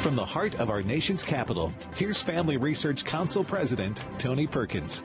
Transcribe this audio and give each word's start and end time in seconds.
From 0.00 0.16
the 0.16 0.24
heart 0.24 0.60
of 0.60 0.68
our 0.68 0.82
nation's 0.82 1.22
capital, 1.22 1.72
here's 1.96 2.20
Family 2.20 2.58
Research 2.58 3.06
Council 3.06 3.42
President 3.42 4.06
Tony 4.18 4.46
Perkins. 4.46 5.02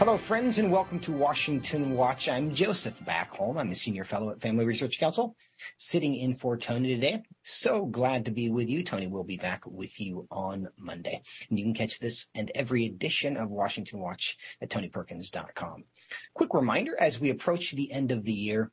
Hello, 0.00 0.16
friends, 0.16 0.58
and 0.58 0.72
welcome 0.72 0.98
to 1.00 1.12
Washington 1.12 1.94
Watch. 1.94 2.26
I'm 2.26 2.54
Joseph 2.54 2.98
Backholm. 3.04 3.60
I'm 3.60 3.70
a 3.70 3.74
senior 3.74 4.04
fellow 4.04 4.30
at 4.30 4.40
Family 4.40 4.64
Research 4.64 4.98
Council, 4.98 5.36
sitting 5.76 6.14
in 6.14 6.32
for 6.32 6.56
Tony 6.56 6.94
today. 6.94 7.22
So 7.42 7.84
glad 7.84 8.24
to 8.24 8.30
be 8.30 8.48
with 8.48 8.70
you. 8.70 8.82
Tony 8.82 9.08
will 9.08 9.24
be 9.24 9.36
back 9.36 9.66
with 9.66 10.00
you 10.00 10.26
on 10.30 10.68
Monday. 10.78 11.20
And 11.50 11.58
you 11.58 11.66
can 11.66 11.74
catch 11.74 11.98
this 11.98 12.30
and 12.34 12.50
every 12.54 12.86
edition 12.86 13.36
of 13.36 13.50
Washington 13.50 14.00
Watch 14.00 14.38
at 14.62 14.70
tonyperkins.com. 14.70 15.84
Quick 16.32 16.54
reminder 16.54 16.98
as 16.98 17.20
we 17.20 17.28
approach 17.28 17.72
the 17.72 17.92
end 17.92 18.10
of 18.10 18.24
the 18.24 18.32
year, 18.32 18.72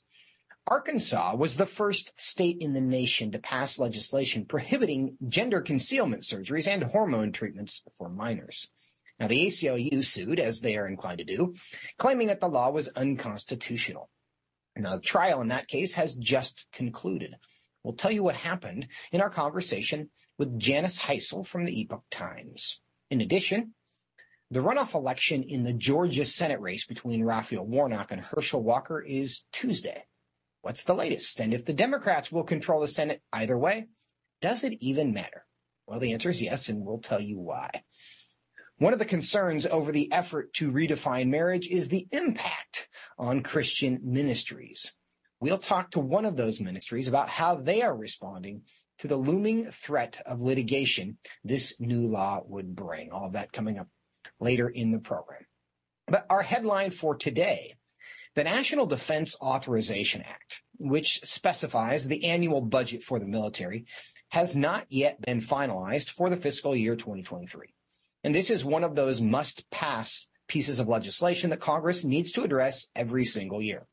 Arkansas 0.67 1.35
was 1.35 1.55
the 1.55 1.65
first 1.65 2.11
state 2.17 2.57
in 2.59 2.73
the 2.73 2.81
nation 2.81 3.31
to 3.31 3.39
pass 3.39 3.79
legislation 3.79 4.45
prohibiting 4.45 5.17
gender 5.27 5.59
concealment 5.59 6.21
surgeries 6.21 6.67
and 6.67 6.83
hormone 6.83 7.31
treatments 7.31 7.81
for 7.97 8.09
minors. 8.09 8.69
Now, 9.19 9.27
the 9.27 9.47
ACLU 9.47 10.03
sued, 10.03 10.39
as 10.39 10.61
they 10.61 10.77
are 10.77 10.87
inclined 10.87 11.17
to 11.17 11.25
do, 11.25 11.53
claiming 11.97 12.27
that 12.27 12.39
the 12.39 12.47
law 12.47 12.69
was 12.69 12.87
unconstitutional. 12.89 14.09
Now, 14.77 14.95
the 14.95 15.01
trial 15.01 15.41
in 15.41 15.49
that 15.49 15.67
case 15.67 15.95
has 15.95 16.15
just 16.15 16.65
concluded. 16.71 17.35
We'll 17.83 17.95
tell 17.95 18.11
you 18.11 18.23
what 18.23 18.35
happened 18.35 18.87
in 19.11 19.19
our 19.19 19.29
conversation 19.29 20.09
with 20.37 20.57
Janice 20.57 20.97
Hisle 20.97 21.43
from 21.43 21.65
the 21.65 21.81
Epoch 21.81 22.03
Times. 22.09 22.79
In 23.09 23.19
addition, 23.19 23.73
the 24.51 24.61
runoff 24.61 24.93
election 24.93 25.43
in 25.43 25.63
the 25.63 25.73
Georgia 25.73 26.25
Senate 26.25 26.61
race 26.61 26.85
between 26.85 27.23
Raphael 27.23 27.65
Warnock 27.65 28.11
and 28.11 28.21
Herschel 28.21 28.63
Walker 28.63 29.01
is 29.01 29.43
Tuesday. 29.51 30.05
What's 30.61 30.83
the 30.85 30.95
latest? 30.95 31.39
And 31.39 31.53
if 31.53 31.65
the 31.65 31.73
Democrats 31.73 32.31
will 32.31 32.43
control 32.43 32.81
the 32.81 32.87
Senate 32.87 33.21
either 33.31 33.57
way, 33.57 33.87
does 34.41 34.63
it 34.63 34.77
even 34.81 35.13
matter? 35.13 35.45
Well, 35.87 35.99
the 35.99 36.13
answer 36.13 36.29
is 36.29 36.41
yes, 36.41 36.69
and 36.69 36.85
we'll 36.85 36.99
tell 36.99 37.21
you 37.21 37.37
why. 37.37 37.83
One 38.79 38.93
of 38.93 38.99
the 38.99 39.05
concerns 39.05 39.65
over 39.65 39.91
the 39.91 40.09
effort 40.09 40.53
to 40.53 40.71
redefine 40.71 41.27
marriage 41.27 41.67
is 41.67 41.89
the 41.89 42.07
impact 42.13 42.87
on 43.17 43.43
Christian 43.43 43.99
ministries. 44.01 44.93
We'll 45.41 45.57
talk 45.57 45.91
to 45.91 45.99
one 45.99 46.23
of 46.23 46.37
those 46.37 46.61
ministries 46.61 47.09
about 47.09 47.27
how 47.27 47.55
they 47.55 47.81
are 47.81 47.93
responding 47.93 48.61
to 48.99 49.09
the 49.09 49.17
looming 49.17 49.69
threat 49.69 50.21
of 50.25 50.41
litigation 50.41 51.17
this 51.43 51.77
new 51.81 52.07
law 52.07 52.41
would 52.45 52.73
bring. 52.73 53.11
All 53.11 53.25
of 53.25 53.33
that 53.33 53.51
coming 53.51 53.77
up 53.77 53.89
later 54.39 54.69
in 54.69 54.91
the 54.91 54.99
program. 54.99 55.45
But 56.07 56.25
our 56.29 56.41
headline 56.41 56.91
for 56.91 57.17
today, 57.17 57.75
the 58.35 58.45
National 58.45 58.85
Defense 58.85 59.35
Authorization 59.41 60.21
Act, 60.21 60.61
which 60.77 61.19
specifies 61.25 62.07
the 62.07 62.23
annual 62.23 62.61
budget 62.61 63.03
for 63.03 63.19
the 63.19 63.27
military, 63.27 63.87
has 64.29 64.55
not 64.55 64.85
yet 64.87 65.19
been 65.19 65.41
finalized 65.41 66.11
for 66.11 66.29
the 66.29 66.37
fiscal 66.37 66.73
year 66.73 66.95
2023. 66.95 67.73
And 68.23 68.35
this 68.35 68.49
is 68.49 68.65
one 68.65 68.83
of 68.83 68.95
those 68.95 69.21
must 69.21 69.69
pass 69.69 70.27
pieces 70.47 70.79
of 70.79 70.87
legislation 70.87 71.49
that 71.51 71.59
Congress 71.59 72.03
needs 72.03 72.31
to 72.33 72.43
address 72.43 72.87
every 72.95 73.23
single 73.23 73.61
year. 73.61 73.87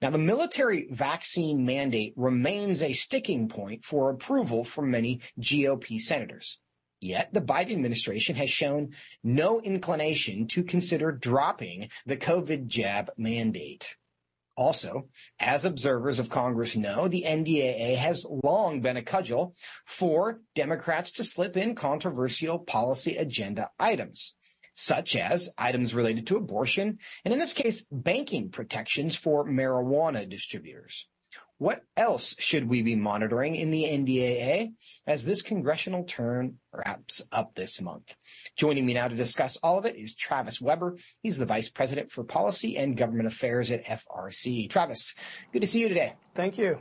Now, 0.00 0.10
the 0.10 0.18
military 0.18 0.86
vaccine 0.90 1.64
mandate 1.64 2.12
remains 2.16 2.82
a 2.82 2.92
sticking 2.92 3.48
point 3.48 3.84
for 3.84 4.10
approval 4.10 4.62
for 4.62 4.82
many 4.82 5.20
GOP 5.40 5.98
senators. 5.98 6.60
Yet 7.00 7.32
the 7.32 7.40
Biden 7.40 7.72
administration 7.72 8.36
has 8.36 8.50
shown 8.50 8.94
no 9.22 9.60
inclination 9.60 10.46
to 10.48 10.62
consider 10.62 11.12
dropping 11.12 11.90
the 12.04 12.16
COVID 12.16 12.66
jab 12.66 13.10
mandate. 13.16 13.96
Also, 14.56 15.08
as 15.38 15.66
observers 15.66 16.18
of 16.18 16.30
Congress 16.30 16.76
know, 16.76 17.08
the 17.08 17.24
NDAA 17.26 17.96
has 17.96 18.24
long 18.44 18.80
been 18.80 18.96
a 18.96 19.02
cudgel 19.02 19.54
for 19.84 20.40
Democrats 20.54 21.12
to 21.12 21.24
slip 21.24 21.56
in 21.58 21.74
controversial 21.74 22.58
policy 22.58 23.16
agenda 23.16 23.70
items, 23.78 24.34
such 24.74 25.14
as 25.14 25.50
items 25.58 25.94
related 25.94 26.26
to 26.28 26.36
abortion, 26.36 26.98
and 27.24 27.34
in 27.34 27.40
this 27.40 27.52
case, 27.52 27.84
banking 27.92 28.50
protections 28.50 29.14
for 29.14 29.46
marijuana 29.46 30.28
distributors. 30.28 31.06
What 31.58 31.84
else 31.96 32.34
should 32.38 32.68
we 32.68 32.82
be 32.82 32.96
monitoring 32.96 33.56
in 33.56 33.70
the 33.70 33.84
NDAA 33.84 34.74
as 35.06 35.24
this 35.24 35.40
congressional 35.40 36.04
term 36.04 36.58
wraps 36.70 37.22
up 37.32 37.54
this 37.54 37.80
month? 37.80 38.14
Joining 38.56 38.84
me 38.84 38.92
now 38.92 39.08
to 39.08 39.16
discuss 39.16 39.56
all 39.62 39.78
of 39.78 39.86
it 39.86 39.96
is 39.96 40.14
Travis 40.14 40.60
Weber. 40.60 40.96
He's 41.22 41.38
the 41.38 41.46
Vice 41.46 41.70
President 41.70 42.12
for 42.12 42.24
Policy 42.24 42.76
and 42.76 42.94
Government 42.94 43.26
Affairs 43.26 43.70
at 43.70 43.86
FRC. 43.86 44.68
Travis, 44.68 45.14
good 45.50 45.60
to 45.60 45.66
see 45.66 45.80
you 45.80 45.88
today. 45.88 46.12
Thank 46.34 46.58
you. 46.58 46.78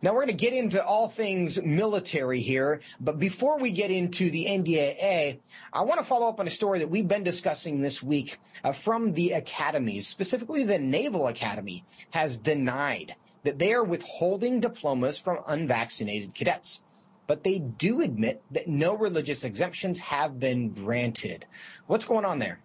Now 0.00 0.12
we're 0.12 0.26
going 0.26 0.36
to 0.36 0.44
get 0.44 0.52
into 0.52 0.84
all 0.84 1.08
things 1.08 1.60
military 1.60 2.40
here, 2.40 2.82
but 3.00 3.18
before 3.18 3.58
we 3.58 3.70
get 3.70 3.90
into 3.90 4.30
the 4.30 4.44
NDAA, 4.44 5.40
I 5.72 5.82
want 5.82 5.98
to 5.98 6.04
follow 6.04 6.28
up 6.28 6.38
on 6.38 6.46
a 6.46 6.50
story 6.50 6.78
that 6.80 6.90
we've 6.90 7.08
been 7.08 7.24
discussing 7.24 7.80
this 7.80 8.02
week 8.02 8.38
uh, 8.62 8.72
from 8.72 9.14
the 9.14 9.32
academies, 9.32 10.06
specifically 10.06 10.62
the 10.62 10.78
Naval 10.78 11.26
Academy 11.26 11.84
has 12.10 12.36
denied 12.36 13.16
that 13.44 13.58
they 13.58 13.72
are 13.72 13.84
withholding 13.84 14.60
diplomas 14.60 15.18
from 15.18 15.38
unvaccinated 15.46 16.34
cadets. 16.34 16.82
But 17.26 17.44
they 17.44 17.58
do 17.58 18.02
admit 18.02 18.42
that 18.50 18.68
no 18.68 18.94
religious 18.94 19.44
exemptions 19.44 19.98
have 20.00 20.38
been 20.38 20.70
granted. 20.70 21.46
What's 21.86 22.04
going 22.04 22.26
on 22.26 22.38
there? 22.38 22.60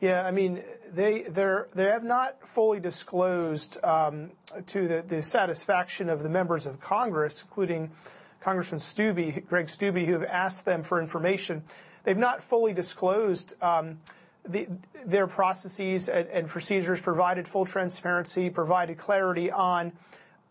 Yeah, 0.00 0.22
I 0.22 0.30
mean, 0.30 0.62
they 0.92 1.22
they 1.22 1.84
have 1.84 2.04
not 2.04 2.46
fully 2.46 2.78
disclosed 2.78 3.82
um, 3.82 4.30
to 4.66 4.86
the, 4.86 5.02
the 5.02 5.22
satisfaction 5.22 6.08
of 6.08 6.22
the 6.22 6.28
members 6.28 6.66
of 6.66 6.80
Congress, 6.80 7.42
including 7.42 7.90
Congressman 8.40 8.80
Steube, 8.80 9.46
Greg 9.46 9.66
Steube, 9.66 10.04
who 10.04 10.12
have 10.12 10.24
asked 10.24 10.64
them 10.64 10.82
for 10.82 11.00
information. 11.00 11.62
They've 12.04 12.16
not 12.16 12.42
fully 12.42 12.74
disclosed 12.74 13.54
um, 13.62 13.98
the, 14.46 14.68
their 15.06 15.26
processes 15.26 16.10
and, 16.10 16.28
and, 16.28 16.48
procedures, 16.48 17.00
provided 17.00 17.48
full 17.48 17.64
transparency, 17.64 18.50
provided 18.50 18.98
clarity 18.98 19.50
on 19.50 19.92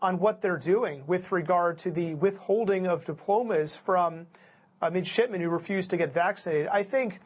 on 0.04 0.18
what 0.18 0.42
they're 0.42 0.58
doing 0.58 1.02
with 1.06 1.32
regard 1.32 1.78
to 1.78 1.90
the 1.90 2.14
withholding 2.16 2.86
of 2.86 3.06
diplomas 3.06 3.74
from 3.74 4.26
uh, 4.82 4.90
midshipmen 4.90 5.40
who 5.40 5.48
refuse 5.48 5.88
to 5.88 5.96
get 5.96 6.12
vaccinated. 6.12 6.68
I 6.68 6.82
think, 6.82 7.20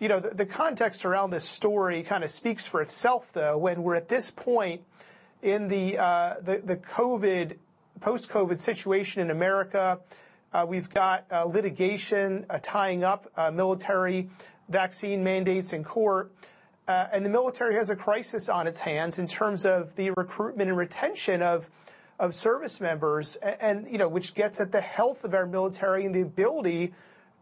you 0.00 0.08
know, 0.08 0.18
the, 0.18 0.30
the 0.30 0.44
context 0.44 1.06
around 1.06 1.30
this 1.30 1.44
story 1.44 2.02
kind 2.02 2.24
of 2.24 2.30
speaks 2.30 2.66
for 2.66 2.82
itself, 2.82 3.32
though, 3.32 3.56
when 3.56 3.84
we're 3.84 3.94
at 3.94 4.08
this 4.08 4.32
point 4.32 4.82
in 5.40 5.68
the, 5.68 5.98
uh, 5.98 6.34
the, 6.42 6.60
the 6.64 6.76
COVID, 6.76 7.58
post-COVID 8.00 8.58
situation 8.58 9.22
in 9.22 9.30
America. 9.30 10.00
Uh, 10.52 10.66
we've 10.66 10.90
got 10.90 11.26
uh, 11.30 11.44
litigation 11.44 12.44
uh, 12.50 12.58
tying 12.60 13.04
up 13.04 13.30
uh, 13.36 13.52
military 13.52 14.28
vaccine 14.68 15.22
mandates 15.22 15.72
in 15.72 15.84
court. 15.84 16.32
Uh, 16.88 17.06
and 17.12 17.24
the 17.24 17.30
military 17.30 17.76
has 17.76 17.90
a 17.90 17.96
crisis 17.96 18.48
on 18.48 18.66
its 18.66 18.80
hands 18.80 19.20
in 19.20 19.28
terms 19.28 19.64
of 19.64 19.94
the 19.94 20.10
recruitment 20.16 20.68
and 20.68 20.76
retention 20.76 21.40
of 21.40 21.70
of 22.18 22.34
service 22.34 22.80
members, 22.80 23.36
and, 23.36 23.86
you 23.90 23.98
know, 23.98 24.08
which 24.08 24.34
gets 24.34 24.60
at 24.60 24.72
the 24.72 24.80
health 24.80 25.24
of 25.24 25.34
our 25.34 25.46
military 25.46 26.06
and 26.06 26.14
the 26.14 26.22
ability 26.22 26.94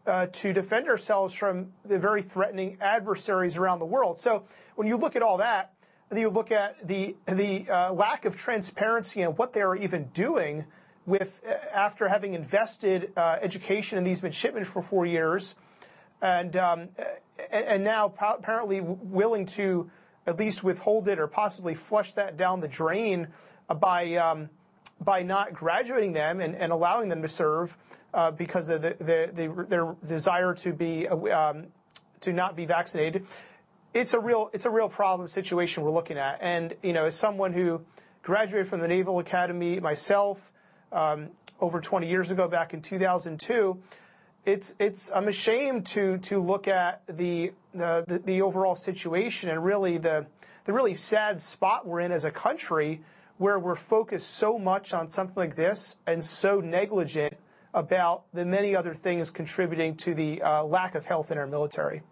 uh, 0.06 0.26
to 0.32 0.53
defend 0.53 0.88
ourselves 0.88 1.32
from 1.32 1.73
the 1.85 1.99
very 1.99 2.23
threatening 2.23 2.76
adversaries 2.81 3.56
around 3.56 3.79
the 3.79 3.87
world. 3.87 4.19
So 4.19 4.44
when 4.75 4.87
you 4.87 4.97
look 4.97 5.17
at 5.17 5.23
all 5.23 5.38
that, 5.38 5.73
and 6.11 6.21
you 6.21 6.29
look 6.29 6.53
at 6.53 6.87
the 6.87 7.17
the 7.26 7.69
uh, 7.69 7.93
lack 7.93 8.25
of 8.25 8.37
transparency 8.37 9.23
and 9.23 9.37
what 9.37 9.53
they 9.53 9.62
are 9.62 9.75
even 9.75 10.05
doing 10.15 10.65
with 11.06 11.41
uh, 11.47 11.55
after 11.73 12.09
having 12.09 12.35
invested 12.35 13.12
uh, 13.17 13.38
education 13.41 13.99
in 13.99 14.05
these 14.05 14.23
midshipmen 14.23 14.65
for 14.65 14.82
four 14.82 15.06
years, 15.06 15.56
and 16.23 16.56
um, 16.56 16.88
and 17.50 17.82
now 17.82 18.12
apparently 18.21 18.81
willing 18.81 19.47
to 19.47 19.91
at 20.26 20.38
least 20.38 20.62
withhold 20.62 21.09
it 21.09 21.19
or 21.19 21.26
possibly 21.26 21.75
flush 21.75 22.12
that 22.12 22.37
down 22.37 22.61
the 22.61 22.69
drain 22.69 23.29
by 23.81 24.15
um, 24.15 24.49
by 25.00 25.23
not 25.23 25.52
graduating 25.52 26.12
them 26.12 26.41
and, 26.41 26.55
and 26.55 26.73
allowing 26.73 27.08
them 27.08 27.23
to 27.23 27.29
serve 27.29 27.76
uh, 28.12 28.31
because 28.31 28.69
of 28.69 28.82
the, 28.82 28.96
the, 28.99 29.31
the, 29.32 29.67
their 29.69 29.94
desire 30.06 30.55
to 30.55 30.73
be 30.73 31.08
um, 31.08 31.67
to 32.20 32.32
not 32.32 32.56
be 32.56 32.64
vaccinated. 32.64 33.26
It's 33.93 34.14
a 34.14 34.20
real 34.20 34.50
it's 34.52 34.64
a 34.64 34.70
real 34.70 34.88
problem 34.88 35.29
situation 35.29 35.82
we're 35.82 35.91
looking 35.91 36.19
at. 36.19 36.38
And 36.41 36.75
you 36.82 36.93
know, 36.93 37.06
as 37.06 37.17
someone 37.17 37.52
who 37.52 37.82
graduated 38.25 38.67
from 38.67 38.81
the 38.81 38.88
Naval 38.88 39.19
Academy 39.19 39.79
myself 39.79 40.50
um, 40.91 41.29
over 41.61 41.81
20 41.81 42.08
years 42.08 42.31
ago, 42.31 42.49
back 42.49 42.75
in 42.75 42.82
2002. 42.82 43.79
It's 44.44 44.75
it's 44.79 45.11
I'm 45.11 45.29
ashamed 45.29 45.87
to 45.87 46.19
to 46.19 46.38
look 46.38 46.69
at 46.69 47.02
the 47.06 47.52
the 47.73 48.05
the, 48.06 48.19
the 48.19 48.43
overall 48.43 48.75
situation 48.75 49.49
and 49.49 49.64
really 49.64 49.97
the 49.97 50.26
the 50.64 50.73
really 50.73 50.93
sad 50.93 51.40
spot 51.40 51.87
we're 51.87 52.00
in 52.00 52.12
as 52.12 52.26
a 52.26 52.31
country 52.31 53.00
where 53.39 53.59
we're 53.59 53.75
focused 53.75 54.31
so 54.31 54.59
much 54.59 54.95
on 54.95 55.11
something 55.11 55.37
like 55.37 55.57
this 55.57 55.97
and 56.07 56.25
so 56.25 56.61
negligent 56.61 57.35
about 57.73 58.25
the 58.33 58.45
many 58.45 58.77
other 58.77 58.95
things 58.95 59.31
contributing 59.31 59.97
to 59.97 60.15
the 60.15 60.41
uh, 60.43 60.63
lack 60.63 60.95
of 60.95 61.05
health 61.05 61.31
in 61.31 61.39
our 61.39 61.47
military. 61.47 62.03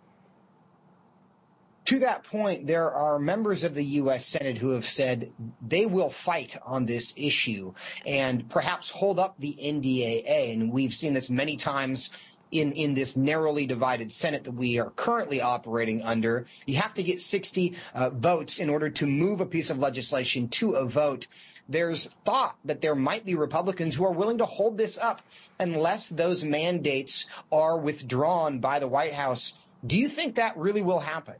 To 1.86 1.98
that 2.00 2.22
point, 2.22 2.68
there 2.68 2.92
are 2.92 3.18
members 3.18 3.64
of 3.64 3.74
the 3.74 3.84
U.S. 3.84 4.24
Senate 4.24 4.56
who 4.56 4.70
have 4.70 4.86
said 4.86 5.32
they 5.60 5.84
will 5.84 6.10
fight 6.10 6.56
on 6.64 6.86
this 6.86 7.12
issue 7.16 7.74
and 8.06 8.48
perhaps 8.48 8.88
hold 8.88 9.18
up 9.18 9.34
the 9.40 9.56
NDAA. 9.60 10.52
And 10.52 10.72
we've 10.72 10.94
seen 10.94 11.12
this 11.12 11.28
many 11.28 11.56
times 11.56 12.10
in, 12.52 12.72
in 12.72 12.94
this 12.94 13.16
narrowly 13.16 13.66
divided 13.66 14.12
Senate 14.12 14.44
that 14.44 14.52
we 14.52 14.78
are 14.78 14.90
currently 14.90 15.40
operating 15.40 16.02
under. 16.02 16.46
You 16.66 16.76
have 16.76 16.94
to 16.94 17.02
get 17.02 17.20
60 17.20 17.74
uh, 17.94 18.10
votes 18.10 18.58
in 18.58 18.68
order 18.70 18.90
to 18.90 19.06
move 19.06 19.40
a 19.40 19.46
piece 19.46 19.70
of 19.70 19.78
legislation 19.78 20.48
to 20.48 20.72
a 20.72 20.86
vote. 20.86 21.26
There's 21.68 22.06
thought 22.24 22.56
that 22.64 22.80
there 22.80 22.94
might 22.94 23.24
be 23.24 23.34
Republicans 23.34 23.94
who 23.94 24.04
are 24.04 24.12
willing 24.12 24.38
to 24.38 24.46
hold 24.46 24.76
this 24.76 24.98
up 24.98 25.22
unless 25.58 26.08
those 26.08 26.44
mandates 26.44 27.26
are 27.50 27.78
withdrawn 27.78 28.58
by 28.58 28.78
the 28.78 28.88
White 28.88 29.14
House. 29.14 29.54
Do 29.84 29.96
you 29.96 30.08
think 30.08 30.36
that 30.36 30.56
really 30.56 30.82
will 30.82 31.00
happen? 31.00 31.36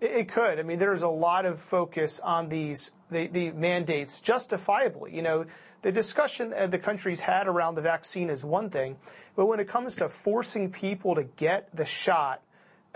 It 0.00 0.28
could. 0.28 0.58
I 0.58 0.62
mean, 0.62 0.78
there's 0.78 1.02
a 1.02 1.08
lot 1.08 1.46
of 1.46 1.58
focus 1.58 2.20
on 2.20 2.48
these 2.48 2.92
the, 3.10 3.28
the 3.28 3.50
mandates, 3.52 4.20
justifiably. 4.20 5.14
You 5.14 5.22
know, 5.22 5.46
the 5.86 5.92
discussion 5.92 6.50
that 6.50 6.72
the 6.72 6.80
country's 6.80 7.20
had 7.20 7.46
around 7.46 7.76
the 7.76 7.80
vaccine 7.80 8.28
is 8.28 8.44
one 8.44 8.70
thing, 8.70 8.96
but 9.36 9.46
when 9.46 9.60
it 9.60 9.68
comes 9.68 9.94
to 9.94 10.08
forcing 10.08 10.68
people 10.68 11.14
to 11.14 11.22
get 11.22 11.68
the 11.76 11.84
shot, 11.84 12.42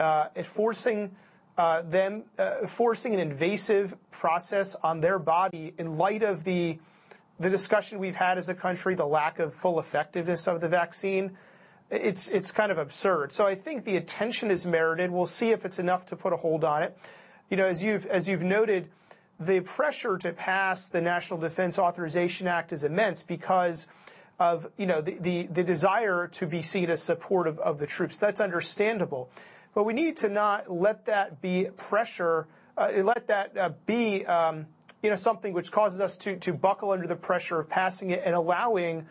uh, 0.00 0.26
forcing 0.42 1.14
uh, 1.56 1.82
them, 1.82 2.24
uh, 2.36 2.66
forcing 2.66 3.14
an 3.14 3.20
invasive 3.20 3.94
process 4.10 4.74
on 4.82 5.00
their 5.00 5.20
body 5.20 5.72
in 5.78 5.98
light 5.98 6.24
of 6.24 6.42
the 6.42 6.80
the 7.38 7.48
discussion 7.48 8.00
we've 8.00 8.16
had 8.16 8.38
as 8.38 8.48
a 8.48 8.54
country, 8.54 8.96
the 8.96 9.06
lack 9.06 9.38
of 9.38 9.54
full 9.54 9.78
effectiveness 9.78 10.48
of 10.48 10.60
the 10.60 10.68
vaccine, 10.68 11.38
it's 11.92 12.28
it's 12.30 12.50
kind 12.50 12.72
of 12.72 12.78
absurd. 12.78 13.30
So 13.30 13.46
I 13.46 13.54
think 13.54 13.84
the 13.84 13.98
attention 13.98 14.50
is 14.50 14.66
merited. 14.66 15.12
We'll 15.12 15.26
see 15.26 15.50
if 15.50 15.64
it's 15.64 15.78
enough 15.78 16.06
to 16.06 16.16
put 16.16 16.32
a 16.32 16.36
hold 16.36 16.64
on 16.64 16.82
it. 16.82 16.98
You 17.50 17.56
know, 17.56 17.66
as 17.66 17.84
you've 17.84 18.04
as 18.06 18.28
you've 18.28 18.42
noted, 18.42 18.90
the 19.40 19.60
pressure 19.60 20.18
to 20.18 20.32
pass 20.32 20.88
the 20.88 21.00
National 21.00 21.40
Defense 21.40 21.78
Authorization 21.78 22.46
Act 22.46 22.72
is 22.72 22.84
immense 22.84 23.22
because 23.22 23.88
of 24.38 24.70
you 24.76 24.86
know 24.86 25.00
the 25.00 25.16
the, 25.20 25.46
the 25.46 25.64
desire 25.64 26.28
to 26.28 26.46
be 26.46 26.62
seen 26.62 26.90
as 26.90 27.02
supportive 27.02 27.58
of 27.58 27.78
the 27.78 27.86
troops. 27.86 28.18
That's 28.18 28.40
understandable, 28.40 29.30
but 29.74 29.84
we 29.84 29.94
need 29.94 30.18
to 30.18 30.28
not 30.28 30.70
let 30.70 31.06
that 31.06 31.40
be 31.40 31.68
pressure. 31.76 32.46
Uh, 32.76 32.90
let 33.02 33.26
that 33.28 33.56
uh, 33.56 33.70
be 33.86 34.24
um, 34.26 34.66
you 35.02 35.08
know 35.08 35.16
something 35.16 35.54
which 35.54 35.72
causes 35.72 36.00
us 36.00 36.18
to 36.18 36.36
to 36.36 36.52
buckle 36.52 36.90
under 36.90 37.06
the 37.06 37.16
pressure 37.16 37.58
of 37.60 37.68
passing 37.68 38.10
it 38.10 38.22
and 38.24 38.34
allowing 38.34 39.06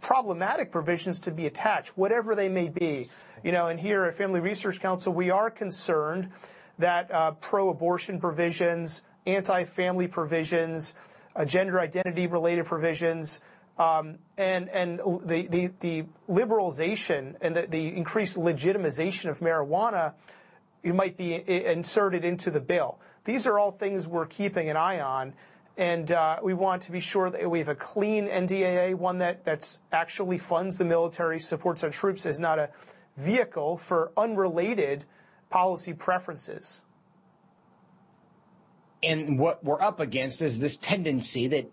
problematic 0.00 0.72
provisions 0.72 1.20
to 1.20 1.30
be 1.30 1.46
attached, 1.46 1.96
whatever 1.96 2.34
they 2.34 2.48
may 2.48 2.68
be. 2.68 3.08
You 3.42 3.52
know, 3.52 3.68
and 3.68 3.78
here 3.78 4.04
at 4.04 4.14
Family 4.14 4.40
Research 4.40 4.80
Council, 4.80 5.12
we 5.12 5.30
are 5.30 5.50
concerned 5.50 6.30
that 6.78 7.12
uh, 7.12 7.32
pro-abortion 7.32 8.18
provisions, 8.20 9.02
anti-family 9.26 10.08
provisions, 10.08 10.94
uh, 11.36 11.44
gender 11.44 11.80
identity-related 11.80 12.66
provisions, 12.66 13.40
um, 13.78 14.18
and 14.38 14.68
and 14.68 14.98
the, 15.24 16.04
liberalization 16.30 17.34
and 17.40 17.56
the, 17.56 17.88
increased 17.96 18.36
legitimization 18.36 19.30
of 19.30 19.40
marijuana 19.40 20.14
might 20.84 21.16
be 21.16 21.34
inserted 21.48 22.24
into 22.24 22.50
the 22.50 22.60
bill. 22.60 22.98
These 23.24 23.46
are 23.46 23.58
all 23.58 23.72
things 23.72 24.06
we're 24.06 24.26
keeping 24.26 24.68
an 24.68 24.76
eye 24.76 25.00
on. 25.00 25.34
And 25.76 26.12
uh, 26.12 26.36
we 26.40 26.54
want 26.54 26.82
to 26.82 26.92
be 26.92 27.00
sure 27.00 27.30
that 27.30 27.50
we 27.50 27.58
have 27.58 27.68
a 27.68 27.74
clean 27.74 28.28
NDAA, 28.28 28.94
one 28.94 29.18
that 29.18 29.44
that's 29.44 29.82
actually 29.90 30.38
funds 30.38 30.78
the 30.78 30.84
military, 30.84 31.40
supports 31.40 31.82
our 31.82 31.90
troops, 31.90 32.26
is 32.26 32.38
not 32.38 32.60
a 32.60 32.70
vehicle 33.16 33.76
for 33.76 34.12
unrelated 34.16 35.04
policy 35.50 35.92
preferences. 35.92 36.82
And 39.04 39.38
what 39.38 39.62
we're 39.64 39.80
up 39.80 40.00
against 40.00 40.42
is 40.42 40.58
this 40.58 40.78
tendency 40.78 41.46
that 41.48 41.70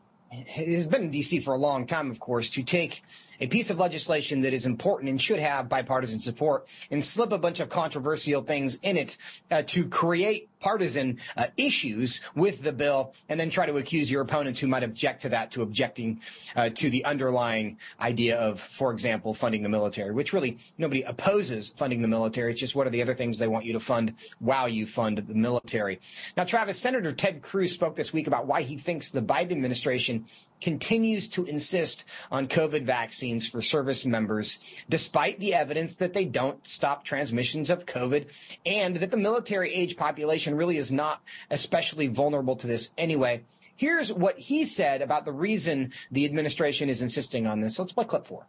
has 0.47 0.87
been 0.87 1.03
in 1.03 1.11
D.C. 1.11 1.39
for 1.41 1.53
a 1.53 1.57
long 1.57 1.85
time, 1.85 2.09
of 2.09 2.19
course, 2.19 2.49
to 2.51 2.63
take 2.63 3.03
a 3.39 3.47
piece 3.47 3.69
of 3.69 3.79
legislation 3.79 4.41
that 4.41 4.53
is 4.53 4.65
important 4.65 5.09
and 5.09 5.21
should 5.21 5.39
have 5.39 5.67
bipartisan 5.67 6.19
support 6.19 6.67
and 6.89 7.03
slip 7.03 7.31
a 7.31 7.37
bunch 7.37 7.59
of 7.59 7.69
controversial 7.69 8.41
things 8.41 8.75
in 8.81 8.97
it 8.97 9.17
uh, 9.49 9.63
to 9.63 9.87
create 9.87 10.49
partisan 10.61 11.19
uh, 11.35 11.47
issues 11.57 12.21
with 12.35 12.61
the 12.61 12.71
bill 12.71 13.13
and 13.29 13.39
then 13.39 13.49
try 13.49 13.65
to 13.65 13.75
accuse 13.77 14.09
your 14.09 14.21
opponents 14.21 14.59
who 14.59 14.67
might 14.67 14.83
object 14.83 15.23
to 15.23 15.29
that 15.29 15.51
to 15.51 15.61
objecting 15.61 16.21
uh, 16.55 16.69
to 16.69 16.89
the 16.89 17.03
underlying 17.05 17.77
idea 17.99 18.37
of, 18.37 18.59
for 18.59 18.91
example, 18.91 19.33
funding 19.33 19.63
the 19.63 19.69
military, 19.69 20.11
which 20.11 20.33
really 20.33 20.57
nobody 20.77 21.01
opposes 21.03 21.69
funding 21.75 22.01
the 22.01 22.07
military. 22.07 22.51
It's 22.51 22.59
just 22.59 22.75
what 22.75 22.87
are 22.87 22.91
the 22.91 23.01
other 23.01 23.15
things 23.15 23.37
they 23.37 23.47
want 23.47 23.65
you 23.65 23.73
to 23.73 23.79
fund 23.79 24.13
while 24.39 24.69
you 24.69 24.85
fund 24.85 25.17
the 25.17 25.33
military. 25.33 25.99
Now, 26.37 26.43
Travis, 26.43 26.77
Senator 26.77 27.11
Ted 27.11 27.41
Cruz 27.41 27.73
spoke 27.73 27.95
this 27.95 28.13
week 28.13 28.27
about 28.27 28.47
why 28.47 28.61
he 28.61 28.77
thinks 28.77 29.09
the 29.09 29.21
Biden 29.21 29.51
administration 29.51 30.25
continues 30.61 31.27
to 31.29 31.45
insist 31.45 32.05
on 32.31 32.47
COVID 32.47 32.83
vaccines 32.83 33.47
for 33.47 33.61
service 33.61 34.05
members, 34.05 34.59
despite 34.89 35.39
the 35.39 35.53
evidence 35.53 35.95
that 35.95 36.13
they 36.13 36.25
don't 36.25 36.65
stop 36.65 37.03
transmissions 37.03 37.69
of 37.69 37.85
COVID 37.85 38.27
and 38.65 38.95
that 38.97 39.11
the 39.11 39.17
military 39.17 39.73
age 39.73 39.97
population 39.97 40.55
really 40.55 40.77
is 40.77 40.91
not 40.91 41.21
especially 41.49 42.07
vulnerable 42.07 42.55
to 42.55 42.67
this 42.67 42.89
anyway. 42.97 43.41
Here's 43.75 44.13
what 44.13 44.37
he 44.37 44.63
said 44.63 45.01
about 45.01 45.25
the 45.25 45.31
reason 45.31 45.91
the 46.11 46.25
administration 46.25 46.87
is 46.87 47.01
insisting 47.01 47.47
on 47.47 47.61
this. 47.61 47.79
Let's 47.79 47.93
play 47.93 48.05
clip 48.05 48.27
four. 48.27 48.45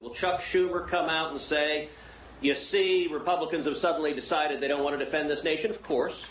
Will 0.00 0.14
Chuck 0.14 0.40
Schumer 0.40 0.86
come 0.86 1.08
out 1.08 1.32
and 1.32 1.40
say, 1.40 1.88
you 2.40 2.54
see, 2.54 3.08
Republicans 3.08 3.64
have 3.64 3.76
suddenly 3.76 4.12
decided 4.12 4.60
they 4.60 4.68
don't 4.68 4.82
want 4.82 4.98
to 4.98 5.04
defend 5.04 5.30
this 5.30 5.44
nation? 5.44 5.70
Of 5.70 5.82
course. 5.82 6.26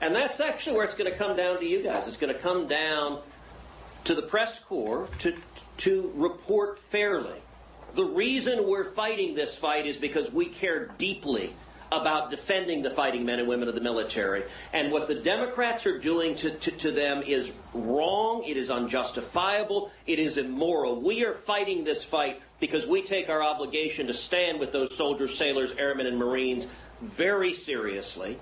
And 0.00 0.14
that's 0.14 0.38
actually 0.38 0.76
where 0.76 0.84
it's 0.84 0.94
going 0.94 1.10
to 1.10 1.16
come 1.16 1.36
down 1.36 1.58
to 1.58 1.66
you 1.66 1.82
guys. 1.82 2.06
It's 2.06 2.16
going 2.16 2.32
to 2.32 2.38
come 2.38 2.68
down 2.68 3.20
to 4.08 4.14
the 4.14 4.22
press 4.22 4.58
corps 4.58 5.06
to, 5.18 5.36
to 5.76 6.10
report 6.16 6.78
fairly. 6.78 7.42
The 7.94 8.06
reason 8.06 8.66
we're 8.66 8.90
fighting 8.92 9.34
this 9.34 9.54
fight 9.54 9.84
is 9.84 9.98
because 9.98 10.32
we 10.32 10.46
care 10.46 10.86
deeply 10.96 11.52
about 11.92 12.30
defending 12.30 12.80
the 12.80 12.88
fighting 12.88 13.26
men 13.26 13.38
and 13.38 13.46
women 13.46 13.68
of 13.68 13.74
the 13.74 13.82
military. 13.82 14.44
And 14.72 14.90
what 14.92 15.08
the 15.08 15.14
Democrats 15.14 15.86
are 15.86 15.98
doing 15.98 16.36
to, 16.36 16.50
to, 16.50 16.70
to, 16.70 16.90
them 16.90 17.22
is 17.22 17.52
wrong, 17.74 18.44
it 18.44 18.56
is 18.56 18.70
unjustifiable, 18.70 19.90
it 20.06 20.18
is 20.18 20.38
immoral. 20.38 21.02
We 21.02 21.26
are 21.26 21.34
fighting 21.34 21.84
this 21.84 22.02
fight 22.02 22.40
because 22.60 22.86
we 22.86 23.02
take 23.02 23.28
our 23.28 23.42
obligation 23.42 24.06
to 24.06 24.14
stand 24.14 24.58
with 24.58 24.72
those 24.72 24.96
soldiers, 24.96 25.36
sailors, 25.36 25.72
airmen, 25.72 26.06
and 26.06 26.16
Marines 26.16 26.66
very 27.02 27.52
seriously. 27.52 28.38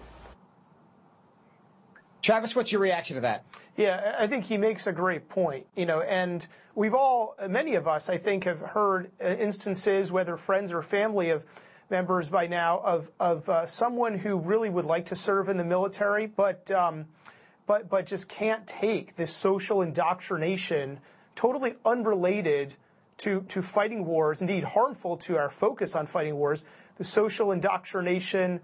Travis, 2.27 2.57
what's 2.57 2.73
your 2.73 2.81
reaction 2.81 3.15
to 3.15 3.21
that? 3.21 3.45
Yeah, 3.77 4.17
I 4.19 4.27
think 4.27 4.47
he 4.47 4.57
makes 4.59 4.89
a 4.89 4.93
great 4.93 5.29
point. 5.29 5.65
You 5.77 5.87
know, 5.87 6.01
and 6.01 6.45
we've 6.75 6.93
all, 6.93 7.37
many 7.49 7.77
of 7.77 7.87
us, 7.87 8.09
I 8.09 8.19
think, 8.19 8.43
have 8.45 8.59
heard 8.59 9.13
uh, 9.23 9.29
instances, 9.29 10.11
whether 10.11 10.37
friends 10.37 10.73
or 10.73 10.83
family 10.83 11.31
of 11.31 11.45
members 11.89 12.29
by 12.29 12.49
now, 12.49 12.81
of 12.81 13.13
of 13.21 13.49
uh, 13.49 13.65
someone 13.67 14.19
who 14.19 14.39
really 14.39 14.69
would 14.69 14.87
like 14.87 15.07
to 15.07 15.15
serve 15.15 15.49
in 15.49 15.57
the 15.57 15.65
military, 15.65 16.27
but 16.27 16.69
um, 16.73 17.05
but 17.65 17.89
but 17.89 18.07
just 18.07 18.29
can't 18.29 18.67
take 18.67 19.15
this 19.15 19.33
social 19.33 19.81
indoctrination, 19.81 20.99
totally 21.37 21.75
unrelated 21.85 22.75
to 23.19 23.43
to 23.43 23.63
fighting 23.63 24.05
wars, 24.05 24.41
indeed 24.41 24.65
harmful 24.65 25.17
to 25.19 25.37
our 25.37 25.49
focus 25.49 25.95
on 25.95 26.09
fighting 26.09 26.35
wars. 26.35 26.65
The 26.99 27.05
social 27.05 27.53
indoctrination 27.53 28.63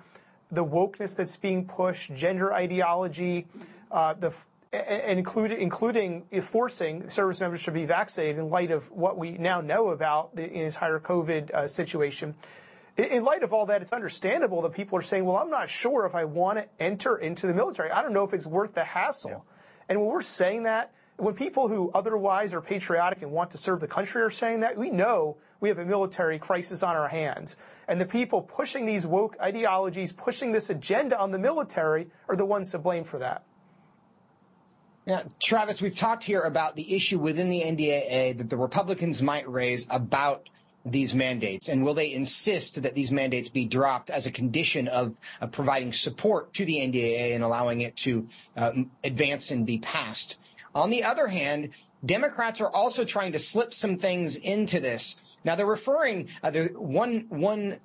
the 0.53 0.65
wokeness 0.65 1.17
that's 1.17 1.37
being 1.37 1.67
pushed, 1.67 2.15
gender 2.15 2.53
ideology, 2.53 3.47
uh, 3.91 4.15
the 4.15 4.33
including 4.73 5.61
including 5.61 6.23
forcing 6.41 7.09
service 7.11 7.41
members 7.41 7.63
to 7.65 7.71
be 7.71 7.85
vaccinated 7.85 8.39
in 8.39 8.49
light 8.49 8.71
of 8.71 8.91
what 8.91 9.19
we 9.19 9.33
now 9.33 9.61
know 9.61 9.89
about 9.91 10.35
the 10.35 10.51
entire 10.51 10.99
COVID 10.99 11.51
uh, 11.51 11.67
situation. 11.67 12.35
In 12.97 13.25
light 13.25 13.43
of 13.43 13.53
all 13.53 13.67
that, 13.67 13.83
it's 13.83 13.93
understandable 13.93 14.63
that 14.63 14.73
people 14.73 14.99
are 14.99 15.03
saying, 15.03 15.25
"Well, 15.25 15.37
I'm 15.37 15.51
not 15.51 15.69
sure 15.69 16.07
if 16.07 16.15
I 16.15 16.25
want 16.25 16.59
to 16.59 16.67
enter 16.79 17.17
into 17.17 17.47
the 17.47 17.55
military. 17.55 17.91
I 17.91 18.03
don't 18.03 18.13
know 18.13 18.25
if 18.25 18.33
it's 18.33 18.47
worth 18.47 18.75
the 18.75 18.85
hassle." 18.85 19.31
Yeah. 19.31 19.39
And 19.89 20.01
when 20.01 20.09
we're 20.09 20.23
saying 20.23 20.63
that, 20.63 20.93
when 21.17 21.35
people 21.35 21.69
who 21.69 21.91
otherwise 21.95 22.55
are 22.55 22.61
patriotic 22.61 23.23
and 23.23 23.31
want 23.31 23.51
to 23.53 23.59
serve 23.59 23.81
the 23.81 23.87
country 23.87 24.23
are 24.23 24.31
saying 24.31 24.61
that, 24.61 24.77
we 24.77 24.91
know 24.91 25.37
we 25.61 25.69
have 25.69 25.79
a 25.79 25.85
military 25.85 26.39
crisis 26.39 26.83
on 26.83 26.97
our 26.97 27.09
hands. 27.09 27.57
And 27.89 28.01
the 28.01 28.07
people 28.07 28.43
pushing 28.43 28.87
these 28.87 29.07
woke 29.07 29.37
ideologies, 29.41 30.13
pushing 30.13 30.53
this 30.53 30.71
agenda 30.71 31.19
on 31.19 31.31
the 31.31 31.39
military, 31.39 32.09
are 32.29 32.37
the 32.37 32.47
ones 32.47 32.71
to 32.73 32.79
blame 32.79 33.05
for 33.05 33.19
that. 33.19 33.45
Now, 35.07 35.23
Travis, 35.43 35.83
we've 35.83 35.97
talked 35.97 36.23
here 36.23 36.43
about 36.43 36.77
the 36.77 36.95
issue 36.95 37.19
within 37.19 37.51
the 37.51 37.63
NDAA 37.63 38.39
that 38.39 38.49
the 38.49 38.57
Republicans 38.57 39.21
might 39.21 39.49
raise 39.49 39.87
about 39.91 40.49
these 40.85 41.15
mandates? 41.15 41.69
And 41.69 41.85
will 41.85 41.95
they 41.95 42.13
insist 42.13 42.83
that 42.83 42.95
these 42.95 43.13
mandates 43.13 43.49
be 43.49 43.65
dropped 43.65 44.11
as 44.11 44.27
a 44.27 44.31
condition 44.31 44.89
of, 44.89 45.19
of 45.41 45.53
providing 45.53 45.93
support 45.93 46.53
to 46.55 46.65
the 46.65 46.77
NDAA 46.77 47.35
and 47.35 47.45
allowing 47.45 47.83
it 47.83 47.97
to 47.99 48.27
uh, 48.57 48.73
advance 49.05 49.51
and 49.51 49.67
be 49.67 49.79
passed? 49.79 50.37
On 50.75 50.91
the 50.91 51.05
other 51.05 51.27
hand, 51.27 51.71
Democrats 52.05 52.61
are 52.61 52.71
also 52.71 53.05
trying 53.05 53.33
to 53.33 53.39
slip 53.39 53.75
some 53.75 53.97
things 53.97 54.37
into 54.37 54.81
this. 54.81 55.17
Now 55.45 55.55
they're 55.55 55.67
referring 55.67 56.29
uh, 56.43 56.51
the 56.51 56.67
one 56.75 57.27
one 57.29 57.79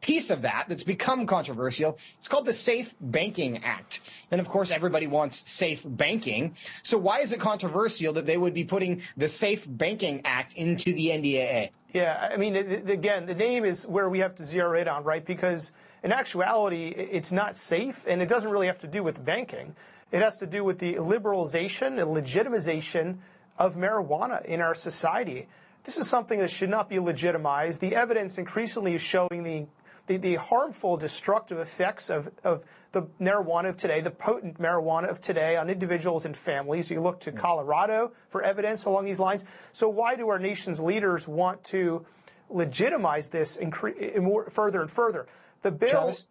piece 0.00 0.30
of 0.30 0.42
that 0.42 0.64
that's 0.68 0.82
become 0.82 1.26
controversial. 1.26 1.98
It's 2.18 2.28
called 2.28 2.46
the 2.46 2.52
Safe 2.52 2.94
Banking 3.00 3.62
Act. 3.64 4.00
And 4.30 4.40
of 4.40 4.48
course, 4.48 4.70
everybody 4.70 5.06
wants 5.06 5.50
safe 5.50 5.84
banking. 5.86 6.54
So 6.82 6.98
why 6.98 7.20
is 7.20 7.32
it 7.32 7.40
controversial 7.40 8.12
that 8.14 8.26
they 8.26 8.38
would 8.38 8.54
be 8.54 8.64
putting 8.64 9.02
the 9.16 9.28
Safe 9.28 9.66
Banking 9.68 10.22
Act 10.24 10.54
into 10.54 10.92
the 10.92 11.08
NDAA? 11.08 11.70
Yeah, 11.92 12.28
I 12.32 12.36
mean, 12.36 12.56
again, 12.56 13.26
the 13.26 13.34
name 13.34 13.64
is 13.64 13.86
where 13.86 14.08
we 14.08 14.20
have 14.20 14.34
to 14.36 14.44
zero 14.44 14.78
in 14.78 14.88
on, 14.88 15.04
right? 15.04 15.24
Because 15.24 15.72
in 16.02 16.12
actuality, 16.12 16.88
it's 16.88 17.32
not 17.32 17.56
safe, 17.56 18.06
and 18.06 18.22
it 18.22 18.28
doesn't 18.28 18.50
really 18.50 18.68
have 18.68 18.78
to 18.78 18.86
do 18.86 19.02
with 19.02 19.22
banking. 19.24 19.74
It 20.12 20.22
has 20.22 20.36
to 20.38 20.46
do 20.46 20.64
with 20.64 20.78
the 20.78 20.94
liberalization 20.94 22.00
and 22.00 22.14
legitimization 22.14 23.18
of 23.58 23.76
marijuana 23.76 24.44
in 24.44 24.60
our 24.60 24.74
society. 24.74 25.48
This 25.84 25.98
is 25.98 26.08
something 26.08 26.38
that 26.40 26.50
should 26.50 26.70
not 26.70 26.88
be 26.88 26.98
legitimized. 26.98 27.80
The 27.80 27.94
evidence 27.94 28.38
increasingly 28.38 28.94
is 28.94 29.02
showing 29.02 29.42
the 29.42 29.66
the, 30.10 30.16
the 30.16 30.34
harmful, 30.36 30.96
destructive 30.96 31.58
effects 31.60 32.10
of, 32.10 32.30
of 32.42 32.64
the 32.90 33.02
marijuana 33.20 33.68
of 33.68 33.76
today, 33.76 34.00
the 34.00 34.10
potent 34.10 34.60
marijuana 34.60 35.08
of 35.08 35.20
today 35.20 35.56
on 35.56 35.70
individuals 35.70 36.24
and 36.24 36.36
families. 36.36 36.90
You 36.90 37.00
look 37.00 37.20
to 37.20 37.32
Colorado 37.32 38.10
for 38.28 38.42
evidence 38.42 38.86
along 38.86 39.04
these 39.04 39.20
lines. 39.20 39.44
So 39.72 39.88
why 39.88 40.16
do 40.16 40.28
our 40.28 40.40
nation's 40.40 40.80
leaders 40.80 41.28
want 41.28 41.62
to 41.64 42.04
legitimize 42.48 43.28
this 43.28 43.56
incre- 43.56 44.20
more, 44.20 44.50
further 44.50 44.80
and 44.80 44.90
further? 44.90 45.28
The 45.62 45.70
bill. 45.70 45.90
Charles? 45.90 46.26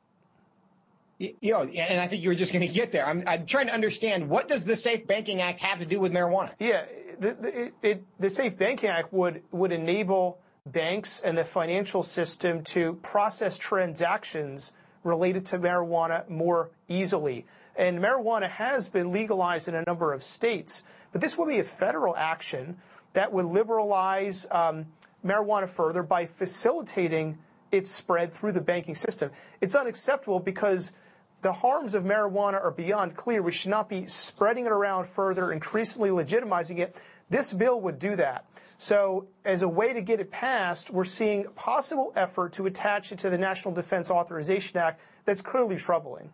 You 1.20 1.52
know, 1.52 1.64
and 1.64 2.00
I 2.00 2.08
think 2.08 2.24
you 2.24 2.30
were 2.30 2.36
just 2.36 2.54
going 2.54 2.66
to 2.66 2.74
get 2.74 2.94
there. 2.94 3.06
I'm, 3.06 3.26
I'm, 3.28 3.46
trying 3.46 3.68
to 3.68 3.74
understand 3.74 4.30
what 4.30 4.48
does 4.48 4.64
the 4.64 4.78
Safe 4.78 5.06
Banking 5.06 5.42
Act 5.42 5.60
have 5.60 5.80
to 5.80 5.86
do 5.86 6.00
with 6.00 6.14
marijuana? 6.14 6.54
Yeah, 6.60 6.86
the, 7.20 7.34
the, 7.34 7.60
it, 7.64 7.74
it, 7.82 8.04
the 8.20 8.30
Safe 8.30 8.58
Banking 8.58 8.90
Act 8.90 9.12
would 9.12 9.44
would 9.52 9.74
enable 9.74 10.40
banks 10.66 11.20
and 11.20 11.38
the 11.38 11.44
financial 11.44 12.04
system 12.04 12.64
to 12.64 12.94
process 13.04 13.58
transactions 13.58 14.72
related 15.04 15.46
to 15.48 15.60
marijuana 15.60 16.28
more 16.30 16.70
easily. 16.88 17.46
And 17.76 18.00
marijuana 18.00 18.50
has 18.50 18.88
been 18.88 19.12
legalized 19.12 19.68
in 19.68 19.76
a 19.76 19.84
number 19.86 20.14
of 20.14 20.24
states, 20.24 20.84
but 21.12 21.22
this 21.22 21.38
will 21.38 21.48
be 21.48 21.60
a 21.60 21.64
federal 21.64 22.16
action 22.16 22.78
that 23.14 23.32
would 23.32 23.46
liberalize 23.46 24.46
um, 24.52 24.86
marijuana 25.26 25.68
further 25.68 26.04
by 26.04 26.26
facilitating 26.26 27.38
its 27.72 27.92
spread 27.92 28.34
through 28.34 28.52
the 28.52 28.62
banking 28.62 28.96
system. 28.96 29.32
It's 29.62 29.76
unacceptable 29.76 30.40
because 30.40 30.94
the 31.41 31.53
harms 31.53 31.93
of 31.93 32.03
marijuana 32.03 32.62
are 32.63 32.72
beyond 32.72 33.15
clear. 33.15 33.41
We 33.41 33.51
should 33.51 33.72
not 33.72 33.89
be 33.89 34.05
spreading 34.05 34.65
it 34.65 34.72
around 34.72 35.08
further, 35.08 35.51
increasingly 35.51 36.10
legitimizing 36.10 36.79
it. 36.79 36.96
This 37.29 37.53
bill 37.53 37.79
would 37.81 38.00
do 38.00 38.15
that. 38.17 38.46
So 38.77 39.27
as 39.43 39.62
a 39.62 39.67
way 39.67 39.93
to 39.93 40.01
get 40.01 40.19
it 40.19 40.31
passed, 40.31 40.89
we're 40.89 41.03
seeing 41.03 41.46
a 41.46 41.50
possible 41.50 42.13
effort 42.15 42.53
to 42.53 42.65
attach 42.65 43.12
it 43.12 43.19
to 43.19 43.29
the 43.29 43.38
National 43.38 43.74
Defense 43.74 44.10
Authorization 44.10 44.79
Act 44.79 45.01
that's 45.25 45.41
clearly 45.41 45.75
troubling. 45.75 46.31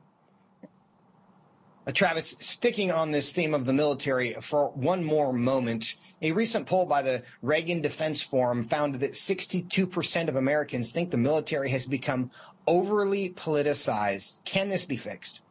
Uh, 1.87 1.91
Travis, 1.91 2.35
sticking 2.39 2.91
on 2.91 3.11
this 3.11 3.31
theme 3.31 3.53
of 3.53 3.65
the 3.65 3.73
military 3.73 4.33
for 4.41 4.69
one 4.71 5.03
more 5.03 5.31
moment, 5.31 5.95
a 6.21 6.31
recent 6.31 6.65
poll 6.65 6.85
by 6.85 7.03
the 7.03 7.21
Reagan 7.43 7.81
Defense 7.81 8.23
Forum 8.23 8.63
found 8.63 8.95
that 8.95 9.13
62% 9.13 10.27
of 10.27 10.35
Americans 10.35 10.91
think 10.91 11.11
the 11.11 11.17
military 11.17 11.69
has 11.69 11.85
become 11.85 12.31
overly 12.67 13.29
politicized. 13.29 14.43
Can 14.45 14.69
this 14.69 14.85
be 14.85 14.95
fixed? 14.97 15.41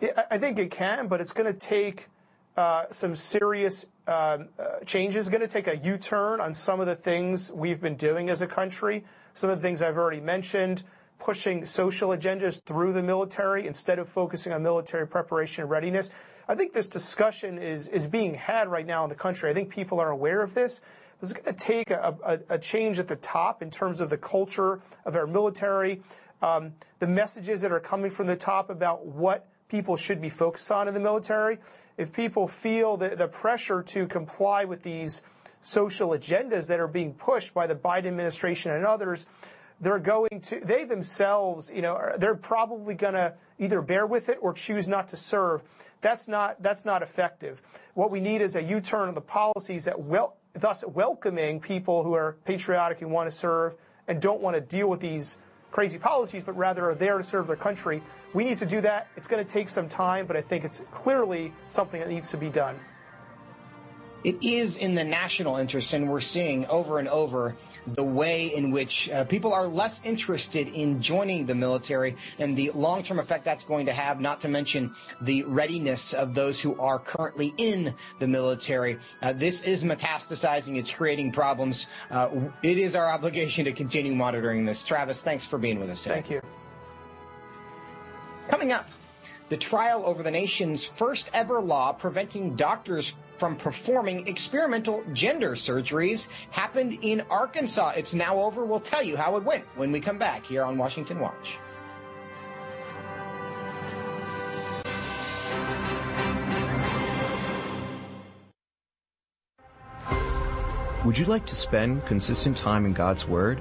Yeah, 0.00 0.22
I 0.30 0.38
think 0.38 0.58
it 0.58 0.70
can, 0.70 1.06
but 1.06 1.20
it's 1.20 1.32
going 1.32 1.52
to 1.52 1.58
take 1.58 2.08
uh, 2.56 2.84
some 2.90 3.14
serious 3.14 3.86
um, 4.06 4.48
uh, 4.58 4.80
change 4.84 5.16
is 5.16 5.28
going 5.28 5.40
to 5.40 5.48
take 5.48 5.68
a 5.68 5.76
U-turn 5.76 6.40
on 6.40 6.52
some 6.52 6.80
of 6.80 6.86
the 6.86 6.96
things 6.96 7.52
we've 7.52 7.80
been 7.80 7.96
doing 7.96 8.28
as 8.28 8.42
a 8.42 8.46
country. 8.46 9.04
Some 9.32 9.48
of 9.48 9.58
the 9.58 9.62
things 9.62 9.80
I've 9.80 9.96
already 9.96 10.20
mentioned, 10.20 10.82
pushing 11.18 11.64
social 11.64 12.10
agendas 12.10 12.62
through 12.62 12.92
the 12.92 13.02
military 13.02 13.66
instead 13.66 13.98
of 13.98 14.08
focusing 14.08 14.52
on 14.52 14.62
military 14.62 15.06
preparation 15.06 15.62
and 15.62 15.70
readiness. 15.70 16.10
I 16.48 16.56
think 16.56 16.72
this 16.72 16.88
discussion 16.88 17.58
is 17.58 17.88
is 17.88 18.08
being 18.08 18.34
had 18.34 18.68
right 18.68 18.84
now 18.84 19.04
in 19.04 19.08
the 19.08 19.14
country. 19.14 19.48
I 19.48 19.54
think 19.54 19.70
people 19.70 20.00
are 20.00 20.10
aware 20.10 20.42
of 20.42 20.52
this. 20.52 20.80
It's 21.22 21.32
going 21.32 21.44
to 21.44 21.52
take 21.52 21.90
a, 21.92 22.16
a, 22.24 22.54
a 22.56 22.58
change 22.58 22.98
at 22.98 23.06
the 23.06 23.14
top 23.16 23.62
in 23.62 23.70
terms 23.70 24.00
of 24.00 24.10
the 24.10 24.18
culture 24.18 24.80
of 25.04 25.14
our 25.14 25.28
military, 25.28 26.02
Um, 26.42 26.72
the 26.98 27.06
messages 27.06 27.62
that 27.62 27.72
are 27.72 27.80
coming 27.80 28.10
from 28.10 28.26
the 28.26 28.36
top 28.36 28.68
about 28.68 29.06
what 29.06 29.48
people 29.68 29.96
should 29.96 30.20
be 30.20 30.28
focused 30.28 30.70
on 30.70 30.88
in 30.88 30.92
the 30.92 31.00
military 31.00 31.58
if 31.96 32.12
people 32.12 32.48
feel 32.48 32.96
the, 32.96 33.28
pressure 33.28 33.82
to 33.82 34.06
comply 34.06 34.64
with 34.64 34.82
these 34.82 35.22
social 35.62 36.10
agendas 36.10 36.66
that 36.66 36.80
are 36.80 36.88
being 36.88 37.14
pushed 37.14 37.54
by 37.54 37.66
the 37.66 37.74
Biden 37.74 38.06
administration 38.06 38.72
and 38.72 38.84
others, 38.84 39.26
they're 39.80 39.98
going 39.98 40.40
to, 40.42 40.60
they 40.60 40.84
themselves, 40.84 41.70
you 41.74 41.82
know, 41.82 41.98
they're 42.18 42.34
probably 42.34 42.94
going 42.94 43.14
to 43.14 43.34
either 43.58 43.80
bear 43.82 44.06
with 44.06 44.28
it 44.28 44.38
or 44.40 44.52
choose 44.52 44.88
not 44.88 45.08
to 45.08 45.16
serve. 45.16 45.62
That's 46.00 46.28
not, 46.28 46.56
effective. 47.02 47.62
What 47.94 48.10
we 48.10 48.20
need 48.20 48.40
is 48.40 48.56
a 48.56 48.62
U-turn 48.62 49.08
on 49.08 49.14
the 49.14 49.20
policies 49.20 49.84
that 49.84 49.96
thus 50.54 50.84
welcoming 50.86 51.60
people 51.60 52.02
who 52.02 52.14
are 52.14 52.36
patriotic 52.44 53.02
and 53.02 53.10
want 53.10 53.30
to 53.30 53.36
serve 53.36 53.74
and 54.08 54.20
don't 54.20 54.40
want 54.40 54.54
to 54.54 54.60
deal 54.60 54.88
with 54.88 55.00
these 55.00 55.38
crazy 55.72 55.98
policies, 55.98 56.44
but 56.44 56.56
rather 56.56 56.88
are 56.88 56.94
there 56.94 57.18
to 57.18 57.24
serve 57.24 57.48
their 57.48 57.56
country. 57.56 58.02
We 58.32 58.44
need 58.44 58.58
to 58.58 58.66
do 58.66 58.80
that. 58.82 59.08
It's 59.16 59.26
going 59.26 59.44
to 59.44 59.50
take 59.50 59.68
some 59.68 59.88
time, 59.88 60.26
but 60.26 60.36
I 60.36 60.42
think 60.42 60.64
it's 60.64 60.82
clearly 60.92 61.52
something 61.70 61.98
that 61.98 62.08
needs 62.08 62.30
to 62.30 62.36
be 62.36 62.48
done 62.48 62.78
it 64.24 64.36
is 64.42 64.76
in 64.76 64.94
the 64.94 65.04
national 65.04 65.56
interest, 65.56 65.92
and 65.92 66.08
we're 66.08 66.20
seeing 66.20 66.66
over 66.66 66.98
and 66.98 67.08
over 67.08 67.56
the 67.86 68.04
way 68.04 68.54
in 68.54 68.70
which 68.70 69.10
uh, 69.10 69.24
people 69.24 69.52
are 69.52 69.66
less 69.66 70.00
interested 70.04 70.68
in 70.68 71.02
joining 71.02 71.46
the 71.46 71.54
military 71.54 72.16
and 72.38 72.56
the 72.56 72.70
long 72.70 73.02
term 73.02 73.18
effect 73.18 73.44
that's 73.44 73.64
going 73.64 73.86
to 73.86 73.92
have, 73.92 74.20
not 74.20 74.40
to 74.40 74.48
mention 74.48 74.92
the 75.20 75.42
readiness 75.44 76.12
of 76.12 76.34
those 76.34 76.60
who 76.60 76.78
are 76.78 76.98
currently 76.98 77.52
in 77.56 77.94
the 78.18 78.26
military. 78.26 78.98
Uh, 79.22 79.32
this 79.32 79.62
is 79.62 79.84
metastasizing, 79.84 80.76
it's 80.76 80.90
creating 80.90 81.32
problems. 81.32 81.86
Uh, 82.10 82.28
it 82.62 82.78
is 82.78 82.94
our 82.94 83.08
obligation 83.10 83.64
to 83.64 83.72
continue 83.72 84.14
monitoring 84.14 84.64
this. 84.64 84.82
Travis, 84.82 85.20
thanks 85.22 85.44
for 85.44 85.58
being 85.58 85.80
with 85.80 85.90
us 85.90 86.02
today. 86.02 86.14
Thank 86.14 86.30
you. 86.30 86.40
Coming 88.48 88.72
up, 88.72 88.88
the 89.48 89.56
trial 89.56 90.02
over 90.06 90.22
the 90.22 90.30
nation's 90.30 90.84
first 90.84 91.30
ever 91.34 91.60
law 91.60 91.92
preventing 91.92 92.56
doctors 92.56 93.14
from 93.42 93.56
performing 93.56 94.24
experimental 94.28 95.02
gender 95.12 95.56
surgeries 95.56 96.28
happened 96.50 96.96
in 97.02 97.20
Arkansas. 97.28 97.94
It's 97.96 98.14
now 98.14 98.40
over. 98.40 98.64
We'll 98.64 98.78
tell 98.78 99.02
you 99.02 99.16
how 99.16 99.36
it 99.36 99.42
went 99.42 99.64
when 99.74 99.90
we 99.90 99.98
come 99.98 100.16
back 100.16 100.46
here 100.46 100.62
on 100.62 100.78
Washington 100.78 101.18
Watch. 101.18 101.58
Would 111.04 111.18
you 111.18 111.24
like 111.24 111.44
to 111.46 111.56
spend 111.56 112.06
consistent 112.06 112.56
time 112.56 112.86
in 112.86 112.92
God's 112.92 113.26
Word? 113.26 113.60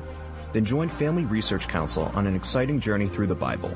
Then 0.54 0.64
join 0.64 0.90
Family 0.90 1.26
Research 1.26 1.68
Council 1.68 2.12
on 2.14 2.28
an 2.28 2.36
exciting 2.36 2.80
journey 2.80 3.10
through 3.10 3.26
the 3.26 3.34
Bible. 3.34 3.76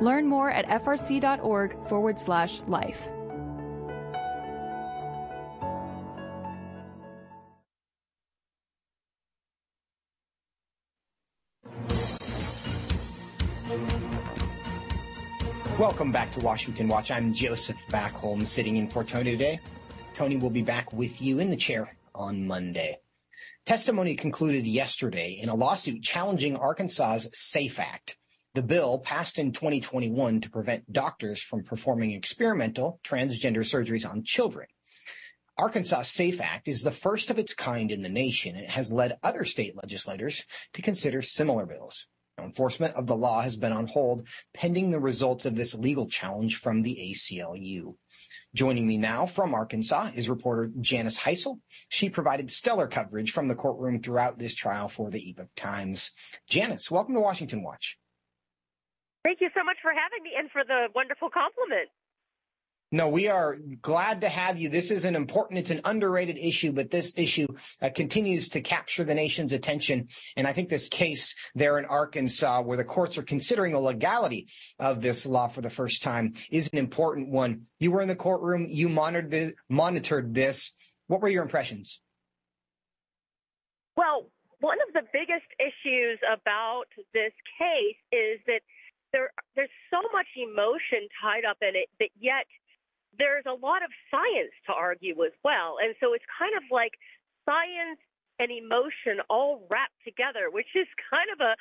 Learn 0.00 0.26
more 0.26 0.50
at 0.50 0.66
frc.org 0.66 1.84
forward 1.86 2.18
slash 2.18 2.62
life. 2.62 3.08
Welcome 15.78 16.10
back 16.10 16.32
to 16.32 16.40
Washington 16.40 16.88
Watch. 16.88 17.12
I'm 17.12 17.32
Joseph 17.32 17.80
Backholm 17.88 18.44
sitting 18.44 18.78
in 18.78 18.88
for 18.88 19.04
Tony 19.04 19.30
today. 19.30 19.60
Tony 20.12 20.36
will 20.36 20.50
be 20.50 20.62
back 20.62 20.92
with 20.92 21.22
you 21.22 21.38
in 21.38 21.50
the 21.50 21.56
chair 21.56 21.96
on 22.16 22.48
Monday. 22.48 22.98
Testimony 23.64 24.16
concluded 24.16 24.66
yesterday 24.66 25.38
in 25.40 25.48
a 25.48 25.54
lawsuit 25.54 26.02
challenging 26.02 26.56
Arkansas's 26.56 27.30
SAFE 27.32 27.78
Act. 27.78 28.16
The 28.58 28.64
bill 28.64 28.98
passed 28.98 29.38
in 29.38 29.52
2021 29.52 30.40
to 30.40 30.50
prevent 30.50 30.92
doctors 30.92 31.40
from 31.40 31.62
performing 31.62 32.10
experimental 32.10 32.98
transgender 33.04 33.58
surgeries 33.58 34.04
on 34.04 34.24
children. 34.24 34.66
Arkansas 35.56 36.02
SAFE 36.02 36.40
Act 36.40 36.66
is 36.66 36.82
the 36.82 36.90
first 36.90 37.30
of 37.30 37.38
its 37.38 37.54
kind 37.54 37.92
in 37.92 38.02
the 38.02 38.08
nation 38.08 38.56
and 38.56 38.64
it 38.64 38.70
has 38.70 38.90
led 38.90 39.16
other 39.22 39.44
state 39.44 39.76
legislators 39.76 40.44
to 40.72 40.82
consider 40.82 41.22
similar 41.22 41.66
bills. 41.66 42.08
Enforcement 42.36 42.96
of 42.96 43.06
the 43.06 43.14
law 43.14 43.42
has 43.42 43.56
been 43.56 43.70
on 43.70 43.86
hold 43.86 44.26
pending 44.52 44.90
the 44.90 44.98
results 44.98 45.46
of 45.46 45.54
this 45.54 45.76
legal 45.76 46.08
challenge 46.08 46.56
from 46.56 46.82
the 46.82 46.96
ACLU. 46.96 47.94
Joining 48.56 48.88
me 48.88 48.96
now 48.96 49.24
from 49.24 49.54
Arkansas 49.54 50.10
is 50.16 50.28
reporter 50.28 50.72
Janice 50.80 51.18
Hisle. 51.18 51.60
She 51.90 52.10
provided 52.10 52.50
stellar 52.50 52.88
coverage 52.88 53.30
from 53.30 53.46
the 53.46 53.54
courtroom 53.54 54.02
throughout 54.02 54.40
this 54.40 54.56
trial 54.56 54.88
for 54.88 55.10
the 55.10 55.30
Epoch 55.30 55.54
Times. 55.54 56.10
Janice, 56.48 56.90
welcome 56.90 57.14
to 57.14 57.20
Washington 57.20 57.62
Watch. 57.62 57.96
Thank 59.24 59.40
you 59.40 59.50
so 59.54 59.64
much 59.64 59.76
for 59.82 59.90
having 59.90 60.22
me 60.22 60.30
and 60.38 60.50
for 60.50 60.64
the 60.64 60.88
wonderful 60.94 61.28
compliment. 61.30 61.90
No, 62.90 63.08
we 63.08 63.28
are 63.28 63.58
glad 63.82 64.22
to 64.22 64.30
have 64.30 64.58
you. 64.58 64.70
This 64.70 64.90
is 64.90 65.04
an 65.04 65.14
important, 65.14 65.58
it's 65.58 65.70
an 65.70 65.82
underrated 65.84 66.38
issue, 66.38 66.72
but 66.72 66.90
this 66.90 67.12
issue 67.18 67.46
uh, 67.82 67.90
continues 67.94 68.48
to 68.50 68.62
capture 68.62 69.04
the 69.04 69.14
nation's 69.14 69.52
attention. 69.52 70.08
And 70.36 70.46
I 70.46 70.54
think 70.54 70.70
this 70.70 70.88
case 70.88 71.34
there 71.54 71.78
in 71.78 71.84
Arkansas, 71.84 72.62
where 72.62 72.78
the 72.78 72.84
courts 72.84 73.18
are 73.18 73.22
considering 73.22 73.72
the 73.72 73.78
legality 73.78 74.48
of 74.78 75.02
this 75.02 75.26
law 75.26 75.48
for 75.48 75.60
the 75.60 75.68
first 75.68 76.02
time, 76.02 76.32
is 76.50 76.70
an 76.72 76.78
important 76.78 77.28
one. 77.28 77.66
You 77.78 77.90
were 77.90 78.00
in 78.00 78.08
the 78.08 78.16
courtroom, 78.16 78.66
you 78.70 78.88
monitored, 78.88 79.30
the, 79.30 79.54
monitored 79.68 80.32
this. 80.32 80.72
What 81.08 81.20
were 81.20 81.28
your 81.28 81.42
impressions? 81.42 82.00
Well, 83.96 84.30
one 84.60 84.78
of 84.88 84.94
the 84.94 85.02
biggest 85.12 85.46
issues 85.60 86.18
about 86.32 86.84
this 87.12 87.32
case 87.58 87.96
is 88.12 88.40
that 88.46 88.60
there 89.12 89.30
there's 89.56 89.72
so 89.90 90.02
much 90.12 90.26
emotion 90.36 91.08
tied 91.20 91.44
up 91.44 91.58
in 91.62 91.74
it, 91.74 91.88
but 91.98 92.08
yet 92.18 92.46
there's 93.18 93.44
a 93.46 93.54
lot 93.54 93.82
of 93.82 93.90
science 94.10 94.52
to 94.66 94.72
argue 94.72 95.14
as 95.24 95.32
well. 95.42 95.76
And 95.82 95.94
so 96.00 96.12
it's 96.14 96.24
kind 96.38 96.54
of 96.56 96.62
like 96.70 96.92
science 97.44 98.00
and 98.38 98.50
emotion 98.50 99.20
all 99.28 99.66
wrapped 99.70 99.98
together, 100.04 100.50
which 100.50 100.68
is 100.74 100.86
kind 101.10 101.28
of 101.32 101.40
a 101.40 101.52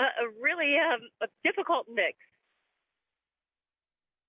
a, 0.00 0.04
a 0.26 0.26
really 0.42 0.76
um, 0.78 1.00
a 1.22 1.26
difficult 1.44 1.86
mix. 1.92 2.16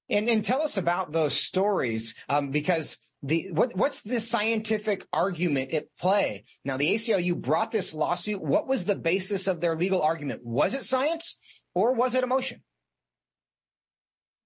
And 0.09 0.29
and 0.29 0.45
tell 0.45 0.61
us 0.61 0.77
about 0.77 1.11
those 1.11 1.35
stories 1.35 2.15
um, 2.29 2.51
because 2.51 2.97
the 3.23 3.49
what 3.51 3.75
what's 3.75 4.01
the 4.01 4.19
scientific 4.19 5.05
argument 5.11 5.71
at 5.71 5.87
play? 5.97 6.45
Now 6.63 6.77
the 6.77 6.93
ACLU 6.93 7.41
brought 7.41 7.71
this 7.71 7.93
lawsuit. 7.93 8.41
What 8.41 8.67
was 8.67 8.85
the 8.85 8.95
basis 8.95 9.47
of 9.47 9.61
their 9.61 9.75
legal 9.75 10.01
argument? 10.01 10.45
Was 10.45 10.75
it 10.75 10.83
science 10.83 11.37
or 11.73 11.93
was 11.93 12.13
it 12.13 12.23
emotion? 12.23 12.61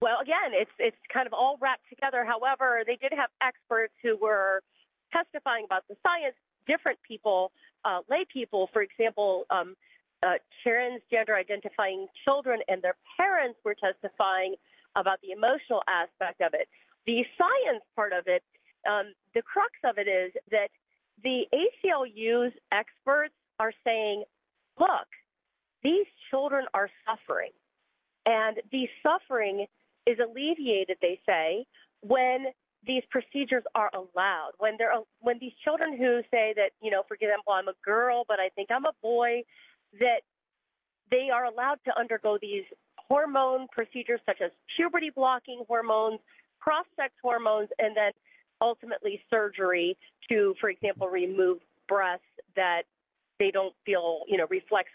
Well, 0.02 0.20
again, 0.22 0.52
it's 0.54 0.72
it's 0.80 0.98
kind 1.14 1.28
of 1.28 1.34
all 1.34 1.58
wrapped 1.60 1.88
together. 1.90 2.24
However, 2.24 2.84
they 2.88 2.96
did 2.96 3.12
have 3.16 3.30
experts 3.44 3.94
who 4.02 4.18
were 4.18 4.62
testifying 5.12 5.66
about 5.66 5.84
the 5.90 5.96
science. 6.04 6.36
Different 6.68 7.00
people, 7.06 7.52
uh, 7.84 8.00
lay 8.10 8.26
people, 8.32 8.70
for 8.72 8.82
example, 8.82 9.46
um, 9.50 9.76
uh, 10.24 10.36
transgender 10.66 11.38
identifying 11.38 12.08
children 12.24 12.60
and 12.68 12.82
their 12.82 12.96
parents 13.18 13.58
were 13.66 13.76
testifying 13.76 14.56
about 14.96 15.20
the 15.22 15.32
emotional 15.32 15.82
aspect 15.88 16.42
of 16.42 16.54
it. 16.54 16.68
The 17.06 17.24
science 17.38 17.84
part 17.96 18.14
of 18.14 18.26
it, 18.28 18.44
um, 18.88 19.14
the 19.34 19.42
crux 19.42 19.72
of 19.84 19.98
it 19.98 20.08
is 20.08 20.32
that 20.52 20.70
the 21.24 21.44
ACLU's 21.54 22.54
experts 22.72 23.34
are 23.60 23.74
saying, 23.84 24.24
look, 24.80 25.08
these 25.84 26.06
children 26.30 26.66
are 26.74 26.90
suffering. 27.06 27.52
And 28.26 28.58
the 28.72 28.88
suffering 29.02 29.66
is 30.10 30.18
alleviated, 30.20 30.98
they 31.02 31.20
say, 31.26 31.66
when 32.02 32.46
these 32.86 33.04
procedures 33.10 33.64
are 33.76 33.92
allowed. 33.94 34.52
When 34.58 34.76
there 34.78 34.92
are 34.92 35.04
when 35.20 35.38
these 35.40 35.52
children 35.64 35.98
who 35.98 36.22
say 36.32 36.54
that, 36.56 36.72
you 36.82 36.92
know, 36.92 37.04
for 37.08 37.16
example, 37.16 37.54
I'm 37.54 37.68
a 37.68 37.74
girl, 37.84 38.24
but 38.28 38.40
I 38.40 38.50
think 38.56 38.70
I'm 38.72 38.86
a 38.86 38.94
boy, 39.02 39.44
that 40.00 40.22
they 41.12 41.30
are 41.34 41.46
allowed 41.46 41.80
to 41.86 42.00
undergo 42.00 42.38
these 42.42 42.64
hormone 42.96 43.68
procedures 43.72 44.22
such 44.26 44.40
as 44.42 44.52
puberty 44.78 45.10
blocking 45.14 45.64
hormones, 45.68 46.20
cross 46.60 46.86
sex 46.96 47.14
hormones, 47.22 47.70
and 47.80 47.96
then 47.98 48.12
ultimately 48.62 49.22
surgery 49.30 49.98
to, 50.30 50.54
for 50.62 50.70
example, 50.70 51.08
remove 51.08 51.58
breasts 51.88 52.24
that 52.56 52.84
they 53.40 53.52
don't 53.52 53.74
feel, 53.86 54.22
you 54.28 54.38
know, 54.38 54.48
reflects 54.50 54.92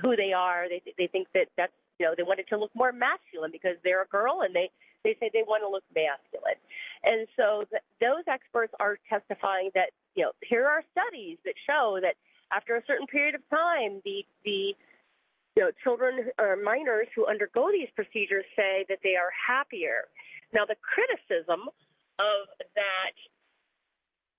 who 0.00 0.16
they 0.16 0.32
are. 0.32 0.66
They 0.68 0.82
they 0.96 1.06
think 1.06 1.28
that 1.34 1.48
that's 1.56 1.72
you 1.98 2.06
know, 2.06 2.14
they 2.16 2.22
wanted 2.22 2.46
to 2.48 2.56
look 2.58 2.70
more 2.74 2.92
masculine 2.92 3.50
because 3.50 3.76
they're 3.82 4.02
a 4.02 4.06
girl 4.06 4.42
and 4.42 4.54
they, 4.54 4.70
they 5.04 5.16
say 5.20 5.30
they 5.32 5.44
want 5.46 5.62
to 5.62 5.68
look 5.68 5.84
masculine. 5.94 6.58
And 7.04 7.26
so 7.36 7.64
th- 7.70 7.82
those 8.00 8.24
experts 8.26 8.72
are 8.80 8.98
testifying 9.08 9.70
that, 9.74 9.90
you 10.14 10.24
know, 10.24 10.32
here 10.42 10.66
are 10.66 10.82
studies 10.92 11.38
that 11.44 11.54
show 11.66 11.98
that 12.02 12.14
after 12.52 12.76
a 12.76 12.82
certain 12.86 13.06
period 13.06 13.34
of 13.34 13.42
time, 13.50 14.00
the, 14.04 14.24
the, 14.44 14.74
you 15.56 15.62
know, 15.62 15.70
children 15.82 16.30
or 16.38 16.56
minors 16.56 17.08
who 17.14 17.26
undergo 17.26 17.70
these 17.72 17.88
procedures 17.94 18.44
say 18.54 18.86
that 18.88 18.98
they 19.02 19.16
are 19.16 19.30
happier. 19.34 20.06
Now, 20.54 20.64
the 20.64 20.76
criticism 20.80 21.68
of 22.18 22.48
that 22.74 23.14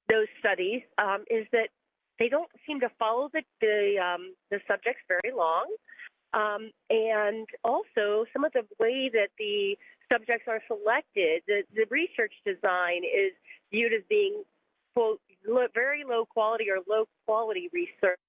those 0.09 0.27
studies 0.39 0.81
um, 0.97 1.23
is 1.29 1.45
that 1.51 1.69
they 2.17 2.27
don't 2.27 2.49
seem 2.65 2.79
to 2.81 2.89
follow 2.97 3.29
the 3.31 3.43
the, 3.61 3.95
um, 4.01 4.33
the 4.49 4.59
subjects 4.67 5.01
very 5.07 5.33
long, 5.35 5.67
um, 6.33 6.71
and 6.89 7.47
also 7.63 8.25
some 8.33 8.43
of 8.43 8.53
the 8.53 8.63
way 8.79 9.09
that 9.13 9.29
the 9.37 9.77
subjects 10.11 10.45
are 10.47 10.61
selected, 10.67 11.43
the, 11.47 11.63
the 11.75 11.85
research 11.89 12.33
design 12.45 13.03
is 13.03 13.33
viewed 13.71 13.93
as 13.93 14.01
being 14.09 14.43
quote 14.95 15.19
very 15.73 16.03
low 16.07 16.25
quality 16.25 16.65
or 16.69 16.77
low 16.87 17.05
quality 17.25 17.69
research 17.71 18.19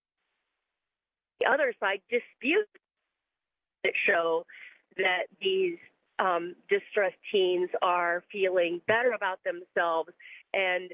the 1.41 1.51
other 1.51 1.73
side 1.81 2.01
disputes 2.11 2.71
that 3.83 3.93
show 4.07 4.45
that 4.97 5.25
these 5.41 5.79
um, 6.19 6.55
distressed 6.69 7.17
teens 7.33 7.71
are 7.83 8.23
feeling 8.31 8.81
better 8.87 9.13
about 9.13 9.41
themselves, 9.45 10.11
and 10.53 10.91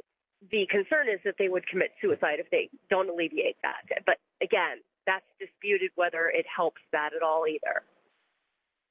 the 0.50 0.66
concern 0.70 1.08
is 1.12 1.18
that 1.24 1.34
they 1.38 1.48
would 1.48 1.66
commit 1.66 1.90
suicide 2.00 2.38
if 2.38 2.48
they 2.50 2.68
don't 2.88 3.10
alleviate 3.10 3.56
that. 3.62 4.04
But 4.06 4.18
again, 4.40 4.78
that's 5.06 5.24
disputed 5.40 5.90
whether 5.94 6.30
it 6.32 6.46
helps 6.54 6.80
that 6.92 7.10
at 7.14 7.22
all 7.22 7.44
either. 7.48 7.82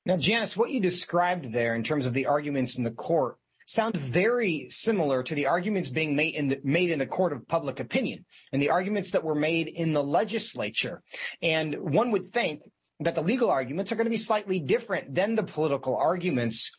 Now, 0.06 0.18
Janice, 0.18 0.56
what 0.56 0.70
you 0.70 0.80
described 0.80 1.52
there 1.52 1.76
in 1.76 1.84
terms 1.84 2.06
of 2.06 2.14
the 2.14 2.28
arguments 2.28 2.78
in 2.78 2.84
the 2.84 2.92
court 2.92 3.38
sound 3.66 3.98
very 3.98 4.68
similar 4.70 5.24
to 5.24 5.34
the 5.34 5.48
arguments 5.48 5.90
being 5.90 6.16
made 6.16 6.36
in 6.36 6.50
the, 6.50 6.62
made 6.64 6.92
in 6.92 7.00
the 7.00 7.08
court 7.08 7.34
of 7.34 7.48
public 7.48 7.80
opinion 7.80 8.24
and 8.52 8.62
the 8.62 8.70
arguments 8.70 9.12
that 9.12 9.24
were 9.24 9.36
made 9.36 9.68
in 9.68 9.94
the 9.94 10.04
legislature. 10.04 11.02
And 11.42 11.76
one 11.76 12.12
would 12.12 12.28
think 12.28 12.62
that 13.00 13.16
the 13.16 13.24
legal 13.24 13.50
arguments 13.50 13.92
are 13.92 13.96
going 13.96 14.06
to 14.06 14.12
be 14.12 14.18
slightly 14.18 14.60
different 14.60 15.16
than 15.16 15.36
the 15.36 15.44
political 15.44 15.98
arguments 15.98 16.72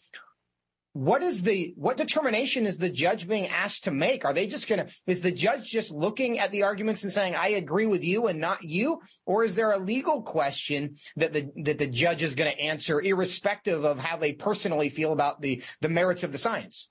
what 0.97 1.23
is 1.23 1.43
the 1.43 1.75
what 1.77 1.99
determination 1.99 2.65
is 2.65 2.79
the 2.79 2.89
judge 2.89 3.29
being 3.29 3.49
asked 3.49 3.85
to 3.85 3.91
make? 3.91 4.25
Are 4.25 4.33
they 4.33 4.47
just 4.47 4.67
to 4.67 4.87
is 5.07 5.21
the 5.21 5.31
judge 5.31 5.69
just 5.69 5.91
looking 5.91 6.39
at 6.39 6.51
the 6.53 6.63
arguments 6.63 7.03
and 7.03 7.13
saying 7.13 7.35
i 7.35 7.49
agree 7.49 7.85
with 7.85 8.03
you 8.03 8.29
and 8.29 8.41
not 8.41 8.63
you? 8.63 9.03
Or 9.27 9.45
is 9.45 9.55
there 9.55 9.73
a 9.73 9.79
legal 9.79 10.23
question 10.23 10.97
that 11.17 11.35
the 11.35 11.51
that 11.65 11.79
the 11.79 11.87
judge 11.87 12.23
is 12.23 12.35
going 12.35 12.51
to 12.51 12.59
answer 12.59 12.99
irrespective 12.99 13.85
of 13.85 13.99
how 13.99 14.17
they 14.17 14.33
personally 14.33 14.89
feel 14.89 15.13
about 15.13 15.43
the 15.43 15.63
the 15.83 15.91
merits 15.91 16.23
of 16.23 16.33
the 16.33 16.39
science? 16.39 16.89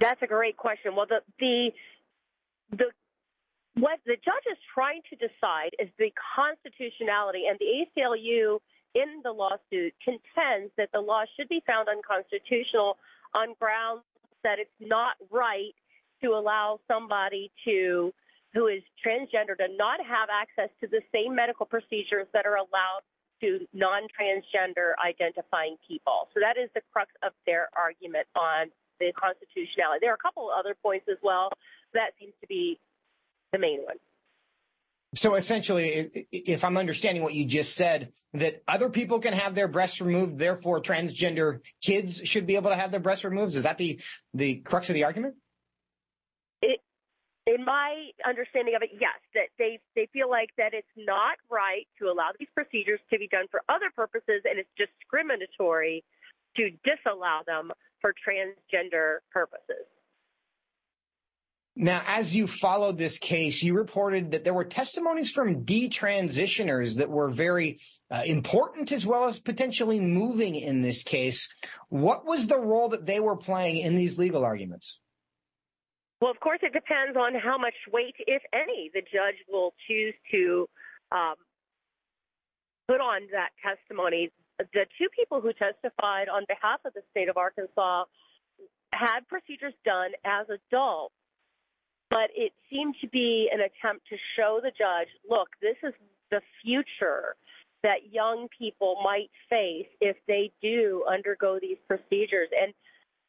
That's 0.00 0.20
a 0.22 0.26
great 0.26 0.56
question. 0.56 0.96
Well 0.96 1.06
the 1.06 1.20
the 1.38 1.70
the 2.76 2.86
what 3.74 4.00
the 4.06 4.16
judge 4.16 4.46
is 4.50 4.58
trying 4.74 5.02
to 5.10 5.16
decide 5.16 5.70
is 5.78 5.88
the 6.00 6.10
constitutionality 6.34 7.44
and 7.48 7.60
the 7.60 7.86
aclu 8.02 8.58
in 8.96 9.20
the 9.22 9.30
lawsuit 9.30 9.92
contends 10.02 10.72
that 10.76 10.88
the 10.92 11.00
law 11.00 11.24
should 11.36 11.48
be 11.48 11.62
found 11.66 11.88
unconstitutional 11.88 12.96
on 13.34 13.54
grounds 13.60 14.02
that 14.42 14.58
it's 14.58 14.70
not 14.80 15.14
right 15.30 15.76
to 16.22 16.32
allow 16.32 16.80
somebody 16.88 17.52
to 17.64 18.12
who 18.54 18.68
is 18.68 18.80
transgender 19.04 19.52
to 19.52 19.68
not 19.76 20.00
have 20.00 20.32
access 20.32 20.72
to 20.80 20.88
the 20.88 21.02
same 21.12 21.36
medical 21.36 21.66
procedures 21.66 22.26
that 22.32 22.46
are 22.46 22.56
allowed 22.56 23.04
to 23.42 23.66
non-transgender 23.74 24.96
identifying 25.04 25.76
people. 25.86 26.28
So 26.32 26.40
that 26.40 26.56
is 26.56 26.70
the 26.74 26.80
crux 26.90 27.10
of 27.22 27.32
their 27.44 27.68
argument 27.76 28.26
on 28.34 28.72
the 28.98 29.12
constitutionality. 29.12 30.00
There 30.00 30.10
are 30.10 30.16
a 30.16 30.24
couple 30.24 30.48
of 30.48 30.56
other 30.58 30.74
points 30.82 31.04
as 31.10 31.18
well. 31.22 31.50
But 31.92 32.00
that 32.00 32.10
seems 32.18 32.32
to 32.40 32.46
be 32.46 32.80
the 33.52 33.58
main 33.58 33.84
one. 33.84 33.96
So 35.16 35.34
essentially, 35.34 36.26
if 36.30 36.62
I'm 36.62 36.76
understanding 36.76 37.22
what 37.22 37.32
you 37.32 37.46
just 37.46 37.74
said, 37.74 38.12
that 38.34 38.62
other 38.68 38.90
people 38.90 39.18
can 39.18 39.32
have 39.32 39.54
their 39.54 39.66
breasts 39.66 40.00
removed, 40.02 40.38
therefore 40.38 40.82
transgender 40.82 41.60
kids 41.82 42.20
should 42.24 42.46
be 42.46 42.54
able 42.54 42.68
to 42.68 42.76
have 42.76 42.90
their 42.90 43.00
breasts 43.00 43.24
removed. 43.24 43.54
Is 43.54 43.62
that 43.62 43.78
the 43.78 43.98
the 44.34 44.56
crux 44.56 44.90
of 44.90 44.94
the 44.94 45.04
argument? 45.04 45.36
In 47.46 47.64
my 47.64 48.10
understanding 48.26 48.74
of 48.74 48.82
it, 48.82 48.90
yes, 48.92 49.16
that 49.32 49.48
they 49.56 49.78
they 49.94 50.06
feel 50.12 50.28
like 50.28 50.50
that 50.58 50.74
it's 50.74 50.86
not 50.96 51.38
right 51.48 51.86
to 51.98 52.10
allow 52.10 52.30
these 52.38 52.48
procedures 52.54 53.00
to 53.08 53.18
be 53.18 53.28
done 53.28 53.46
for 53.50 53.62
other 53.70 53.88
purposes, 53.94 54.42
and 54.44 54.58
it's 54.58 54.68
discriminatory 54.76 56.04
to 56.56 56.70
disallow 56.84 57.40
them 57.46 57.70
for 58.02 58.12
transgender 58.12 59.18
purposes. 59.32 59.86
Now, 61.78 62.02
as 62.06 62.34
you 62.34 62.46
followed 62.46 62.96
this 62.96 63.18
case, 63.18 63.62
you 63.62 63.74
reported 63.74 64.30
that 64.30 64.44
there 64.44 64.54
were 64.54 64.64
testimonies 64.64 65.30
from 65.30 65.66
detransitioners 65.66 66.96
that 66.96 67.10
were 67.10 67.28
very 67.28 67.78
uh, 68.10 68.22
important 68.24 68.92
as 68.92 69.06
well 69.06 69.26
as 69.26 69.38
potentially 69.38 70.00
moving 70.00 70.54
in 70.54 70.80
this 70.80 71.02
case. 71.02 71.50
What 71.90 72.24
was 72.24 72.46
the 72.46 72.58
role 72.58 72.88
that 72.88 73.04
they 73.04 73.20
were 73.20 73.36
playing 73.36 73.76
in 73.76 73.94
these 73.94 74.18
legal 74.18 74.42
arguments? 74.42 75.00
Well, 76.22 76.30
of 76.30 76.40
course, 76.40 76.60
it 76.62 76.72
depends 76.72 77.14
on 77.14 77.34
how 77.34 77.58
much 77.58 77.74
weight, 77.92 78.14
if 78.20 78.42
any, 78.54 78.90
the 78.94 79.02
judge 79.02 79.36
will 79.46 79.74
choose 79.86 80.14
to 80.30 80.66
um, 81.12 81.34
put 82.88 83.02
on 83.02 83.28
that 83.32 83.50
testimony. 83.62 84.30
The 84.58 84.86
two 84.98 85.08
people 85.14 85.42
who 85.42 85.52
testified 85.52 86.30
on 86.30 86.46
behalf 86.48 86.80
of 86.86 86.94
the 86.94 87.02
state 87.10 87.28
of 87.28 87.36
Arkansas 87.36 88.04
had 88.94 89.28
procedures 89.28 89.74
done 89.84 90.12
as 90.24 90.46
adults 90.48 91.12
but 92.10 92.30
it 92.34 92.52
seemed 92.70 92.94
to 93.00 93.08
be 93.08 93.50
an 93.52 93.60
attempt 93.60 94.06
to 94.08 94.16
show 94.36 94.60
the 94.62 94.70
judge, 94.70 95.08
look, 95.28 95.48
this 95.60 95.76
is 95.82 95.92
the 96.30 96.40
future 96.62 97.34
that 97.82 98.12
young 98.12 98.48
people 98.56 98.96
might 99.04 99.30
face 99.48 99.86
if 100.00 100.16
they 100.26 100.50
do 100.62 101.04
undergo 101.10 101.58
these 101.60 101.76
procedures. 101.86 102.48
And 102.60 102.72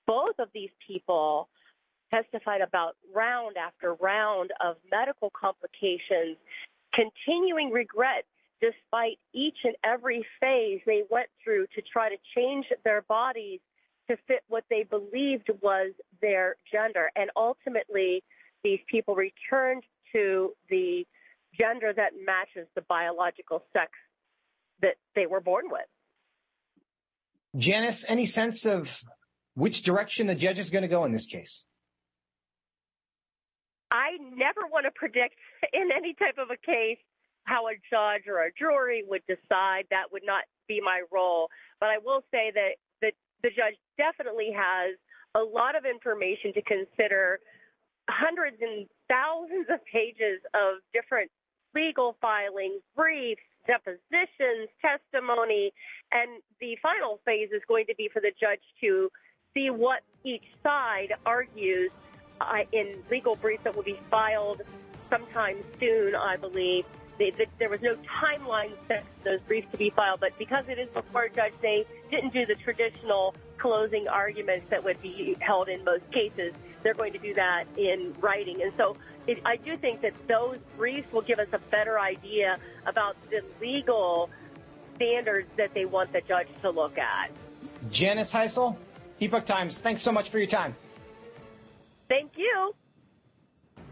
both 0.06 0.40
of 0.40 0.50
these 0.54 0.70
people 0.86 1.50
testified 2.14 2.62
about 2.62 2.96
round 3.14 3.58
after 3.58 3.96
round 3.96 4.52
of 4.64 4.78
medical 4.90 5.32
complications, 5.40 6.38
continuing 6.94 7.72
regret 7.72 8.26
despite 8.62 9.20
each 9.34 9.58
and 9.64 9.76
every 9.84 10.26
phase 10.40 10.80
they 10.86 11.04
went 11.12 11.28
through 11.44 11.68
to 11.76 11.82
try 11.92 12.10
to 12.10 12.16
change 12.36 12.66
their 12.84 13.02
bodies 13.04 13.60
to 14.10 14.18
fit 14.28 14.42
what 14.48 14.64
they 14.70 14.84
believed 14.84 15.50
was 15.62 15.92
their 16.22 16.56
gender. 16.72 17.12
And 17.16 17.30
ultimately, 17.36 18.24
these 18.68 18.80
people 18.92 19.16
returned 19.16 19.84
to 20.12 20.52
the 20.70 21.06
gender 21.58 21.94
that 21.96 22.12
matches 22.26 22.68
the 22.76 22.82
biological 22.82 23.64
sex 23.72 23.92
that 24.82 24.96
they 25.16 25.26
were 25.26 25.40
born 25.40 25.66
with. 25.70 25.88
Janice, 27.56 28.04
any 28.10 28.26
sense 28.26 28.66
of 28.66 29.02
which 29.56 29.84
direction 29.84 30.28
the 30.28 30.36
judge 30.36 30.60
is 30.60 30.70
going 30.70 30.82
to 30.82 30.90
go 30.90 31.06
in 31.06 31.14
this 31.14 31.26
case? 31.26 31.64
I 33.90 34.18
never 34.36 34.68
want 34.70 34.86
to 34.86 34.92
predict 34.94 35.36
in 35.72 35.90
any 35.96 36.14
type 36.14 36.38
of 36.38 36.50
a 36.52 36.58
case 36.58 37.00
how 37.46 37.68
a 37.68 37.76
judge 37.90 38.28
or 38.28 38.44
a 38.44 38.52
jury 38.60 39.06
would 39.08 39.22
decide. 39.28 39.86
That 39.92 40.12
would 40.12 40.24
not 40.26 40.44
be 40.68 40.82
my 40.84 41.04
role. 41.10 41.48
But 41.80 41.88
I 41.88 42.00
will 42.04 42.22
say 42.32 42.52
that 42.54 42.76
the, 43.02 43.12
the 43.44 43.50
judge 43.50 43.80
definitely 43.98 44.52
has 44.54 44.98
a 45.36 45.40
lot 45.40 45.78
of 45.78 45.86
information 45.86 46.54
to 46.54 46.62
consider 46.62 47.40
hundreds 48.10 48.58
and 48.62 48.88
thousands 49.10 49.68
of 49.70 49.84
pages 49.86 50.42
of 50.54 50.80
different 50.94 51.32
legal 51.76 52.16
filings, 52.22 52.82
briefs, 52.96 53.42
depositions, 53.68 54.70
testimony, 54.82 55.72
and 56.12 56.42
the 56.60 56.78
final 56.82 57.20
phase 57.26 57.50
is 57.52 57.62
going 57.68 57.86
to 57.86 57.96
be 57.96 58.10
for 58.12 58.22
the 58.22 58.32
judge 58.40 58.62
to 58.82 59.10
see 59.54 59.70
what 59.70 60.02
each 60.24 60.46
side 60.64 61.14
argues 61.26 61.92
uh, 62.42 62.64
in 62.72 63.04
legal 63.12 63.36
briefs 63.36 63.64
that 63.64 63.76
will 63.76 63.84
be 63.84 64.00
filed 64.10 64.62
sometime 65.10 65.58
soon, 65.80 66.16
I 66.16 66.38
believe. 66.38 66.86
They, 67.18 67.32
they, 67.32 67.48
there 67.58 67.70
was 67.70 67.82
no 67.82 67.96
timeline 68.22 68.72
set 68.88 69.04
for 69.04 69.32
those 69.32 69.42
briefs 69.42 69.68
to 69.72 69.78
be 69.78 69.90
filed, 69.90 70.20
but 70.20 70.38
because 70.38 70.66
it 70.68 70.78
is 70.78 70.90
before 70.90 71.24
a 71.24 71.30
judge, 71.30 71.54
they 71.62 71.86
didn't 72.12 72.32
do 72.32 72.46
the 72.46 72.56
traditional 72.56 73.36
closing 73.58 74.08
arguments 74.08 74.68
that 74.70 74.84
would 74.84 75.02
be 75.02 75.36
held 75.40 75.68
in 75.68 75.84
most 75.84 76.10
cases 76.12 76.54
they're 76.88 76.94
going 76.94 77.12
to 77.12 77.20
do 77.20 77.34
that 77.34 77.66
in 77.76 78.16
writing. 78.22 78.62
And 78.62 78.72
so 78.78 78.96
it, 79.28 79.40
I 79.44 79.58
do 79.58 79.76
think 79.76 80.02
that 80.04 80.14
those 80.30 80.58
briefs 80.78 81.12
will 81.12 81.22
give 81.22 81.38
us 81.38 81.50
a 81.52 81.60
better 81.70 82.00
idea 82.00 82.58
about 82.86 83.18
the 83.30 83.42
legal 83.60 84.30
standards 84.96 85.50
that 85.58 85.74
they 85.74 85.84
want 85.84 86.14
the 86.14 86.22
judge 86.22 86.48
to 86.62 86.70
look 86.70 86.98
at. 86.98 87.30
Janice 87.92 88.32
Hisle, 88.32 88.78
Epoch 89.20 89.46
Times, 89.46 89.82
thanks 89.82 90.02
so 90.02 90.14
much 90.14 90.30
for 90.30 90.38
your 90.38 90.48
time. 90.48 90.78
Thank 92.08 92.32
you. 92.38 92.74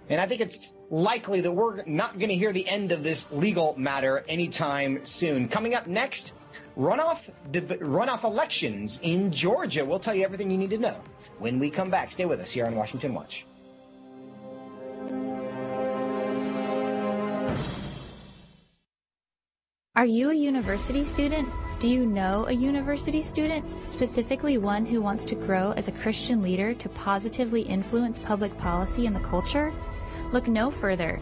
And 0.08 0.22
I 0.22 0.26
think 0.26 0.40
it's 0.40 0.72
likely 0.90 1.42
that 1.42 1.52
we're 1.52 1.84
not 1.84 2.18
going 2.18 2.30
to 2.30 2.36
hear 2.36 2.54
the 2.54 2.66
end 2.66 2.94
of 2.94 3.04
this 3.04 3.30
legal 3.30 3.76
matter 3.78 4.24
anytime 4.30 5.06
soon. 5.06 5.50
Coming 5.50 5.76
up 5.76 5.86
next, 5.86 6.34
runoff 6.78 7.30
runoff 7.52 8.24
elections 8.24 9.00
in 9.04 9.32
Georgia. 9.32 9.86
We'll 9.86 10.00
tell 10.00 10.16
you 10.16 10.24
everything 10.24 10.52
you 10.52 10.58
need 10.58 10.72
to 10.72 10.78
know 10.78 11.00
when 11.40 11.60
we 11.60 11.70
come 11.70 11.90
back. 11.90 12.12
Stay 12.12 12.26
with 12.26 12.40
us 12.40 12.52
here 12.52 12.66
on 12.66 12.76
Washington 12.76 13.14
Watch. 13.14 13.46
Are 19.98 20.06
you 20.06 20.30
a 20.30 20.34
university 20.34 21.06
student? 21.06 21.48
Do 21.80 21.88
you 21.88 22.06
know 22.06 22.46
a 22.50 22.52
university 22.52 23.22
student, 23.22 23.64
specifically 23.88 24.58
one 24.58 24.86
who 24.86 25.02
wants 25.02 25.24
to 25.26 25.36
grow 25.36 25.72
as 25.72 25.88
a 25.88 25.94
Christian 25.94 26.42
leader 26.42 26.74
to 26.74 26.90
positively 26.90 27.62
influence 27.62 28.20
public 28.20 28.58
policy 28.58 29.08
and 29.08 29.16
the 29.16 29.22
culture? 29.22 29.74
Look 30.34 30.50
no 30.50 30.70
further. 30.70 31.22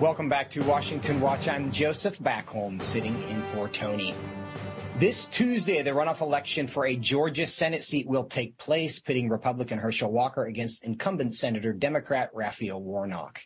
Welcome 0.00 0.28
back 0.28 0.50
to 0.50 0.62
Washington 0.64 1.20
Watch. 1.20 1.46
I'm 1.46 1.70
Joseph 1.70 2.18
Backholm, 2.18 2.82
sitting 2.82 3.14
in 3.30 3.40
for 3.42 3.68
Tony. 3.68 4.12
This 4.98 5.26
Tuesday, 5.26 5.82
the 5.82 5.92
runoff 5.92 6.20
election 6.20 6.66
for 6.66 6.84
a 6.84 6.96
Georgia 6.96 7.46
Senate 7.46 7.84
seat 7.84 8.08
will 8.08 8.24
take 8.24 8.58
place, 8.58 8.98
pitting 8.98 9.28
Republican 9.28 9.78
Herschel 9.78 10.10
Walker 10.10 10.46
against 10.46 10.84
incumbent 10.84 11.36
Senator 11.36 11.72
Democrat 11.72 12.30
Raphael 12.34 12.82
Warnock. 12.82 13.42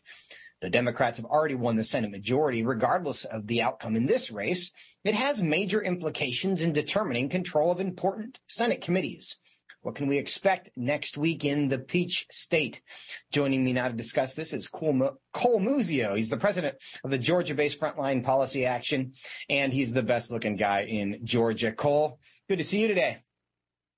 The 0.62 0.70
Democrats 0.70 1.18
have 1.18 1.26
already 1.26 1.54
won 1.54 1.76
the 1.76 1.84
Senate 1.84 2.11
majority. 2.11 2.62
Regardless 2.62 3.26
of 3.26 3.46
the 3.46 3.61
outcome 3.61 3.94
in 3.94 4.06
this 4.06 4.30
race, 4.30 4.72
it 5.04 5.14
has 5.14 5.42
major 5.42 5.82
implications 5.82 6.62
in 6.62 6.72
determining 6.72 7.28
control 7.28 7.70
of 7.70 7.78
important 7.78 8.38
Senate 8.46 8.80
committees. 8.80 9.37
What 9.82 9.94
can 9.94 10.08
we 10.08 10.18
expect 10.18 10.70
next 10.76 11.16
week 11.16 11.44
in 11.44 11.68
the 11.68 11.78
Peach 11.78 12.26
State? 12.30 12.82
Joining 13.30 13.64
me 13.64 13.72
now 13.72 13.86
to 13.86 13.94
discuss 13.94 14.34
this 14.34 14.52
is 14.52 14.68
Cole 14.68 14.92
Muzio. 14.92 16.16
He's 16.16 16.30
the 16.30 16.36
president 16.36 16.76
of 17.04 17.10
the 17.10 17.18
Georgia-based 17.18 17.80
Frontline 17.80 18.24
Policy 18.24 18.66
Action, 18.66 19.12
and 19.48 19.72
he's 19.72 19.92
the 19.92 20.02
best-looking 20.02 20.56
guy 20.56 20.82
in 20.82 21.20
Georgia. 21.24 21.70
Cole, 21.70 22.18
good 22.48 22.58
to 22.58 22.64
see 22.64 22.80
you 22.82 22.88
today. 22.88 23.18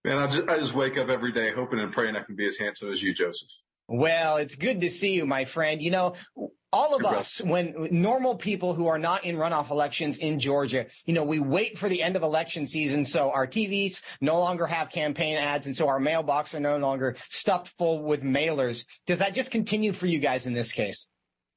Man, 0.04 0.18
I 0.18 0.26
just, 0.26 0.48
I 0.48 0.58
just 0.58 0.74
wake 0.74 0.98
up 0.98 1.08
every 1.08 1.32
day 1.32 1.50
hoping 1.52 1.80
and 1.80 1.92
praying 1.92 2.14
I 2.14 2.22
can 2.22 2.36
be 2.36 2.46
as 2.46 2.58
handsome 2.58 2.92
as 2.92 3.02
you, 3.02 3.14
Joseph. 3.14 3.48
Well, 3.88 4.36
it's 4.36 4.54
good 4.54 4.82
to 4.82 4.90
see 4.90 5.14
you, 5.14 5.26
my 5.26 5.46
friend. 5.46 5.82
You 5.82 5.90
know, 5.90 6.14
all 6.72 6.94
of 6.94 7.04
us, 7.04 7.40
when 7.40 7.88
normal 7.90 8.36
people 8.36 8.74
who 8.74 8.86
are 8.86 8.98
not 8.98 9.24
in 9.24 9.36
runoff 9.36 9.70
elections 9.70 10.18
in 10.18 10.38
Georgia, 10.38 10.86
you 11.04 11.14
know, 11.14 11.24
we 11.24 11.40
wait 11.40 11.76
for 11.78 11.88
the 11.88 12.02
end 12.02 12.16
of 12.16 12.22
election 12.22 12.66
season. 12.66 13.04
So 13.04 13.30
our 13.32 13.46
TVs 13.46 14.02
no 14.20 14.38
longer 14.38 14.66
have 14.66 14.90
campaign 14.90 15.36
ads. 15.36 15.66
And 15.66 15.76
so 15.76 15.88
our 15.88 16.00
mailbox 16.00 16.54
are 16.54 16.60
no 16.60 16.76
longer 16.78 17.16
stuffed 17.28 17.68
full 17.76 18.02
with 18.02 18.22
mailers. 18.22 18.84
Does 19.06 19.18
that 19.18 19.34
just 19.34 19.50
continue 19.50 19.92
for 19.92 20.06
you 20.06 20.18
guys 20.18 20.46
in 20.46 20.52
this 20.52 20.72
case? 20.72 21.08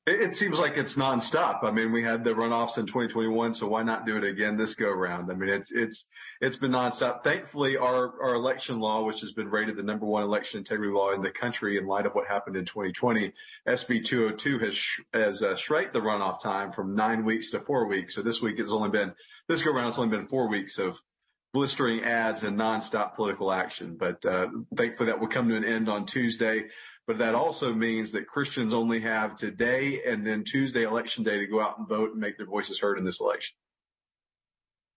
It, 0.06 0.20
it, 0.20 0.36
seems 0.36 0.60
like 0.60 0.74
it's 0.76 0.98
nonstop. 0.98 1.64
I 1.64 1.72
mean, 1.72 1.94
we 1.94 2.04
had 2.04 2.26
the 2.26 2.32
runoffs 2.32 2.78
in 2.78 2.86
2021, 2.86 3.54
so 3.54 3.68
why 3.68 3.84
not 3.84 4.06
do 4.06 4.18
it 4.18 4.26
again 4.26 4.58
this 4.58 4.76
go 4.76 4.90
round? 4.92 5.32
I 5.32 5.36
mean, 5.36 5.50
it's 5.50 5.72
it's 5.72 6.08
it's 6.42 6.58
been 6.58 6.72
nonstop. 6.72 7.24
Thankfully, 7.24 7.78
our 7.78 8.22
our 8.22 8.36
election 8.36 8.80
law, 8.80 9.06
which 9.06 9.22
has 9.22 9.32
been 9.32 9.50
rated 9.50 9.78
the 9.78 9.84
number 9.84 10.06
one 10.06 10.24
election 10.24 10.58
integrity 10.58 10.92
law 10.92 11.14
in 11.14 11.22
the 11.22 11.32
country 11.32 11.78
in 11.78 11.88
light 11.88 12.06
of 12.06 12.16
what 12.16 12.28
happened 12.28 12.58
in 12.58 12.66
2020, 12.66 13.32
SB 13.66 14.04
202 14.04 14.60
has 14.60 14.76
sh- 14.76 15.00
has 15.14 15.42
uh, 15.42 15.56
shrank 15.56 15.94
the 15.94 16.02
runoff 16.02 16.42
time 16.42 16.74
from 16.74 16.96
nine 16.96 17.24
weeks 17.24 17.52
to 17.52 17.62
four 17.62 17.88
weeks. 17.88 18.14
So 18.14 18.22
this 18.22 18.42
week 18.42 18.60
it's 18.60 18.72
only 18.72 18.90
been 18.90 19.14
this 19.48 19.62
go 19.62 19.72
round. 19.72 19.88
It's 19.88 19.98
only 19.98 20.18
been 20.18 20.28
four 20.28 20.50
weeks 20.50 20.80
of 20.80 21.02
blistering 21.54 22.04
ads 22.04 22.44
and 22.44 22.60
nonstop 22.60 23.16
political 23.16 23.54
action. 23.54 23.96
But 23.98 24.26
uh, 24.26 24.48
thankfully, 24.76 25.08
that 25.08 25.20
will 25.20 25.28
come 25.28 25.48
to 25.48 25.56
an 25.56 25.64
end 25.64 25.88
on 25.88 26.06
Tuesday. 26.06 26.66
But 27.06 27.18
that 27.18 27.36
also 27.36 27.74
means 27.74 28.12
that 28.14 28.28
Christians 28.28 28.74
only 28.74 29.02
have 29.02 29.36
today 29.36 30.02
and 30.08 30.26
then 30.26 30.44
Tuesday 30.44 30.84
election 30.84 31.24
day 31.24 31.38
to 31.38 31.48
go 31.48 31.62
out 31.62 31.78
and 31.78 31.88
vote 31.88 32.12
and 32.12 32.20
make 32.20 32.38
their 32.38 32.46
voices 32.46 32.80
heard 32.80 32.98
in 32.98 33.04
this 33.04 33.20
election. 33.20 33.56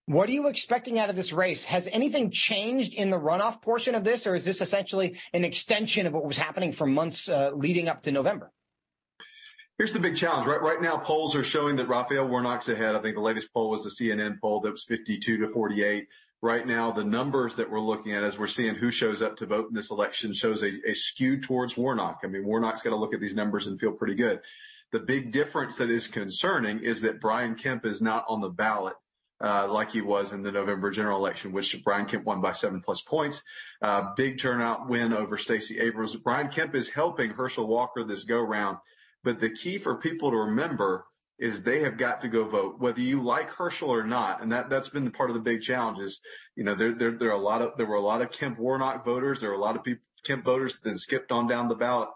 What 0.06 0.28
are 0.28 0.32
you 0.32 0.46
expecting 0.46 1.00
out 1.00 1.10
of 1.10 1.16
this 1.16 1.32
race? 1.32 1.64
Has 1.64 1.88
anything 1.88 2.30
changed 2.30 2.94
in 2.94 3.10
the 3.10 3.18
runoff 3.18 3.60
portion 3.60 3.96
of 3.96 4.04
this, 4.04 4.24
or 4.24 4.36
is 4.36 4.44
this 4.44 4.60
essentially 4.60 5.18
an 5.32 5.44
extension 5.44 6.06
of 6.06 6.12
what 6.12 6.24
was 6.24 6.36
happening 6.36 6.70
for 6.70 6.86
months 6.86 7.28
uh, 7.28 7.50
leading 7.52 7.88
up 7.88 8.02
to 8.02 8.12
November? 8.12 8.52
Here's 9.78 9.90
the 9.90 9.98
big 9.98 10.14
challenge. 10.14 10.46
Right, 10.46 10.62
right 10.62 10.80
now, 10.80 10.96
polls 10.96 11.34
are 11.34 11.42
showing 11.42 11.74
that 11.76 11.88
Raphael 11.88 12.28
Warnock's 12.28 12.68
ahead. 12.68 12.94
I 12.94 13.00
think 13.00 13.16
the 13.16 13.20
latest 13.20 13.52
poll 13.52 13.68
was 13.68 13.82
the 13.82 13.90
CNN 13.90 14.40
poll 14.40 14.60
that 14.60 14.70
was 14.70 14.84
52 14.84 15.38
to 15.38 15.48
48 15.48 16.06
right 16.42 16.66
now, 16.66 16.92
the 16.92 17.04
numbers 17.04 17.56
that 17.56 17.70
we're 17.70 17.80
looking 17.80 18.12
at 18.12 18.22
as 18.22 18.38
we're 18.38 18.46
seeing 18.46 18.74
who 18.74 18.90
shows 18.90 19.22
up 19.22 19.36
to 19.36 19.46
vote 19.46 19.68
in 19.68 19.74
this 19.74 19.90
election 19.90 20.32
shows 20.32 20.62
a, 20.62 20.72
a 20.88 20.94
skew 20.94 21.40
towards 21.40 21.76
Warnock. 21.76 22.20
I 22.24 22.26
mean, 22.28 22.44
Warnock's 22.44 22.82
got 22.82 22.90
to 22.90 22.96
look 22.96 23.14
at 23.14 23.20
these 23.20 23.34
numbers 23.34 23.66
and 23.66 23.78
feel 23.78 23.92
pretty 23.92 24.14
good. 24.14 24.40
The 24.92 25.00
big 25.00 25.32
difference 25.32 25.76
that 25.76 25.90
is 25.90 26.06
concerning 26.06 26.80
is 26.80 27.00
that 27.00 27.20
Brian 27.20 27.54
Kemp 27.54 27.84
is 27.84 28.00
not 28.00 28.24
on 28.28 28.40
the 28.40 28.48
ballot. 28.48 28.94
Uh, 29.38 29.70
like 29.70 29.92
he 29.92 30.00
was 30.00 30.32
in 30.32 30.42
the 30.42 30.50
November 30.50 30.90
general 30.90 31.18
election, 31.18 31.52
which 31.52 31.84
Brian 31.84 32.06
Kemp 32.06 32.24
won 32.24 32.40
by 32.40 32.52
seven 32.52 32.80
plus 32.80 33.02
points. 33.02 33.42
Uh, 33.82 34.14
big 34.16 34.38
turnout 34.38 34.88
win 34.88 35.12
over 35.12 35.36
Stacey 35.36 35.78
Abrams. 35.78 36.16
Brian 36.16 36.48
Kemp 36.48 36.74
is 36.74 36.88
helping 36.88 37.30
Herschel 37.32 37.66
Walker 37.66 38.02
this 38.02 38.24
go 38.24 38.40
round. 38.40 38.78
But 39.22 39.38
the 39.38 39.50
key 39.50 39.76
for 39.76 39.96
people 39.96 40.30
to 40.30 40.36
remember 40.38 41.04
is 41.38 41.62
they 41.62 41.80
have 41.80 41.98
got 41.98 42.20
to 42.22 42.28
go 42.28 42.44
vote, 42.44 42.78
whether 42.78 43.00
you 43.00 43.22
like 43.22 43.50
Herschel 43.50 43.90
or 43.90 44.04
not. 44.04 44.42
And 44.42 44.50
that, 44.52 44.70
that's 44.70 44.88
been 44.88 45.10
part 45.10 45.30
of 45.30 45.34
the 45.34 45.42
big 45.42 45.60
challenge 45.60 45.98
is, 45.98 46.20
you 46.54 46.64
know, 46.64 46.74
there, 46.74 46.94
there, 46.94 47.12
there 47.12 47.28
are 47.28 47.38
a 47.38 47.40
lot 47.40 47.60
of, 47.60 47.72
there 47.76 47.86
were 47.86 47.96
a 47.96 48.00
lot 48.00 48.22
of 48.22 48.30
Kemp 48.32 48.58
Warnock 48.58 49.04
voters. 49.04 49.40
There 49.40 49.50
were 49.50 49.56
a 49.56 49.60
lot 49.60 49.76
of 49.76 49.84
people, 49.84 50.02
Kemp 50.24 50.44
voters 50.44 50.74
that 50.74 50.84
then 50.84 50.96
skipped 50.96 51.30
on 51.32 51.46
down 51.46 51.68
the 51.68 51.74
ballot. 51.74 52.08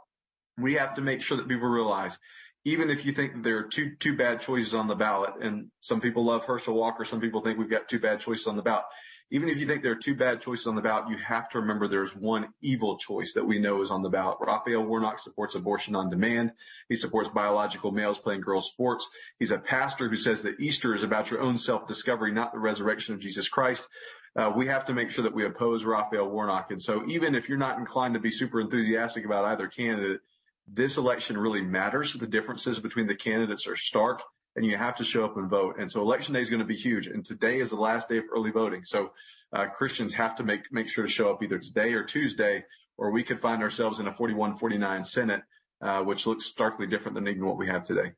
We 0.56 0.74
have 0.74 0.94
to 0.94 1.02
make 1.02 1.20
sure 1.20 1.36
that 1.36 1.48
people 1.48 1.68
realize, 1.68 2.18
even 2.64 2.90
if 2.90 3.04
you 3.04 3.12
think 3.12 3.42
there 3.42 3.58
are 3.58 3.64
two, 3.64 3.94
two 3.98 4.16
bad 4.16 4.40
choices 4.40 4.74
on 4.74 4.88
the 4.88 4.94
ballot, 4.94 5.34
and 5.40 5.68
some 5.80 6.00
people 6.00 6.24
love 6.24 6.44
Herschel 6.44 6.74
Walker, 6.74 7.04
some 7.04 7.20
people 7.20 7.42
think 7.42 7.58
we've 7.58 7.70
got 7.70 7.88
two 7.88 7.98
bad 7.98 8.20
choices 8.20 8.46
on 8.46 8.56
the 8.56 8.62
ballot 8.62 8.84
even 9.30 9.48
if 9.48 9.58
you 9.58 9.66
think 9.66 9.82
there 9.82 9.92
are 9.92 9.96
two 9.96 10.14
bad 10.14 10.40
choices 10.40 10.66
on 10.66 10.74
the 10.74 10.82
ballot, 10.82 11.08
you 11.08 11.16
have 11.16 11.48
to 11.50 11.60
remember 11.60 11.86
there's 11.86 12.16
one 12.16 12.48
evil 12.62 12.96
choice 12.98 13.32
that 13.34 13.44
we 13.44 13.58
know 13.58 13.80
is 13.80 13.90
on 13.90 14.02
the 14.02 14.08
ballot. 14.08 14.38
Raphael 14.40 14.82
Warnock 14.82 15.18
supports 15.18 15.54
abortion 15.54 15.94
on 15.94 16.10
demand. 16.10 16.52
He 16.88 16.96
supports 16.96 17.28
biological 17.28 17.92
males 17.92 18.18
playing 18.18 18.40
girls 18.40 18.66
sports. 18.66 19.08
He's 19.38 19.52
a 19.52 19.58
pastor 19.58 20.08
who 20.08 20.16
says 20.16 20.42
that 20.42 20.58
Easter 20.58 20.94
is 20.94 21.04
about 21.04 21.30
your 21.30 21.40
own 21.40 21.56
self-discovery, 21.56 22.32
not 22.32 22.52
the 22.52 22.58
resurrection 22.58 23.14
of 23.14 23.20
Jesus 23.20 23.48
Christ. 23.48 23.88
uh, 24.36 24.52
we 24.54 24.66
have 24.66 24.84
to 24.86 24.92
make 24.92 25.10
sure 25.10 25.24
that 25.24 25.34
we 25.34 25.44
oppose 25.44 25.84
Raphael 25.84 26.28
Warnock. 26.28 26.70
And 26.70 26.80
so 26.80 27.04
even 27.08 27.34
if 27.34 27.48
you're 27.48 27.58
not 27.58 27.78
inclined 27.78 28.14
to 28.14 28.20
be 28.20 28.30
super 28.30 28.60
enthusiastic 28.60 29.24
about 29.24 29.44
either 29.44 29.66
candidate, 29.66 30.20
this 30.68 30.96
election 30.96 31.36
really 31.36 31.62
matters. 31.62 32.12
The 32.12 32.26
differences 32.26 32.78
between 32.78 33.08
the 33.08 33.16
candidates 33.16 33.66
are 33.66 33.76
stark 33.76 34.22
and 34.56 34.66
you 34.66 34.76
have 34.76 34.96
to 34.96 35.04
show 35.04 35.24
up 35.24 35.36
and 35.36 35.48
vote. 35.48 35.76
And 35.78 35.90
so 35.90 36.00
election 36.00 36.34
day 36.34 36.40
is 36.40 36.50
going 36.50 36.60
to 36.60 36.66
be 36.66 36.76
huge. 36.76 37.06
And 37.06 37.24
today 37.24 37.60
is 37.60 37.70
the 37.70 37.76
last 37.76 38.08
day 38.08 38.18
of 38.18 38.24
early 38.34 38.50
voting. 38.50 38.84
So 38.84 39.12
uh, 39.52 39.66
Christians 39.66 40.12
have 40.14 40.36
to 40.36 40.42
make, 40.42 40.60
make 40.72 40.88
sure 40.88 41.06
to 41.06 41.10
show 41.10 41.30
up 41.30 41.42
either 41.42 41.58
today 41.58 41.92
or 41.92 42.04
Tuesday, 42.04 42.64
or 42.98 43.10
we 43.10 43.22
could 43.22 43.38
find 43.38 43.62
ourselves 43.62 44.00
in 44.00 44.06
a 44.06 44.12
41-49 44.12 45.06
Senate, 45.06 45.42
uh, 45.80 46.02
which 46.02 46.26
looks 46.26 46.46
starkly 46.46 46.86
different 46.86 47.14
than 47.14 47.28
even 47.28 47.46
what 47.46 47.56
we 47.56 47.66
have 47.66 47.84
today. 47.84 48.12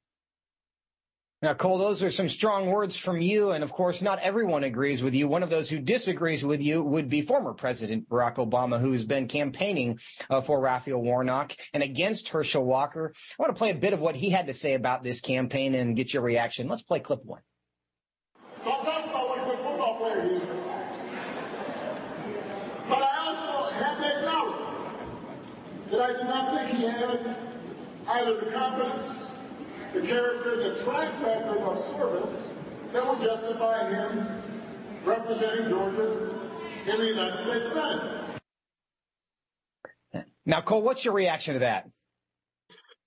Now, 1.42 1.54
Cole, 1.54 1.76
those 1.76 2.04
are 2.04 2.10
some 2.10 2.28
strong 2.28 2.70
words 2.70 2.96
from 2.96 3.20
you. 3.20 3.50
And 3.50 3.64
of 3.64 3.72
course, 3.72 4.00
not 4.00 4.20
everyone 4.20 4.62
agrees 4.62 5.02
with 5.02 5.12
you. 5.12 5.26
One 5.26 5.42
of 5.42 5.50
those 5.50 5.68
who 5.68 5.80
disagrees 5.80 6.44
with 6.44 6.62
you 6.62 6.84
would 6.84 7.08
be 7.08 7.20
former 7.20 7.52
President 7.52 8.08
Barack 8.08 8.36
Obama, 8.36 8.78
who's 8.78 9.04
been 9.04 9.26
campaigning 9.26 9.98
uh, 10.30 10.40
for 10.40 10.60
Raphael 10.60 11.02
Warnock 11.02 11.54
and 11.74 11.82
against 11.82 12.28
Herschel 12.28 12.64
Walker. 12.64 13.12
I 13.16 13.42
want 13.42 13.52
to 13.52 13.58
play 13.58 13.70
a 13.70 13.74
bit 13.74 13.92
of 13.92 13.98
what 13.98 14.14
he 14.14 14.30
had 14.30 14.46
to 14.46 14.54
say 14.54 14.74
about 14.74 15.02
this 15.02 15.20
campaign 15.20 15.74
and 15.74 15.96
get 15.96 16.14
your 16.14 16.22
reaction. 16.22 16.68
Let's 16.68 16.84
play 16.84 17.00
clip 17.00 17.24
one. 17.24 17.40
So 18.62 18.70
about 18.70 19.28
what 19.28 19.42
a 19.42 19.44
good 19.44 19.58
football 19.58 19.98
player. 19.98 20.40
But 22.88 23.02
I 23.02 23.26
also 23.26 23.70
have 23.74 23.98
to 23.98 24.18
acknowledge 24.18 25.90
that 25.90 26.00
I 26.00 26.12
do 26.12 26.24
not 26.24 26.54
think 26.54 26.78
he 26.78 26.84
had 26.84 27.36
either 28.06 28.40
the 28.44 28.52
competence 28.52 29.26
the 29.92 30.00
character, 30.00 30.56
the 30.56 30.82
track 30.82 31.12
record 31.22 31.58
of 31.58 31.78
service 31.78 32.30
that 32.92 33.06
would 33.06 33.20
justify 33.20 33.88
him 33.88 34.42
representing 35.04 35.68
Georgia 35.68 36.30
in 36.86 36.98
the 36.98 37.06
United 37.06 37.38
States 37.38 37.72
Senate. 37.72 38.40
Now, 40.44 40.60
Cole, 40.60 40.82
what's 40.82 41.04
your 41.04 41.14
reaction 41.14 41.54
to 41.54 41.60
that? 41.60 41.88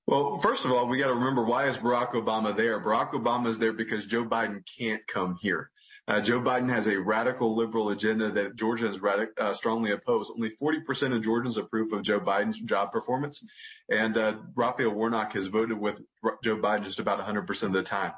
Well, 0.07 0.37
first 0.37 0.65
of 0.65 0.71
all, 0.71 0.87
we 0.87 0.99
got 0.99 1.07
to 1.07 1.13
remember 1.13 1.43
why 1.43 1.65
is 1.67 1.77
Barack 1.77 2.11
Obama 2.11 2.55
there? 2.55 2.79
Barack 2.79 3.11
Obama 3.11 3.47
is 3.47 3.57
there 3.57 3.73
because 3.73 4.05
Joe 4.05 4.23
Biden 4.23 4.61
can't 4.77 5.05
come 5.07 5.37
here. 5.41 5.71
Uh, 6.07 6.21
Joe 6.21 6.39
Biden 6.39 6.69
has 6.69 6.87
a 6.87 6.99
radical 6.99 7.55
liberal 7.55 7.89
agenda 7.89 8.31
that 8.31 8.55
Georgia 8.55 8.85
has 8.85 8.99
radic- 8.99 9.39
uh, 9.39 9.53
strongly 9.53 9.91
opposed. 9.91 10.31
Only 10.31 10.51
40% 10.51 11.15
of 11.15 11.23
Georgians 11.23 11.57
approve 11.57 11.91
of 11.93 12.03
Joe 12.03 12.19
Biden's 12.19 12.59
job 12.59 12.91
performance. 12.91 13.43
And 13.89 14.15
uh, 14.15 14.35
Raphael 14.55 14.91
Warnock 14.91 15.33
has 15.33 15.47
voted 15.47 15.79
with 15.79 15.99
Joe 16.43 16.57
Biden 16.57 16.83
just 16.83 16.99
about 16.99 17.25
100% 17.25 17.63
of 17.63 17.73
the 17.73 17.81
time. 17.81 18.11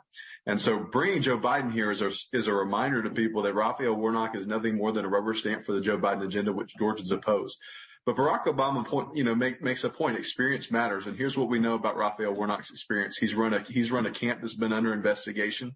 And 0.46 0.60
so 0.60 0.80
bringing 0.80 1.22
Joe 1.22 1.38
Biden 1.38 1.72
here 1.72 1.90
is 1.90 2.02
a, 2.02 2.12
is 2.34 2.48
a 2.48 2.54
reminder 2.54 3.02
to 3.04 3.10
people 3.10 3.42
that 3.44 3.54
Raphael 3.54 3.94
Warnock 3.94 4.36
is 4.36 4.48
nothing 4.48 4.76
more 4.76 4.92
than 4.92 5.06
a 5.06 5.10
rubber 5.10 5.34
stamp 5.34 5.64
for 5.64 5.72
the 5.72 5.82
Joe 5.82 5.98
Biden 5.98 6.26
agenda, 6.26 6.52
which 6.52 6.76
Georgians 6.78 7.12
oppose. 7.12 7.58
But 8.06 8.16
Barack 8.16 8.46
Obama 8.46 8.86
point, 8.86 9.10
you 9.16 9.26
know, 9.26 9.36
make, 9.36 9.62
makes 9.62 9.84
a 9.84 9.90
point. 9.90 10.18
Experience 10.18 10.72
matters. 10.72 11.08
And 11.08 11.18
here's 11.18 11.38
what 11.38 11.50
we 11.50 11.60
know 11.60 11.76
about 11.76 11.98
Raphael 11.98 12.34
Warnock's 12.34 12.72
experience. 12.72 13.18
He's 13.18 13.36
run 13.36 13.54
a, 13.54 13.60
he's 13.60 13.92
run 13.92 14.06
a 14.06 14.12
camp 14.12 14.40
that's 14.42 14.56
been 14.56 14.72
under 14.72 14.94
investigation. 14.94 15.76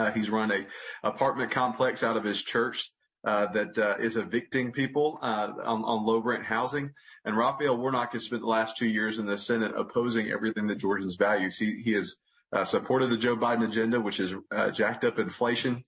Uh, 0.00 0.10
he's 0.12 0.30
run 0.30 0.50
a 0.50 0.66
apartment 1.06 1.50
complex 1.50 2.02
out 2.02 2.16
of 2.16 2.24
his 2.24 2.42
church 2.42 2.90
uh, 3.24 3.46
that 3.52 3.76
uh, 3.78 3.96
is 4.00 4.16
evicting 4.16 4.72
people 4.72 5.18
uh, 5.20 5.48
on, 5.62 5.84
on, 5.84 6.06
low 6.06 6.18
rent 6.18 6.42
housing. 6.42 6.90
And 7.26 7.36
Raphael 7.36 7.76
Warnock 7.76 8.14
has 8.14 8.24
spent 8.24 8.40
the 8.40 8.48
last 8.48 8.78
two 8.78 8.86
years 8.86 9.18
in 9.18 9.26
the 9.26 9.36
Senate 9.36 9.72
opposing 9.76 10.30
everything 10.30 10.66
that 10.68 10.76
Georgians 10.76 11.16
value. 11.16 11.50
He, 11.50 11.82
he 11.82 11.92
has 11.92 12.16
uh, 12.54 12.64
supported 12.64 13.10
the 13.10 13.18
Joe 13.18 13.36
Biden 13.36 13.68
agenda, 13.68 14.00
which 14.00 14.20
is 14.20 14.34
uh, 14.50 14.70
jacked 14.70 15.04
up 15.04 15.18
inflation. 15.18 15.84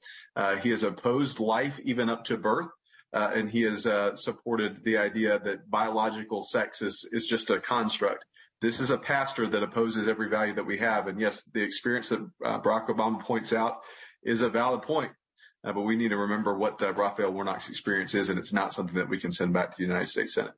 he 0.61 0.68
has 0.68 0.83
opposed 0.83 1.40
life 1.40 1.81
even 1.85 2.11
up 2.11 2.22
to 2.25 2.37
birth. 2.37 2.68
and 3.14 3.48
he 3.48 3.62
has 3.62 3.88
supported 4.16 4.85
the 4.85 4.98
idea 4.98 5.38
that 5.38 5.70
biological 5.70 6.42
sex 6.42 6.83
is, 6.83 7.09
is 7.12 7.27
just 7.27 7.48
a 7.48 7.59
construct 7.59 8.27
this 8.62 8.79
is 8.79 8.90
a 8.90 8.96
pastor 8.96 9.48
that 9.48 9.62
opposes 9.62 10.07
every 10.07 10.29
value 10.29 10.55
that 10.55 10.64
we 10.64 10.79
have. 10.79 11.09
And 11.09 11.20
yes, 11.20 11.42
the 11.53 11.61
experience 11.61 12.09
that 12.11 12.20
uh, 12.44 12.61
Barack 12.61 12.87
Obama 12.87 13.20
points 13.20 13.53
out 13.53 13.81
is 14.22 14.40
a 14.42 14.48
valid 14.48 14.82
point. 14.82 15.12
Uh, 15.64 15.72
but 15.72 15.82
we 15.82 15.96
need 15.96 16.08
to 16.08 16.16
remember 16.16 16.54
what 16.54 16.82
uh, 16.82 16.92
Raphael 16.92 17.30
Warnock's 17.30 17.68
experience 17.68 18.14
is, 18.14 18.30
and 18.30 18.38
it's 18.38 18.52
not 18.52 18.72
something 18.72 18.96
that 18.96 19.08
we 19.08 19.18
can 19.18 19.30
send 19.30 19.52
back 19.52 19.70
to 19.70 19.76
the 19.76 19.85
United 19.85 20.08
States 20.08 20.35
Senate. 20.35 20.54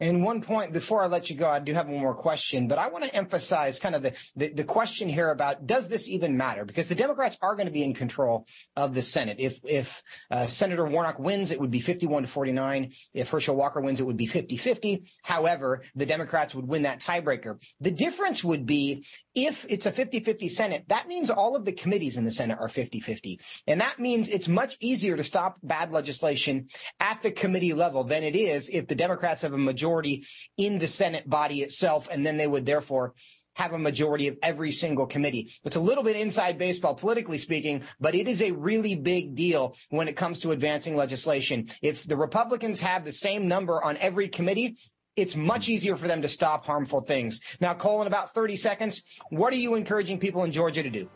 And 0.00 0.24
one 0.24 0.42
point 0.42 0.72
before 0.72 1.02
I 1.02 1.06
let 1.06 1.30
you 1.30 1.36
go, 1.36 1.48
I 1.48 1.60
do 1.60 1.72
have 1.72 1.86
one 1.86 2.00
more 2.00 2.14
question, 2.14 2.66
but 2.66 2.78
I 2.78 2.88
want 2.88 3.04
to 3.04 3.14
emphasize 3.14 3.78
kind 3.78 3.94
of 3.94 4.02
the, 4.02 4.12
the, 4.34 4.52
the, 4.52 4.64
question 4.64 5.08
here 5.08 5.30
about 5.30 5.68
does 5.68 5.88
this 5.88 6.08
even 6.08 6.36
matter? 6.36 6.64
Because 6.64 6.88
the 6.88 6.96
Democrats 6.96 7.38
are 7.40 7.54
going 7.54 7.66
to 7.66 7.72
be 7.72 7.84
in 7.84 7.94
control 7.94 8.44
of 8.74 8.92
the 8.92 9.02
Senate. 9.02 9.36
If 9.38 9.60
if 9.62 10.02
uh, 10.32 10.48
Senator 10.48 10.84
Warnock 10.84 11.20
wins, 11.20 11.52
it 11.52 11.60
would 11.60 11.70
be 11.70 11.78
51 11.78 12.22
to 12.22 12.28
49. 12.28 12.90
If 13.12 13.30
Herschel 13.30 13.54
Walker 13.54 13.80
wins, 13.80 14.00
it 14.00 14.06
would 14.06 14.16
be 14.16 14.26
50-50. 14.26 15.08
However, 15.22 15.82
the 15.94 16.06
Democrats 16.06 16.56
would 16.56 16.66
win 16.66 16.82
that 16.82 17.00
tiebreaker. 17.00 17.62
The 17.80 17.92
difference 17.92 18.42
would 18.42 18.66
be 18.66 19.04
if 19.34 19.64
it's 19.68 19.86
a 19.86 19.92
50-50 19.92 20.50
Senate, 20.50 20.84
that 20.88 21.06
means 21.06 21.30
all 21.30 21.54
of 21.54 21.64
the 21.64 21.72
committees 21.72 22.16
in 22.16 22.24
the 22.24 22.32
Senate 22.32 22.58
are 22.60 22.68
50-50. 22.68 23.38
And 23.68 23.80
that 23.80 24.00
means 24.00 24.28
it's 24.28 24.48
much 24.48 24.76
easier 24.80 25.16
to 25.16 25.22
stop 25.22 25.58
bad 25.62 25.92
legislation 25.92 26.66
at 26.98 27.22
the 27.22 27.30
committee 27.30 27.74
level 27.74 28.02
than 28.02 28.24
it 28.24 28.34
is 28.34 28.68
if 28.68 28.88
the 28.88 28.96
Democrats 28.96 29.42
have 29.42 29.52
a 29.52 29.58
majority 29.58 29.83
majority 29.84 30.24
in 30.56 30.78
the 30.78 30.88
Senate 30.88 31.28
body 31.28 31.60
itself, 31.60 32.08
and 32.10 32.24
then 32.24 32.38
they 32.38 32.46
would 32.46 32.64
therefore 32.64 33.12
have 33.56 33.72
a 33.72 33.78
majority 33.78 34.26
of 34.26 34.36
every 34.42 34.72
single 34.72 35.06
committee. 35.06 35.52
It's 35.62 35.76
a 35.76 35.80
little 35.80 36.02
bit 36.02 36.16
inside 36.16 36.58
baseball, 36.58 36.94
politically 36.94 37.38
speaking, 37.38 37.82
but 38.00 38.14
it 38.14 38.26
is 38.26 38.42
a 38.42 38.50
really 38.52 38.96
big 38.96 39.34
deal 39.34 39.76
when 39.90 40.08
it 40.08 40.16
comes 40.16 40.40
to 40.40 40.50
advancing 40.52 40.96
legislation. 40.96 41.68
If 41.82 42.04
the 42.04 42.16
Republicans 42.16 42.80
have 42.80 43.04
the 43.04 43.12
same 43.12 43.46
number 43.46 43.84
on 43.84 43.96
every 43.98 44.28
committee, 44.28 44.76
it's 45.16 45.36
much 45.36 45.68
easier 45.68 45.96
for 45.96 46.08
them 46.08 46.22
to 46.22 46.28
stop 46.28 46.64
harmful 46.64 47.02
things. 47.02 47.40
Now, 47.60 47.74
Cole, 47.74 48.00
in 48.00 48.08
about 48.08 48.34
30 48.34 48.56
seconds, 48.56 49.02
what 49.28 49.52
are 49.52 49.58
you 49.58 49.74
encouraging 49.74 50.18
people 50.18 50.42
in 50.42 50.50
Georgia 50.50 50.82
to 50.82 50.90
do? 50.90 51.08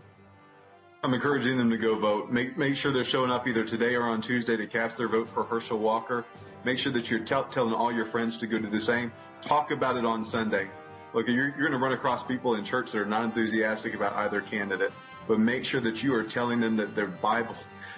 I'm 1.03 1.15
encouraging 1.15 1.57
them 1.57 1.71
to 1.71 1.79
go 1.79 1.99
vote. 1.99 2.31
Make 2.31 2.59
make 2.59 2.77
sure 2.77 2.93
they're 2.93 3.05
showing 3.05 3.31
up 3.31 3.47
either 3.47 3.65
today 3.65 3.95
or 3.95 4.03
on 4.03 4.21
Tuesday 4.21 4.57
to 4.57 4.67
cast 4.67 4.97
their 4.97 5.09
vote 5.09 5.29
for 5.29 5.45
Herschel 5.45 5.79
Walker. 5.79 6.25
Make 6.69 6.79
sure 6.79 6.93
that 6.93 7.11
you're 7.11 7.21
t- 7.21 7.35
telling 7.51 7.73
all 7.73 7.91
your 7.91 8.05
friends 8.05 8.37
to 8.37 8.47
go 8.47 8.59
do 8.59 8.69
the 8.69 8.79
same. 8.79 9.11
Talk 9.41 9.71
about 9.71 9.97
it 9.97 10.05
on 10.05 10.23
Sunday. 10.23 10.69
Look, 11.15 11.27
you're, 11.27 11.49
you're 11.57 11.71
going 11.71 11.73
to 11.73 11.79
run 11.79 11.93
across 11.93 12.23
people 12.23 12.57
in 12.57 12.63
church 12.63 12.93
that 12.93 12.99
are 12.99 13.07
not 13.07 13.25
enthusiastic 13.25 13.95
about 13.95 14.13
either 14.17 14.43
candidate, 14.43 14.93
but 15.27 15.41
make 15.41 15.65
sure 15.65 15.81
that 15.81 16.03
you 16.03 16.13
are 16.15 16.23
telling 16.23 16.61
them 16.61 16.77
that 16.77 16.95
their 16.95 17.07
Bible, 17.07 17.55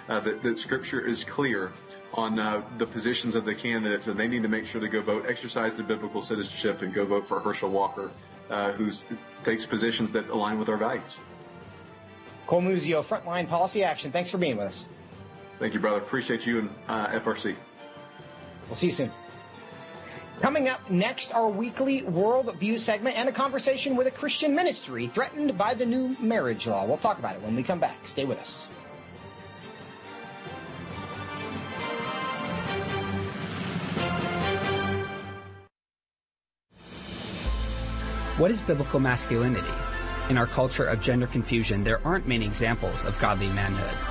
uh, 0.07 0.21
that, 0.21 0.41
that 0.41 0.57
Scripture 0.57 1.05
is 1.05 1.25
clear 1.25 1.73
on 2.13 2.39
uh, 2.39 2.63
the 2.77 2.85
positions 2.85 3.35
of 3.35 3.43
the 3.43 3.53
candidates, 3.53 4.07
and 4.07 4.17
they 4.17 4.29
need 4.29 4.41
to 4.41 4.47
make 4.47 4.65
sure 4.65 4.79
to 4.79 4.87
go 4.87 5.01
vote, 5.01 5.25
exercise 5.27 5.75
their 5.75 5.85
biblical 5.85 6.21
citizenship, 6.21 6.81
and 6.81 6.93
go 6.93 7.03
vote 7.03 7.27
for 7.27 7.41
Herschel 7.41 7.69
Walker, 7.69 8.09
uh, 8.49 8.71
who 8.71 8.89
takes 9.43 9.65
positions 9.65 10.13
that 10.13 10.29
align 10.29 10.57
with 10.57 10.69
our 10.69 10.77
values. 10.77 11.19
Cole 12.47 12.61
Muzio, 12.61 13.03
Frontline 13.03 13.49
Policy 13.49 13.83
Action. 13.83 14.13
Thanks 14.13 14.31
for 14.31 14.37
being 14.37 14.55
with 14.55 14.67
us. 14.67 14.87
Thank 15.59 15.73
you, 15.73 15.81
brother. 15.81 15.97
Appreciate 15.97 16.45
you 16.45 16.59
and 16.59 16.69
uh, 16.87 17.19
FRC. 17.19 17.57
We'll 18.71 18.77
see 18.77 18.85
you 18.85 18.93
soon. 18.93 19.11
Coming 20.39 20.69
up 20.69 20.89
next, 20.89 21.33
our 21.33 21.49
weekly 21.49 22.03
World 22.03 22.55
View 22.55 22.77
segment 22.77 23.17
and 23.17 23.27
a 23.27 23.31
conversation 23.33 23.97
with 23.97 24.07
a 24.07 24.11
Christian 24.11 24.55
ministry 24.55 25.07
threatened 25.07 25.57
by 25.57 25.73
the 25.73 25.85
new 25.85 26.15
marriage 26.21 26.67
law. 26.67 26.85
We'll 26.85 26.95
talk 26.95 27.19
about 27.19 27.35
it 27.35 27.41
when 27.41 27.53
we 27.53 27.63
come 27.63 27.81
back. 27.81 28.07
Stay 28.07 28.23
with 28.23 28.39
us. 28.39 28.63
What 38.37 38.51
is 38.51 38.61
biblical 38.61 39.01
masculinity? 39.01 39.67
In 40.29 40.37
our 40.37 40.47
culture 40.47 40.85
of 40.85 41.01
gender 41.01 41.27
confusion, 41.27 41.83
there 41.83 41.99
aren't 42.07 42.25
many 42.25 42.45
examples 42.45 43.03
of 43.03 43.19
godly 43.19 43.49
manhood. 43.49 44.10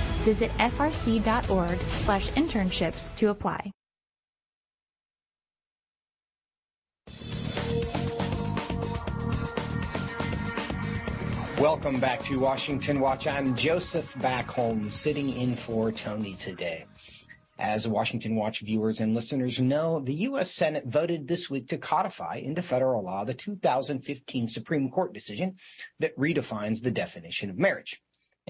Visit 0.23 0.51
frc.org 0.57 1.79
slash 1.81 2.29
internships 2.31 3.15
to 3.15 3.29
apply. 3.29 3.71
Welcome 11.59 11.99
back 11.99 12.23
to 12.23 12.39
Washington 12.39 12.99
Watch. 12.99 13.27
I'm 13.27 13.55
Joseph 13.55 14.15
Backholm, 14.15 14.91
sitting 14.91 15.31
in 15.31 15.55
for 15.55 15.91
Tony 15.91 16.33
today. 16.33 16.85
As 17.59 17.87
Washington 17.87 18.35
Watch 18.35 18.61
viewers 18.61 18.99
and 18.99 19.13
listeners 19.13 19.59
know, 19.59 19.99
the 19.99 20.15
U.S. 20.15 20.49
Senate 20.51 20.85
voted 20.87 21.27
this 21.27 21.51
week 21.51 21.67
to 21.67 21.77
codify 21.77 22.37
into 22.37 22.63
federal 22.63 23.03
law 23.03 23.23
the 23.23 23.35
2015 23.35 24.49
Supreme 24.49 24.89
Court 24.89 25.13
decision 25.13 25.55
that 25.99 26.17
redefines 26.17 26.81
the 26.81 26.89
definition 26.89 27.51
of 27.51 27.59
marriage. 27.59 28.01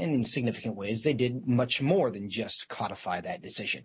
And 0.01 0.15
in 0.15 0.23
significant 0.23 0.75
ways, 0.75 1.03
they 1.03 1.13
did 1.13 1.47
much 1.47 1.79
more 1.79 2.09
than 2.09 2.27
just 2.27 2.67
codify 2.67 3.21
that 3.21 3.43
decision. 3.43 3.83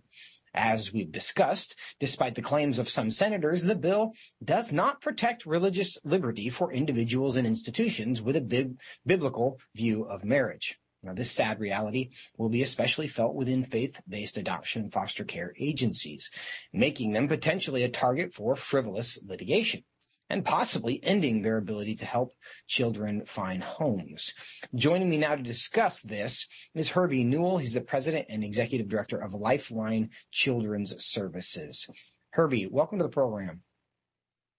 As 0.54 0.90
we've 0.90 1.12
discussed, 1.12 1.78
despite 2.00 2.36
the 2.36 2.40
claims 2.40 2.78
of 2.78 2.88
some 2.88 3.10
senators, 3.10 3.64
the 3.64 3.76
bill 3.76 4.14
does 4.42 4.72
not 4.72 5.02
protect 5.02 5.44
religious 5.44 5.98
liberty 6.04 6.48
for 6.48 6.72
individuals 6.72 7.36
and 7.36 7.46
institutions 7.46 8.22
with 8.22 8.34
a 8.34 8.40
bib- 8.40 8.80
biblical 9.04 9.60
view 9.74 10.04
of 10.04 10.24
marriage. 10.24 10.78
Now, 11.02 11.12
this 11.12 11.30
sad 11.30 11.60
reality 11.60 12.08
will 12.38 12.48
be 12.48 12.62
especially 12.62 13.08
felt 13.08 13.34
within 13.34 13.66
faith-based 13.66 14.38
adoption 14.38 14.84
and 14.84 14.92
foster 14.94 15.22
care 15.22 15.52
agencies, 15.60 16.30
making 16.72 17.12
them 17.12 17.28
potentially 17.28 17.82
a 17.82 17.90
target 17.90 18.32
for 18.32 18.56
frivolous 18.56 19.22
litigation 19.22 19.84
and 20.28 20.44
possibly 20.44 21.02
ending 21.02 21.42
their 21.42 21.56
ability 21.56 21.94
to 21.96 22.04
help 22.04 22.32
children 22.66 23.24
find 23.24 23.62
homes. 23.62 24.32
Joining 24.74 25.08
me 25.08 25.18
now 25.18 25.34
to 25.34 25.42
discuss 25.42 26.00
this 26.00 26.46
is 26.74 26.90
Herbie 26.90 27.24
Newell. 27.24 27.58
He's 27.58 27.74
the 27.74 27.80
president 27.80 28.26
and 28.28 28.42
executive 28.42 28.88
director 28.88 29.18
of 29.18 29.34
Lifeline 29.34 30.10
Children's 30.30 30.94
Services. 31.04 31.88
Herbie, 32.30 32.66
welcome 32.66 32.98
to 32.98 33.04
the 33.04 33.10
program. 33.10 33.62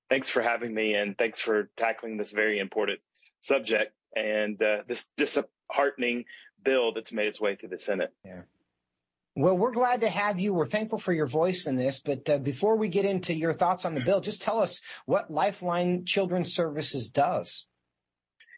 Thanks 0.10 0.30
for 0.30 0.42
having 0.42 0.74
me 0.74 0.94
and 0.94 1.18
thanks 1.18 1.40
for 1.40 1.70
tackling 1.76 2.18
this 2.18 2.32
very 2.32 2.60
important 2.60 3.00
subject 3.42 3.94
and 4.16 4.62
uh, 4.64 4.78
this 4.88 5.10
disheartening 5.18 6.26
bill 6.64 6.94
that's 6.94 7.12
made 7.12 7.28
its 7.28 7.42
way 7.42 7.56
through 7.56 7.70
the 7.70 7.78
Senate. 7.78 8.14
Yeah. 8.26 8.42
Well, 9.38 9.56
we're 9.56 9.70
glad 9.70 10.02
to 10.02 10.10
have 10.10 10.40
you. 10.40 10.52
We're 10.52 10.66
thankful 10.66 10.98
for 10.98 11.14
your 11.14 11.28
voice 11.28 11.68
in 11.68 11.76
this. 11.76 12.00
But 12.00 12.28
uh, 12.28 12.40
before 12.40 12.76
we 12.76 12.90
get 12.90 13.06
into 13.06 13.36
your 13.36 13.54
thoughts 13.54 13.86
on 13.86 13.94
the 13.94 14.02
bill, 14.02 14.20
just 14.20 14.42
tell 14.42 14.60
us 14.60 14.82
what 15.06 15.30
Lifeline 15.30 16.06
Children's 16.06 16.56
Services 16.56 17.10
does. 17.10 17.68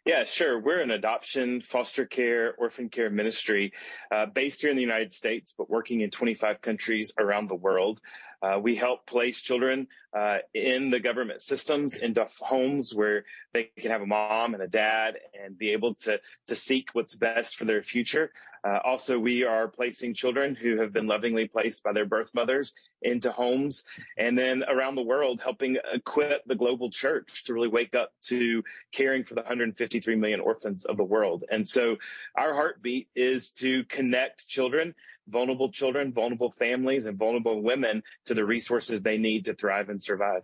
Yeah, 0.05 0.23
sure. 0.23 0.57
We're 0.57 0.79
an 0.79 0.91
adoption, 0.91 1.59
foster 1.59 2.05
care, 2.05 2.55
orphan 2.57 2.87
care 2.87 3.09
ministry 3.09 3.73
uh, 4.09 4.27
based 4.27 4.61
here 4.61 4.69
in 4.69 4.77
the 4.77 4.81
United 4.81 5.11
States, 5.11 5.53
but 5.57 5.69
working 5.69 5.99
in 5.99 6.11
25 6.11 6.61
countries 6.61 7.11
around 7.19 7.49
the 7.49 7.55
world. 7.55 7.99
Uh, 8.41 8.57
we 8.57 8.73
help 8.73 9.05
place 9.05 9.41
children 9.41 9.85
uh, 10.17 10.37
in 10.53 10.89
the 10.91 10.99
government 11.01 11.41
systems 11.41 11.97
into 11.97 12.25
homes 12.39 12.95
where 12.95 13.25
they 13.53 13.69
can 13.77 13.91
have 13.91 14.01
a 14.01 14.05
mom 14.05 14.53
and 14.53 14.63
a 14.63 14.67
dad 14.67 15.15
and 15.43 15.57
be 15.57 15.71
able 15.71 15.93
to 15.95 16.17
to 16.47 16.55
seek 16.55 16.91
what's 16.93 17.15
best 17.15 17.57
for 17.57 17.65
their 17.65 17.83
future. 17.83 18.31
Uh, 18.63 18.79
also, 18.83 19.17
we 19.17 19.43
are 19.43 19.67
placing 19.67 20.13
children 20.13 20.55
who 20.55 20.77
have 20.77 20.93
been 20.93 21.07
lovingly 21.07 21.47
placed 21.47 21.83
by 21.83 21.93
their 21.93 22.05
birth 22.05 22.31
mothers 22.33 22.73
into 23.01 23.31
homes, 23.31 23.85
and 24.17 24.37
then 24.37 24.63
around 24.67 24.95
the 24.95 25.01
world, 25.01 25.39
helping 25.41 25.77
equip 25.93 26.43
the 26.45 26.55
global 26.55 26.89
church 26.89 27.45
to 27.45 27.53
really 27.53 27.67
wake 27.67 27.95
up 27.95 28.11
to 28.21 28.63
caring 28.91 29.23
for 29.23 29.35
the 29.35 29.41
153 29.41 30.15
million 30.15 30.39
orphans 30.39 30.85
of 30.85 30.97
the 30.97 31.03
world. 31.03 31.43
And 31.49 31.67
so, 31.67 31.97
our 32.35 32.53
heartbeat 32.53 33.07
is 33.15 33.51
to 33.51 33.83
connect 33.85 34.47
children 34.47 34.95
vulnerable 35.29 35.71
children, 35.71 36.11
vulnerable 36.11 36.51
families, 36.51 37.05
and 37.05 37.17
vulnerable 37.17 37.61
women 37.61 38.03
to 38.25 38.33
the 38.33 38.45
resources 38.45 39.01
they 39.01 39.17
need 39.17 39.45
to 39.45 39.53
thrive 39.53 39.89
and 39.89 40.01
survive. 40.01 40.43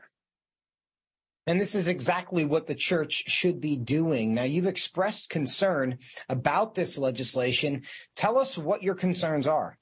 And 1.48 1.60
this 1.60 1.76
is 1.76 1.88
exactly 1.88 2.44
what 2.44 2.66
the 2.66 2.76
church 2.76 3.26
should 3.28 3.62
be 3.62 3.78
doing. 3.78 4.34
Now, 4.34 4.44
you've 4.44 4.66
expressed 4.66 5.30
concern 5.30 6.00
about 6.28 6.74
this 6.74 6.98
legislation. 6.98 7.84
Tell 8.16 8.38
us 8.38 8.58
what 8.58 8.82
your 8.82 8.96
concerns 8.96 9.48
are. 9.48 9.78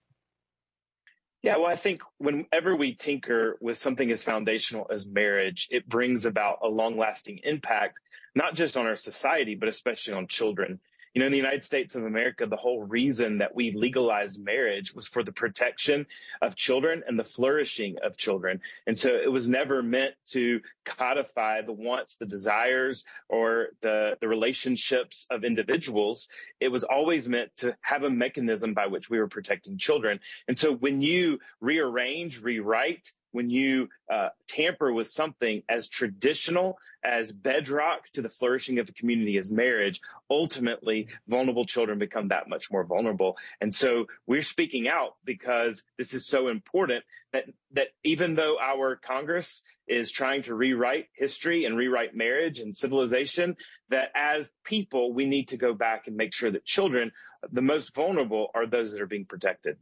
Yeah, 1.41 1.57
well, 1.57 1.68
I 1.68 1.76
think 1.76 2.01
whenever 2.20 2.76
we 2.76 2.95
tinker 2.95 3.57
with 3.59 3.78
something 3.78 4.09
as 4.11 4.24
foundational 4.24 4.88
as 4.91 5.05
marriage, 5.05 5.68
it 5.72 5.88
brings 5.88 6.26
about 6.26 6.59
a 6.64 6.68
long 6.68 6.97
lasting 6.97 7.41
impact, 7.43 7.99
not 8.34 8.55
just 8.55 8.78
on 8.78 8.88
our 8.88 8.95
society, 8.95 9.55
but 9.55 9.68
especially 9.68 10.14
on 10.14 10.28
children. 10.28 10.80
You 11.14 11.20
know, 11.20 11.28
in 11.28 11.32
the 11.32 11.38
United 11.38 11.64
States 11.64 11.93
of 11.93 12.05
America, 12.05 12.47
the 12.47 12.55
whole 12.55 12.82
reason 12.82 13.38
that 13.38 13.53
we 13.53 13.72
legalized 13.72 14.43
marriage 14.43 14.95
was 14.95 15.07
for 15.07 15.24
the 15.24 15.32
protection 15.32 16.07
of 16.41 16.55
children 16.55 17.03
and 17.05 17.20
the 17.20 17.24
flourishing 17.24 17.97
of 18.03 18.18
children. 18.18 18.61
And 18.88 18.97
so 18.97 19.14
it 19.14 19.32
was 19.32 19.47
never 19.47 19.84
meant 19.84 20.16
to 20.32 20.61
codify 20.86 21.61
the 21.61 21.72
wants, 21.72 22.16
the 22.16 22.26
desires, 22.26 23.05
or 23.30 23.68
the, 23.82 24.18
the 24.22 24.28
relationships 24.28 25.28
of 25.30 25.43
individuals. 25.43 26.30
It 26.59 26.70
was 26.70 26.84
always 26.84 27.28
meant 27.28 27.55
to 27.57 27.76
have 27.82 28.01
a 28.01 28.09
mechanism 28.09 28.74
by 28.74 28.88
which 28.88 29.07
we 29.07 29.20
were 29.20 29.28
protecting 29.28 29.78
children. 29.78 30.20
And 30.47 30.57
so 30.57 30.74
when 30.74 31.01
you 31.01 31.38
rearrange, 31.61 32.41
rewrite, 32.41 33.11
when 33.34 33.50
you 33.50 33.90
uh, 34.12 34.30
tamper 34.48 34.94
with 34.94 35.08
something 35.08 35.64
as 35.68 35.90
traditional 35.90 36.78
as 37.04 37.32
bedrock 37.32 38.06
to 38.14 38.22
the 38.22 38.30
flourishing 38.30 38.80
of 38.80 38.88
a 38.88 38.94
community 38.94 39.38
as 39.38 39.52
marriage, 39.52 40.00
ultimately 40.30 41.08
vulnerable 41.28 41.66
children 41.66 42.00
become 42.00 42.30
that 42.30 42.48
much 42.48 42.72
more 42.72 42.86
vulnerable. 42.86 43.38
And 43.60 43.74
so 43.74 44.06
we're 44.26 44.42
speaking 44.42 44.88
out 44.88 45.16
because 45.26 45.84
this 45.98 46.14
is 46.14 46.26
so 46.26 46.48
important 46.48 47.04
that, 47.34 47.46
that 47.74 47.90
even 48.04 48.36
though 48.36 48.58
our 48.58 48.96
Congress 48.96 49.64
is 49.88 50.12
trying 50.12 50.44
to 50.44 50.56
rewrite 50.56 51.08
history 51.14 51.66
and 51.66 51.76
rewrite 51.76 52.16
marriage 52.16 52.60
and 52.60 52.76
civilization, 52.76 53.58
that 53.90 54.10
as 54.16 54.50
people, 54.64 55.14
we 55.14 55.26
need 55.26 55.50
to 55.50 55.58
go 55.58 55.74
back 55.74 56.08
and 56.08 56.16
make 56.16 56.34
sure 56.34 56.52
that 56.52 56.64
children, 56.64 57.12
the 57.52 57.62
most 57.62 57.94
vulnerable, 57.94 58.50
are 58.56 58.66
those 58.66 58.94
that 58.94 59.02
are 59.02 59.08
being 59.08 59.26
protected. 59.26 59.78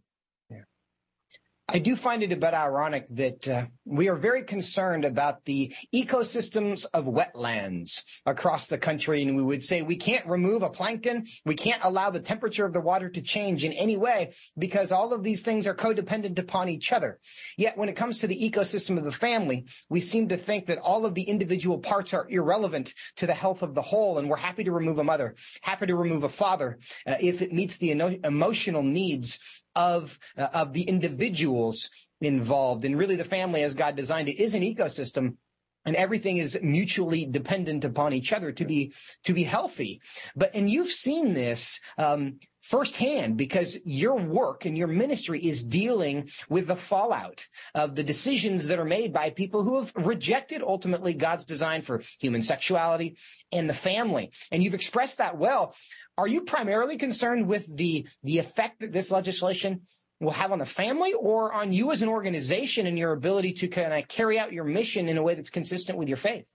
I 1.73 1.79
do 1.79 1.95
find 1.95 2.21
it 2.21 2.33
a 2.33 2.35
bit 2.35 2.53
ironic 2.53 3.07
that 3.11 3.47
uh, 3.47 3.65
we 3.85 4.09
are 4.09 4.17
very 4.17 4.43
concerned 4.43 5.05
about 5.05 5.45
the 5.45 5.73
ecosystems 5.95 6.85
of 6.93 7.05
wetlands 7.05 8.03
across 8.25 8.67
the 8.67 8.77
country. 8.77 9.21
And 9.21 9.37
we 9.37 9.41
would 9.41 9.63
say 9.63 9.81
we 9.81 9.95
can't 9.95 10.25
remove 10.25 10.63
a 10.63 10.69
plankton. 10.69 11.27
We 11.45 11.55
can't 11.55 11.81
allow 11.81 12.09
the 12.09 12.19
temperature 12.19 12.65
of 12.65 12.73
the 12.73 12.81
water 12.81 13.09
to 13.09 13.21
change 13.21 13.63
in 13.63 13.71
any 13.71 13.95
way 13.95 14.33
because 14.57 14.91
all 14.91 15.13
of 15.13 15.23
these 15.23 15.43
things 15.43 15.65
are 15.65 15.73
codependent 15.73 16.37
upon 16.39 16.67
each 16.67 16.91
other. 16.91 17.19
Yet 17.57 17.77
when 17.77 17.87
it 17.87 17.95
comes 17.95 18.19
to 18.19 18.27
the 18.27 18.51
ecosystem 18.51 18.97
of 18.97 19.05
the 19.05 19.11
family, 19.13 19.65
we 19.87 20.01
seem 20.01 20.27
to 20.27 20.37
think 20.37 20.65
that 20.65 20.79
all 20.79 21.05
of 21.05 21.15
the 21.15 21.23
individual 21.23 21.77
parts 21.77 22.13
are 22.13 22.27
irrelevant 22.29 22.93
to 23.15 23.25
the 23.25 23.33
health 23.33 23.61
of 23.61 23.75
the 23.75 23.81
whole. 23.81 24.17
And 24.17 24.29
we're 24.29 24.35
happy 24.35 24.65
to 24.65 24.73
remove 24.73 24.99
a 24.99 25.05
mother, 25.05 25.35
happy 25.61 25.85
to 25.85 25.95
remove 25.95 26.25
a 26.25 26.29
father 26.29 26.79
uh, 27.07 27.15
if 27.21 27.41
it 27.41 27.53
meets 27.53 27.77
the 27.77 27.91
emotional 28.25 28.83
needs 28.83 29.60
of 29.75 30.17
uh, 30.37 30.47
of 30.53 30.73
the 30.73 30.83
individuals 30.83 31.89
involved. 32.19 32.85
And 32.85 32.97
really 32.97 33.15
the 33.15 33.23
family 33.23 33.63
as 33.63 33.73
God 33.73 33.95
designed 33.95 34.29
it 34.29 34.41
is 34.41 34.55
an 34.55 34.61
ecosystem 34.61 35.37
and 35.85 35.95
everything 35.95 36.37
is 36.37 36.57
mutually 36.61 37.25
dependent 37.25 37.83
upon 37.83 38.13
each 38.13 38.33
other 38.33 38.51
to 38.51 38.65
be 38.65 38.93
to 39.23 39.33
be 39.33 39.43
healthy. 39.43 40.01
But 40.35 40.51
and 40.53 40.69
you've 40.69 40.89
seen 40.89 41.33
this 41.33 41.79
um, 41.97 42.39
firsthand 42.61 43.37
because 43.37 43.77
your 43.83 44.15
work 44.15 44.65
and 44.65 44.77
your 44.77 44.87
ministry 44.87 45.39
is 45.39 45.63
dealing 45.63 46.29
with 46.47 46.67
the 46.67 46.75
fallout 46.75 47.47
of 47.73 47.95
the 47.95 48.03
decisions 48.03 48.67
that 48.67 48.79
are 48.79 48.85
made 48.85 49.11
by 49.11 49.31
people 49.31 49.63
who 49.63 49.79
have 49.79 49.91
rejected 49.95 50.61
ultimately 50.61 51.13
God's 51.13 51.45
design 51.45 51.81
for 51.81 52.01
human 52.19 52.41
sexuality 52.43 53.17
and 53.51 53.69
the 53.69 53.73
family. 53.73 54.31
And 54.51 54.63
you've 54.63 54.75
expressed 54.75 55.17
that 55.17 55.37
well. 55.37 55.75
Are 56.17 56.27
you 56.27 56.41
primarily 56.41 56.97
concerned 56.97 57.47
with 57.47 57.75
the, 57.75 58.07
the 58.23 58.37
effect 58.37 58.81
that 58.81 58.91
this 58.91 59.09
legislation 59.09 59.81
will 60.21 60.31
have 60.31 60.51
on 60.51 60.59
the 60.59 60.65
family 60.65 61.13
or 61.13 61.51
on 61.51 61.73
you 61.73 61.91
as 61.91 62.01
an 62.01 62.07
organization 62.07 62.85
and 62.85 62.97
your 62.97 63.11
ability 63.11 63.53
to 63.53 63.67
kind 63.67 63.93
of 63.93 64.07
carry 64.07 64.37
out 64.39 64.53
your 64.53 64.63
mission 64.63 65.09
in 65.09 65.17
a 65.17 65.23
way 65.23 65.35
that's 65.35 65.49
consistent 65.49 65.97
with 65.97 66.07
your 66.07 66.17
faith? 66.17 66.45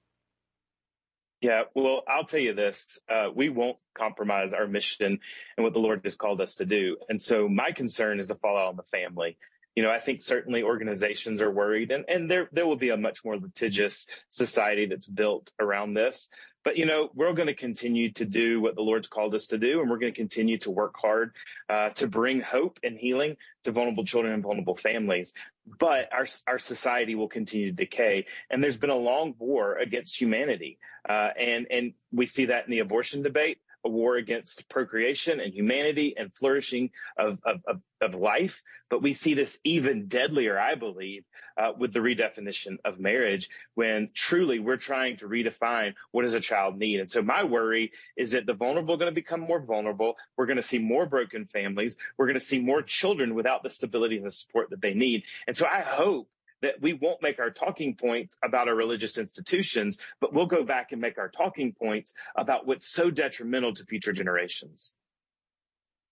Yeah, 1.41 1.65
well, 1.75 2.03
I'll 2.09 2.25
tell 2.25 2.41
you 2.41 2.55
this. 2.55 2.99
Uh, 3.09 3.29
we 3.35 3.51
won't 3.51 3.77
compromise 3.95 4.55
our 4.55 4.67
mission 4.67 5.19
and 5.57 5.65
what 5.65 5.75
the 5.75 5.81
Lord 5.81 6.01
has 6.05 6.17
called 6.17 6.41
us 6.41 6.55
to 6.57 6.65
do. 6.65 6.97
And 7.09 7.21
so 7.21 7.49
my 7.49 7.73
concern 7.73 8.21
is 8.21 8.27
the 8.27 8.37
fallout 8.37 8.69
on 8.69 8.77
the 8.77 8.83
family. 8.85 9.37
You 9.77 9.83
know, 9.83 9.91
I 9.91 10.01
think 10.01 10.23
certainly 10.23 10.63
organizations 10.63 11.41
are 11.43 11.51
worried 11.51 11.93
and, 11.93 12.05
and 12.09 12.31
there, 12.31 12.49
there 12.51 12.67
will 12.67 12.77
be 12.77 12.89
a 12.89 12.97
much 12.97 13.25
more 13.25 13.37
litigious 13.37 14.09
society 14.29 14.87
that's 14.87 15.07
built 15.07 15.53
around 15.61 15.95
this. 15.95 16.29
But, 16.65 16.77
you 16.77 16.85
know, 16.85 17.11
we're 17.15 17.33
going 17.33 17.47
to 17.47 17.55
continue 17.55 18.11
to 18.15 18.25
do 18.25 18.61
what 18.61 18.75
the 18.75 18.83
Lord's 18.83 19.07
called 19.07 19.37
us 19.37 19.47
to 19.49 19.59
do, 19.59 19.81
and 19.81 19.89
we're 19.89 19.99
going 19.99 20.13
to 20.13 20.19
continue 20.19 20.59
to 20.59 20.73
work 20.73 20.97
hard 21.01 21.33
uh, 21.69 21.91
to 21.91 22.09
bring 22.09 22.41
hope 22.41 22.81
and 22.83 22.99
healing 22.99 23.37
to 23.63 23.71
vulnerable 23.71 24.05
children 24.05 24.35
and 24.35 24.43
vulnerable 24.43 24.75
families. 24.75 25.33
But 25.79 26.13
our, 26.13 26.27
our 26.49 26.59
society 26.59 27.15
will 27.15 27.29
continue 27.29 27.67
to 27.67 27.73
decay. 27.73 28.27
And 28.51 28.65
there's 28.65 28.77
been 28.77 28.91
a 28.91 28.97
long 28.97 29.37
war 29.39 29.77
against 29.77 30.21
humanity. 30.21 30.81
Uh, 31.09 31.31
and, 31.39 31.69
and 31.71 31.93
we 32.11 32.27
see 32.27 32.47
that 32.47 32.65
in 32.65 32.73
the 32.73 32.81
abortion 32.81 33.23
debate 33.23 33.59
a 33.87 33.89
war 33.89 34.17
against 34.17 34.69
procreation 34.69 35.39
and 35.39 35.55
humanity 35.55 36.15
and 36.19 36.35
flourishing 36.35 36.91
of, 37.17 37.39
of, 37.45 37.63
of, 37.67 37.81
of 38.01 38.15
life. 38.15 38.63
But 38.91 39.01
we 39.01 39.15
see 39.15 39.35
this 39.35 39.59
even 39.65 40.09
deadlier, 40.09 40.59
I 40.59 40.75
believe, 40.75 41.25
uh, 41.57 41.73
with 41.79 41.93
the 41.93 42.01
redefinition 42.01 42.79
of 42.85 42.99
marriage 42.99 43.49
when 43.75 44.09
truly 44.13 44.59
we're 44.59 44.77
trying 44.77 45.19
to 45.19 45.29
redefine 45.29 45.95
what 46.11 46.23
does 46.23 46.35
a 46.35 46.41
child 46.41 46.77
need. 46.77 47.01
And 47.01 47.11
so 47.11 47.23
my 47.23 47.45
worry 47.45 47.93
is 48.17 48.33
that 48.33 48.45
the 48.45 48.55
vulnerable 48.55 48.95
are 48.95 48.99
going 48.99 49.11
to 49.11 49.15
become 49.15 49.41
more 49.41 49.61
vulnerable. 49.61 50.17
We're 50.37 50.47
going 50.47 50.57
to 50.57 50.63
see 50.63 50.79
more 50.79 51.07
broken 51.07 51.47
families. 51.47 51.97
We're 52.19 52.27
going 52.27 52.41
to 52.41 52.45
see 52.45 52.59
more 52.59 52.83
children 52.83 53.35
without 53.35 53.63
the 53.63 53.71
stability 53.71 54.17
and 54.17 54.27
the 54.27 54.33
support 54.33 54.71
that 54.71 54.83
they 54.83 54.95
need. 54.95 55.23
And 55.47 55.57
so 55.57 55.67
I 55.67 55.81
hope 55.81 56.29
that 56.67 56.83
we 56.83 56.93
won't 56.95 57.23
make 57.23 57.39
our 57.39 57.51
talking 57.51 57.95
points 57.95 58.37
about 58.43 58.67
our 58.67 58.75
religious 58.75 59.19
institutions, 59.19 59.99
but 60.21 60.35
we'll 60.35 60.47
go 60.47 60.65
back 60.65 60.91
and 60.91 61.01
make 61.01 61.17
our 61.17 61.29
talking 61.29 61.73
points 61.73 62.13
about 62.37 62.67
what's 62.67 62.89
so 62.89 63.09
detrimental 63.09 63.73
to 63.73 63.85
future 63.85 64.13
generations. 64.13 64.97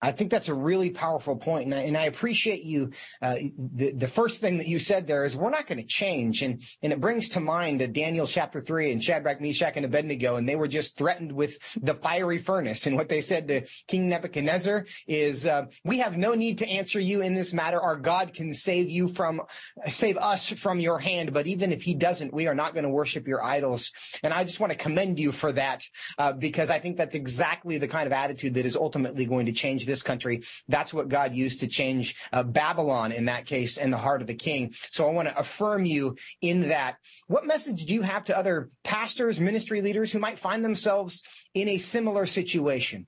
I 0.04 0.12
think 0.12 0.30
that's 0.30 0.50
a 0.50 0.54
really 0.54 0.90
powerful 0.90 1.34
point, 1.34 1.64
and 1.64 1.74
I, 1.74 1.80
and 1.80 1.96
I 1.96 2.04
appreciate 2.04 2.62
you. 2.62 2.90
Uh, 3.22 3.36
the, 3.56 3.92
the 3.92 4.06
first 4.06 4.38
thing 4.38 4.58
that 4.58 4.66
you 4.66 4.78
said 4.78 5.06
there 5.06 5.24
is 5.24 5.34
we're 5.34 5.48
not 5.48 5.66
going 5.66 5.78
to 5.78 5.86
change, 5.86 6.42
and 6.42 6.62
and 6.82 6.92
it 6.92 7.00
brings 7.00 7.30
to 7.30 7.40
mind 7.40 7.92
Daniel 7.94 8.26
chapter 8.26 8.60
three 8.60 8.92
and 8.92 9.02
Shadrach, 9.02 9.40
Meshach, 9.40 9.72
and 9.76 9.86
Abednego, 9.86 10.36
and 10.36 10.46
they 10.46 10.56
were 10.56 10.68
just 10.68 10.98
threatened 10.98 11.32
with 11.32 11.56
the 11.80 11.94
fiery 11.94 12.36
furnace, 12.36 12.86
and 12.86 12.96
what 12.96 13.08
they 13.08 13.22
said 13.22 13.48
to 13.48 13.62
King 13.88 14.10
Nebuchadnezzar 14.10 14.84
is, 15.08 15.46
uh, 15.46 15.66
"We 15.84 16.00
have 16.00 16.18
no 16.18 16.34
need 16.34 16.58
to 16.58 16.68
answer 16.68 17.00
you 17.00 17.22
in 17.22 17.34
this 17.34 17.54
matter. 17.54 17.80
Our 17.80 17.96
God 17.96 18.34
can 18.34 18.52
save 18.52 18.90
you 18.90 19.08
from, 19.08 19.40
save 19.88 20.18
us 20.18 20.50
from 20.50 20.80
your 20.80 20.98
hand, 20.98 21.32
but 21.32 21.46
even 21.46 21.72
if 21.72 21.82
He 21.82 21.94
doesn't, 21.94 22.34
we 22.34 22.46
are 22.46 22.54
not 22.54 22.74
going 22.74 22.84
to 22.84 22.90
worship 22.90 23.26
your 23.26 23.42
idols." 23.42 23.90
And 24.22 24.34
I 24.34 24.44
just 24.44 24.60
want 24.60 24.70
to 24.70 24.78
commend 24.78 25.18
you 25.18 25.32
for 25.32 25.50
that 25.52 25.82
uh, 26.18 26.34
because 26.34 26.68
I 26.68 26.78
think 26.78 26.98
that's 26.98 27.14
exactly 27.14 27.78
the 27.78 27.88
kind 27.88 28.06
of 28.06 28.12
attitude 28.12 28.52
that 28.54 28.66
is 28.66 28.76
ultimately 28.76 29.24
going 29.24 29.46
to 29.46 29.52
change 29.52 29.86
this 29.86 29.93
this 29.94 30.02
country. 30.02 30.42
That's 30.66 30.92
what 30.92 31.08
God 31.08 31.34
used 31.34 31.60
to 31.60 31.68
change 31.68 32.16
uh, 32.32 32.42
Babylon 32.42 33.12
in 33.12 33.26
that 33.26 33.46
case 33.46 33.78
and 33.78 33.92
the 33.92 33.96
heart 33.98 34.20
of 34.20 34.26
the 34.26 34.34
king. 34.34 34.72
So 34.90 35.08
I 35.08 35.12
want 35.12 35.28
to 35.28 35.38
affirm 35.38 35.84
you 35.84 36.16
in 36.40 36.68
that. 36.68 36.96
What 37.28 37.46
message 37.46 37.84
do 37.84 37.94
you 37.94 38.02
have 38.02 38.24
to 38.24 38.36
other 38.36 38.70
pastors, 38.82 39.38
ministry 39.38 39.82
leaders 39.82 40.10
who 40.10 40.18
might 40.18 40.40
find 40.40 40.64
themselves 40.64 41.22
in 41.54 41.68
a 41.68 41.78
similar 41.78 42.26
situation? 42.26 43.06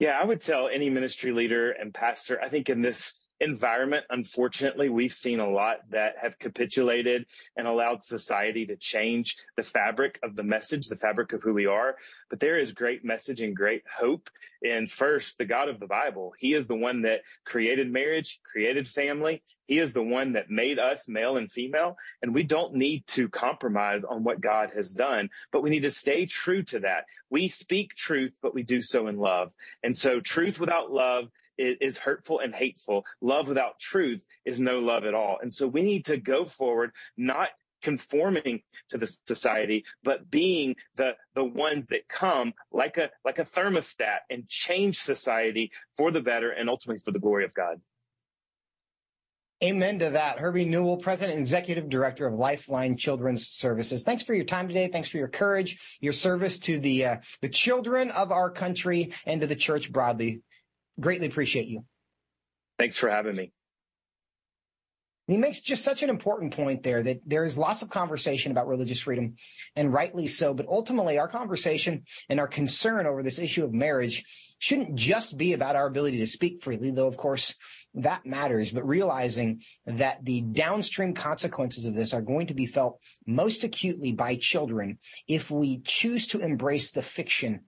Yeah, 0.00 0.18
I 0.20 0.24
would 0.24 0.40
tell 0.40 0.68
any 0.68 0.90
ministry 0.90 1.32
leader 1.32 1.70
and 1.70 1.94
pastor, 1.94 2.40
I 2.42 2.48
think 2.48 2.68
in 2.68 2.82
this 2.82 3.14
environment, 3.40 4.04
unfortunately, 4.08 4.88
we've 4.88 5.12
seen 5.12 5.40
a 5.40 5.50
lot 5.50 5.78
that 5.90 6.14
have 6.20 6.38
capitulated 6.38 7.26
and 7.56 7.66
allowed 7.66 8.02
society 8.02 8.66
to 8.66 8.76
change 8.76 9.36
the 9.56 9.62
fabric 9.62 10.18
of 10.22 10.34
the 10.34 10.42
message, 10.42 10.88
the 10.88 10.96
fabric 10.96 11.32
of 11.32 11.42
who 11.42 11.52
we 11.52 11.66
are. 11.66 11.96
But 12.30 12.40
there 12.40 12.58
is 12.58 12.72
great 12.72 13.04
message 13.04 13.40
and 13.40 13.54
great 13.54 13.82
hope 13.86 14.30
in 14.62 14.88
first 14.88 15.38
the 15.38 15.44
God 15.44 15.68
of 15.68 15.78
the 15.78 15.86
Bible. 15.86 16.32
He 16.38 16.54
is 16.54 16.66
the 16.66 16.76
one 16.76 17.02
that 17.02 17.22
created 17.44 17.92
marriage, 17.92 18.40
created 18.42 18.88
family. 18.88 19.42
He 19.66 19.78
is 19.78 19.92
the 19.92 20.02
one 20.02 20.32
that 20.32 20.48
made 20.48 20.78
us 20.78 21.08
male 21.08 21.36
and 21.36 21.50
female. 21.50 21.96
And 22.22 22.34
we 22.34 22.42
don't 22.42 22.74
need 22.74 23.06
to 23.08 23.28
compromise 23.28 24.04
on 24.04 24.24
what 24.24 24.40
God 24.40 24.70
has 24.74 24.88
done, 24.90 25.28
but 25.52 25.62
we 25.62 25.70
need 25.70 25.82
to 25.82 25.90
stay 25.90 26.26
true 26.26 26.62
to 26.64 26.80
that. 26.80 27.04
We 27.30 27.48
speak 27.48 27.94
truth, 27.94 28.32
but 28.40 28.54
we 28.54 28.62
do 28.62 28.80
so 28.80 29.08
in 29.08 29.18
love. 29.18 29.52
And 29.82 29.96
so 29.96 30.20
truth 30.20 30.58
without 30.58 30.90
love 30.90 31.28
is 31.58 31.98
hurtful 31.98 32.40
and 32.40 32.54
hateful. 32.54 33.04
Love 33.20 33.48
without 33.48 33.78
truth 33.78 34.26
is 34.44 34.60
no 34.60 34.78
love 34.78 35.04
at 35.04 35.14
all. 35.14 35.38
And 35.40 35.52
so 35.52 35.66
we 35.66 35.82
need 35.82 36.06
to 36.06 36.16
go 36.16 36.44
forward, 36.44 36.92
not 37.16 37.48
conforming 37.82 38.62
to 38.88 38.98
the 38.98 39.06
society, 39.26 39.84
but 40.02 40.30
being 40.30 40.76
the, 40.96 41.14
the 41.34 41.44
ones 41.44 41.86
that 41.86 42.08
come 42.08 42.52
like 42.72 42.96
a, 42.96 43.10
like 43.24 43.38
a 43.38 43.44
thermostat 43.44 44.18
and 44.30 44.48
change 44.48 44.98
society 44.98 45.70
for 45.96 46.10
the 46.10 46.20
better 46.20 46.50
and 46.50 46.68
ultimately 46.68 47.00
for 47.00 47.12
the 47.12 47.20
glory 47.20 47.44
of 47.44 47.54
God. 47.54 47.80
Amen 49.64 50.00
to 50.00 50.10
that. 50.10 50.38
Herbie 50.38 50.66
Newell, 50.66 50.98
President 50.98 51.38
and 51.38 51.40
Executive 51.40 51.88
Director 51.88 52.26
of 52.26 52.34
Lifeline 52.34 52.98
Children's 52.98 53.48
Services. 53.48 54.02
Thanks 54.02 54.22
for 54.22 54.34
your 54.34 54.44
time 54.44 54.68
today. 54.68 54.88
Thanks 54.88 55.08
for 55.08 55.16
your 55.16 55.28
courage, 55.28 55.96
your 56.02 56.12
service 56.12 56.58
to 56.60 56.78
the 56.78 57.06
uh, 57.06 57.16
the 57.40 57.48
children 57.48 58.10
of 58.10 58.32
our 58.32 58.50
country 58.50 59.14
and 59.24 59.40
to 59.40 59.46
the 59.46 59.56
church 59.56 59.90
broadly. 59.90 60.42
Greatly 60.98 61.26
appreciate 61.26 61.68
you. 61.68 61.84
Thanks 62.78 62.96
for 62.96 63.08
having 63.08 63.36
me. 63.36 63.52
He 65.26 65.36
makes 65.36 65.60
just 65.60 65.82
such 65.82 66.04
an 66.04 66.10
important 66.10 66.54
point 66.54 66.84
there 66.84 67.02
that 67.02 67.20
there 67.26 67.44
is 67.44 67.58
lots 67.58 67.82
of 67.82 67.90
conversation 67.90 68.52
about 68.52 68.68
religious 68.68 69.00
freedom, 69.00 69.34
and 69.74 69.92
rightly 69.92 70.28
so. 70.28 70.54
But 70.54 70.68
ultimately, 70.68 71.18
our 71.18 71.26
conversation 71.26 72.04
and 72.28 72.38
our 72.38 72.46
concern 72.46 73.06
over 73.06 73.24
this 73.24 73.40
issue 73.40 73.64
of 73.64 73.72
marriage 73.72 74.24
shouldn't 74.58 74.94
just 74.94 75.36
be 75.36 75.52
about 75.52 75.76
our 75.76 75.86
ability 75.86 76.18
to 76.18 76.26
speak 76.26 76.62
freely, 76.62 76.90
though, 76.90 77.06
of 77.06 77.16
course, 77.16 77.54
that 77.94 78.26
matters, 78.26 78.72
but 78.72 78.86
realizing 78.86 79.62
that 79.86 80.24
the 80.24 80.42
downstream 80.42 81.14
consequences 81.14 81.86
of 81.86 81.94
this 81.94 82.12
are 82.12 82.20
going 82.20 82.46
to 82.46 82.54
be 82.54 82.66
felt 82.66 83.00
most 83.26 83.64
acutely 83.64 84.12
by 84.12 84.36
children 84.36 84.98
if 85.28 85.50
we 85.50 85.80
choose 85.80 86.26
to 86.26 86.40
embrace 86.40 86.90
the 86.90 87.02
fiction 87.02 87.60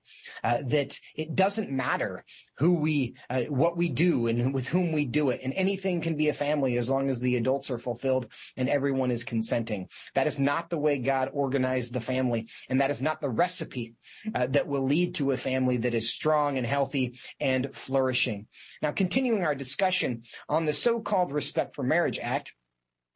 uh, 0.45 0.59
that 0.67 0.99
it 1.15 1.35
doesn't 1.35 1.71
matter 1.71 2.25
who 2.59 2.75
we, 2.75 3.15
uh, 3.31 3.43
what 3.45 3.77
we 3.77 3.89
do 3.89 4.27
and 4.27 4.53
with 4.53 4.69
whom 4.69 4.93
we 4.93 5.05
do 5.05 5.31
it. 5.31 5.41
And 5.43 5.55
anything 5.55 6.01
can 6.01 6.17
be 6.17 6.29
a 6.29 6.35
family 6.35 6.77
as 6.77 6.91
long 6.91 7.09
as 7.09 7.21
the 7.21 7.37
adults 7.37 7.71
are 7.71 7.79
fulfilled 7.79 8.27
and 8.57 8.69
everyone 8.69 9.11
is 9.11 9.25
consenting. 9.25 9.89
That 10.15 10.27
is 10.27 10.39
not 10.39 10.69
the 10.69 10.79
way 10.79 10.99
God 10.99 11.31
organized 11.33 11.93
the 11.93 12.01
family. 12.01 12.49
And 12.69 12.81
that 12.81 12.91
is 12.91 13.01
not 13.01 13.21
the 13.21 13.31
recipe 13.31 13.95
uh, 14.35 14.49
that 14.49 14.67
will 14.67 14.85
lead 14.85 15.15
to 15.17 15.33
a 15.33 15.37
family 15.37 15.79
that 15.79 15.95
is 15.95 16.11
strong 16.11 16.59
and 16.59 16.67
healthy 16.79 17.19
and 17.41 17.75
flourishing. 17.75 18.47
Now, 18.81 18.93
continuing 18.93 19.43
our 19.43 19.57
discussion 19.57 20.23
on 20.49 20.65
the 20.65 20.73
so-called 20.73 21.33
Respect 21.33 21.75
for 21.75 21.83
Marriage 21.83 22.21
Act, 22.21 22.55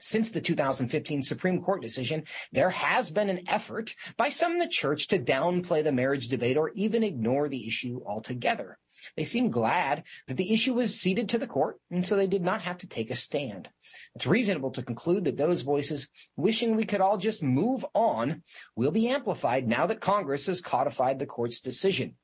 Since 0.04 0.32
the 0.32 0.40
2015 0.40 1.22
Supreme 1.22 1.62
Court 1.62 1.80
decision, 1.80 2.24
there 2.50 2.70
has 2.70 3.12
been 3.12 3.30
an 3.30 3.44
effort 3.46 3.94
by 4.16 4.30
some 4.30 4.54
in 4.54 4.58
the 4.58 4.66
church 4.66 5.06
to 5.08 5.18
downplay 5.18 5.84
the 5.84 5.92
marriage 5.92 6.26
debate 6.26 6.56
or 6.56 6.72
even 6.74 7.04
ignore 7.04 7.48
the 7.48 7.68
issue 7.68 8.00
altogether. 8.04 8.78
They 9.16 9.22
seem 9.22 9.48
glad 9.50 10.02
that 10.26 10.36
the 10.36 10.52
issue 10.52 10.74
was 10.74 10.98
ceded 10.98 11.28
to 11.28 11.38
the 11.38 11.46
court, 11.46 11.78
and 11.88 12.04
so 12.04 12.16
they 12.16 12.26
did 12.26 12.42
not 12.42 12.62
have 12.62 12.78
to 12.78 12.88
take 12.88 13.12
a 13.12 13.16
stand. 13.16 13.68
It's 14.16 14.26
reasonable 14.26 14.72
to 14.72 14.82
conclude 14.82 15.24
that 15.24 15.36
those 15.36 15.62
voices 15.62 16.08
wishing 16.36 16.74
we 16.74 16.84
could 16.84 17.00
all 17.00 17.18
just 17.18 17.40
move 17.40 17.86
on 17.94 18.42
will 18.74 18.90
be 18.90 19.08
amplified 19.08 19.68
now 19.68 19.86
that 19.86 20.00
Congress 20.00 20.46
has 20.46 20.60
codified 20.60 21.20
the 21.20 21.26
court's 21.26 21.60
decision. 21.60 22.16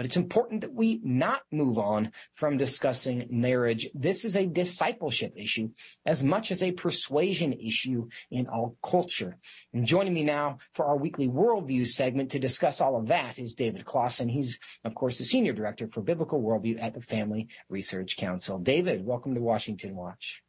But 0.00 0.06
it's 0.06 0.16
important 0.16 0.62
that 0.62 0.72
we 0.72 0.98
not 1.04 1.42
move 1.52 1.78
on 1.78 2.12
from 2.32 2.56
discussing 2.56 3.26
marriage. 3.28 3.86
This 3.92 4.24
is 4.24 4.34
a 4.34 4.46
discipleship 4.46 5.34
issue 5.36 5.72
as 6.06 6.22
much 6.22 6.50
as 6.50 6.62
a 6.62 6.72
persuasion 6.72 7.52
issue 7.52 8.08
in 8.30 8.46
our 8.46 8.72
culture. 8.82 9.36
And 9.74 9.84
joining 9.84 10.14
me 10.14 10.24
now 10.24 10.56
for 10.72 10.86
our 10.86 10.96
weekly 10.96 11.28
worldview 11.28 11.86
segment 11.86 12.30
to 12.30 12.38
discuss 12.38 12.80
all 12.80 12.96
of 12.96 13.08
that 13.08 13.38
is 13.38 13.52
David 13.52 13.84
Closson. 13.84 14.30
He's, 14.30 14.58
of 14.86 14.94
course, 14.94 15.18
the 15.18 15.24
senior 15.24 15.52
director 15.52 15.86
for 15.86 16.00
biblical 16.00 16.40
worldview 16.40 16.82
at 16.82 16.94
the 16.94 17.02
Family 17.02 17.48
Research 17.68 18.16
Council. 18.16 18.58
David, 18.58 19.04
welcome 19.04 19.34
to 19.34 19.42
Washington 19.42 19.94
Watch. 19.94 20.42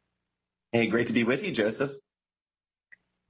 Hey, 0.70 0.86
great 0.86 1.08
to 1.08 1.12
be 1.12 1.24
with 1.24 1.44
you, 1.44 1.52
Joseph. 1.52 1.92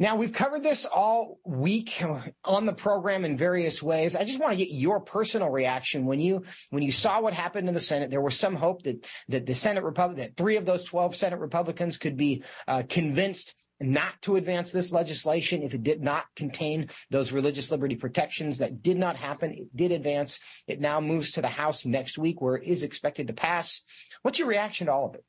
Now, 0.02 0.16
we've 0.16 0.32
covered 0.32 0.64
this 0.64 0.84
all 0.84 1.38
week 1.44 2.02
on 2.44 2.66
the 2.66 2.72
program 2.72 3.24
in 3.24 3.36
various 3.36 3.80
ways. 3.80 4.16
I 4.16 4.24
just 4.24 4.40
want 4.40 4.50
to 4.50 4.56
get 4.56 4.74
your 4.74 4.98
personal 4.98 5.48
reaction 5.48 6.06
when 6.06 6.18
you 6.18 6.42
when 6.70 6.82
you 6.82 6.90
saw 6.90 7.20
what 7.20 7.34
happened 7.34 7.68
in 7.68 7.74
the 7.74 7.78
Senate. 7.78 8.10
There 8.10 8.20
was 8.20 8.36
some 8.36 8.56
hope 8.56 8.82
that 8.82 9.06
that 9.28 9.46
the 9.46 9.54
Senate 9.54 9.84
Republic 9.84 10.18
that 10.18 10.36
three 10.36 10.56
of 10.56 10.66
those 10.66 10.82
12 10.82 11.14
Senate 11.14 11.38
Republicans 11.38 11.98
could 11.98 12.16
be 12.16 12.42
uh, 12.66 12.82
convinced 12.88 13.54
not 13.78 14.20
to 14.22 14.34
advance 14.34 14.72
this 14.72 14.90
legislation 14.90 15.62
if 15.62 15.72
it 15.72 15.84
did 15.84 16.02
not 16.02 16.24
contain 16.34 16.88
those 17.10 17.30
religious 17.30 17.70
liberty 17.70 17.94
protections. 17.94 18.58
That 18.58 18.82
did 18.82 18.96
not 18.96 19.14
happen. 19.14 19.52
It 19.52 19.76
did 19.76 19.92
advance. 19.92 20.40
It 20.66 20.80
now 20.80 21.00
moves 21.00 21.30
to 21.32 21.42
the 21.42 21.46
House 21.46 21.86
next 21.86 22.18
week 22.18 22.40
where 22.40 22.56
it 22.56 22.64
is 22.64 22.82
expected 22.82 23.28
to 23.28 23.34
pass. 23.34 23.82
What's 24.22 24.40
your 24.40 24.48
reaction 24.48 24.88
to 24.88 24.92
all 24.92 25.06
of 25.06 25.14
it? 25.14 25.24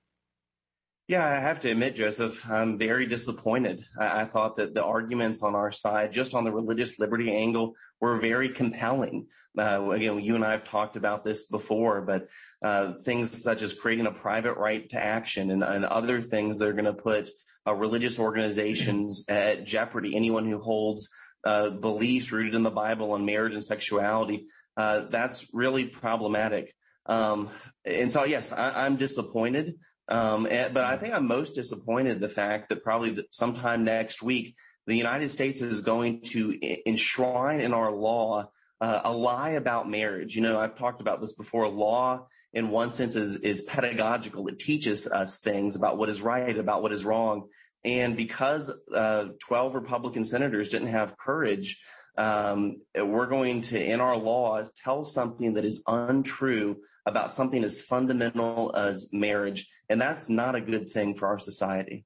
Yeah, 1.08 1.28
I 1.28 1.41
have 1.41 1.60
to 1.62 1.70
admit, 1.70 1.95
Joseph, 1.95 2.49
I'm 2.49 2.78
very 2.78 3.06
disappointed. 3.06 3.84
I, 3.99 4.24
thought 4.24 4.56
that 4.56 4.74
the 4.74 4.86
arguments 4.86 5.43
on 5.43 5.54
our 5.54 5.70
side, 5.70 6.14
just 6.14 6.34
on 6.34 6.45
the 6.45 6.51
religious 6.51 6.97
liberty 6.97 7.36
angle, 7.36 7.76
were 7.99 8.20
very 8.20 8.47
compelling. 8.47 9.28
Uh, 9.58 9.89
again, 9.91 10.22
you 10.22 10.36
and 10.36 10.45
I 10.45 10.51
have 10.51 10.64
talked 10.64 10.95
about 10.95 11.26
this 11.26 11.45
before, 11.47 12.01
but 12.04 12.30
uh, 12.62 12.93
things 12.93 13.43
such 13.43 13.64
as 13.64 13.74
creating 13.74 14.06
a 14.06 14.12
private 14.12 14.54
right 14.54 14.88
to 14.91 15.04
action 15.04 15.51
and, 15.51 15.62
and 15.62 15.84
other 15.84 16.22
things 16.22 16.58
that 16.58 16.70
are 16.70 16.74
going 16.74 16.86
to 16.86 16.93
put 16.93 17.30
uh, 17.68 17.74
religious 17.74 18.18
organizations 18.18 19.26
at 19.28 19.66
jeopardy. 19.66 20.16
Anyone 20.16 20.49
who 20.49 20.60
holds 20.60 21.10
uh, 21.43 21.70
beliefs 21.70 22.32
rooted 22.32 22.56
in 22.56 22.64
the 22.64 22.72
Bible 22.72 23.12
on 23.12 23.26
marriage 23.26 23.54
and 23.54 23.64
sexuality, 23.64 24.47
uh, 24.78 25.06
that's 25.10 25.49
really 25.54 25.86
problematic. 25.86 26.74
Um, 27.06 27.49
and 27.84 28.10
so, 28.10 28.24
yes, 28.24 28.54
I, 28.54 28.86
I'm 28.86 28.95
disappointed. 28.95 29.76
Um, 30.08 30.47
and, 30.49 30.74
but 30.74 30.86
I 30.86 30.97
think 30.97 31.14
I'm 31.14 31.28
most 31.28 31.56
disappointed 31.56 32.20
the 32.20 32.30
fact 32.30 32.70
that 32.70 32.84
probably 32.84 33.26
sometime 33.30 33.84
next 33.84 34.22
week, 34.22 34.56
the 34.86 34.95
United 34.95 35.30
States 35.30 35.62
is 35.62 35.82
going 35.82 36.22
to 36.32 36.60
enshrine 36.86 37.62
in 37.62 37.74
our 37.74 37.91
law 37.91 38.49
uh, 38.82 39.01
a 39.06 39.14
lie 39.14 39.51
about 39.51 39.89
marriage. 39.89 40.36
You 40.36 40.41
know, 40.41 40.60
I've 40.60 40.76
talked 40.76 40.99
about 40.99 41.22
this 41.22 41.34
before. 41.34 41.70
Law, 41.70 42.28
in 42.51 42.70
one 42.70 42.91
sense, 42.91 43.16
is 43.16 43.38
is 43.38 43.62
pedagogical. 43.62 44.49
It 44.49 44.60
teaches 44.60 45.08
us 45.08 45.39
things 45.39 45.78
about 45.78 45.97
what 45.97 46.10
is 46.10 46.22
right, 46.22 46.58
about 46.58 46.82
what 46.82 46.91
is 46.91 47.06
wrong. 47.06 47.47
And 47.86 48.18
because 48.18 48.74
uh, 48.93 49.28
12 49.39 49.76
Republican 49.76 50.26
senators 50.26 50.70
didn't 50.70 50.89
have 50.89 51.18
courage, 51.18 51.82
um, 52.18 52.82
we're 52.95 53.28
going 53.28 53.62
to, 53.62 53.82
in 53.82 53.99
our 53.99 54.18
laws, 54.18 54.72
tell 54.76 55.04
something 55.06 55.54
that 55.54 55.66
is 55.66 55.84
untrue 55.88 56.78
about 57.06 57.32
something 57.32 57.64
as 57.64 57.84
fundamental 57.84 58.74
as 58.76 59.10
marriage. 59.12 59.70
And 59.90 60.00
that's 60.00 60.30
not 60.30 60.56
a 60.56 60.62
good 60.62 60.90
thing 60.90 61.16
for 61.16 61.28
our 61.28 61.40
society. 61.40 62.06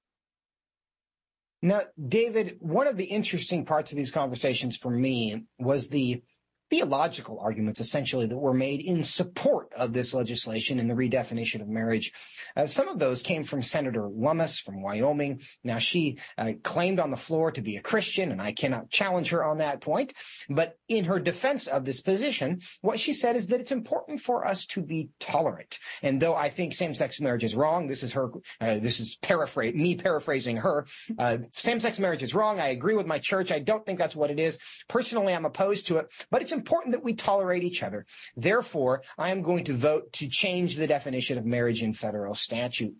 Now, 1.61 1.81
David, 2.07 2.57
one 2.59 2.87
of 2.87 2.97
the 2.97 3.05
interesting 3.05 3.65
parts 3.65 3.91
of 3.91 3.97
these 3.97 4.11
conversations 4.11 4.77
for 4.77 4.91
me 4.91 5.45
was 5.57 5.89
the 5.89 6.21
theological 6.69 7.39
arguments 7.39 7.79
essentially 7.79 8.27
that 8.27 8.37
were 8.37 8.53
made 8.53 8.81
in 8.81 9.03
support 9.03 9.71
of 9.73 9.93
this 9.93 10.13
legislation 10.13 10.79
and 10.79 10.89
the 10.89 10.93
redefinition 10.93 11.61
of 11.61 11.67
marriage. 11.67 12.11
Uh, 12.55 12.65
some 12.65 12.87
of 12.87 12.99
those 12.99 13.23
came 13.23 13.43
from 13.43 13.63
Senator 13.63 14.07
Lummis 14.07 14.59
from 14.59 14.81
Wyoming. 14.81 15.41
Now 15.63 15.77
she 15.77 16.19
uh, 16.37 16.53
claimed 16.63 16.99
on 16.99 17.11
the 17.11 17.17
floor 17.17 17.51
to 17.51 17.61
be 17.61 17.77
a 17.77 17.81
Christian 17.81 18.31
and 18.31 18.41
I 18.41 18.51
cannot 18.51 18.89
challenge 18.89 19.29
her 19.29 19.43
on 19.43 19.59
that 19.59 19.81
point. 19.81 20.13
But 20.49 20.77
in 20.87 21.05
her 21.05 21.19
defense 21.19 21.67
of 21.67 21.85
this 21.85 22.01
position, 22.01 22.59
what 22.81 22.99
she 22.99 23.13
said 23.13 23.35
is 23.35 23.47
that 23.47 23.61
it's 23.61 23.71
important 23.71 24.19
for 24.19 24.45
us 24.45 24.65
to 24.67 24.81
be 24.81 25.09
tolerant. 25.19 25.79
And 26.01 26.21
though 26.21 26.35
I 26.35 26.49
think 26.49 26.73
same-sex 26.73 27.21
marriage 27.21 27.43
is 27.43 27.55
wrong, 27.55 27.87
this 27.87 28.03
is 28.03 28.13
her, 28.13 28.31
uh, 28.59 28.79
this 28.79 28.99
is 28.99 29.17
paraphrase, 29.21 29.73
me 29.73 29.95
paraphrasing 29.95 30.57
her. 30.57 30.85
Uh, 31.17 31.37
same-sex 31.53 31.99
marriage 31.99 32.23
is 32.23 32.35
wrong. 32.35 32.59
I 32.59 32.69
agree 32.69 32.95
with 32.95 33.07
my 33.07 33.19
church. 33.19 33.51
I 33.51 33.59
don't 33.59 33.85
think 33.85 33.99
that's 33.99 34.15
what 34.15 34.31
it 34.31 34.39
is. 34.39 34.57
Personally, 34.87 35.33
I'm 35.33 35.45
opposed 35.45 35.87
to 35.87 35.97
it, 35.97 36.11
but 36.29 36.41
it's 36.41 36.51
important 36.57 36.93
that 36.93 37.03
we 37.03 37.13
tolerate 37.13 37.63
each 37.63 37.83
other. 37.83 38.05
Therefore, 38.35 39.03
I 39.17 39.29
am 39.29 39.41
going 39.41 39.65
to 39.65 39.73
vote 39.73 40.11
to 40.13 40.27
change 40.27 40.75
the 40.75 40.87
definition 40.87 41.37
of 41.37 41.45
marriage 41.45 41.81
in 41.81 41.93
federal 41.93 42.35
statute. 42.35 42.95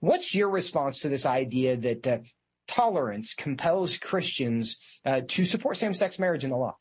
What's 0.00 0.34
your 0.34 0.48
response 0.48 1.00
to 1.00 1.08
this 1.08 1.26
idea 1.26 1.76
that 1.76 2.06
uh, 2.06 2.18
tolerance 2.68 3.34
compels 3.34 3.96
Christians 3.96 5.00
uh, 5.04 5.22
to 5.26 5.44
support 5.44 5.76
same-sex 5.76 6.18
marriage 6.18 6.44
in 6.44 6.50
the 6.50 6.56
law? 6.56 6.76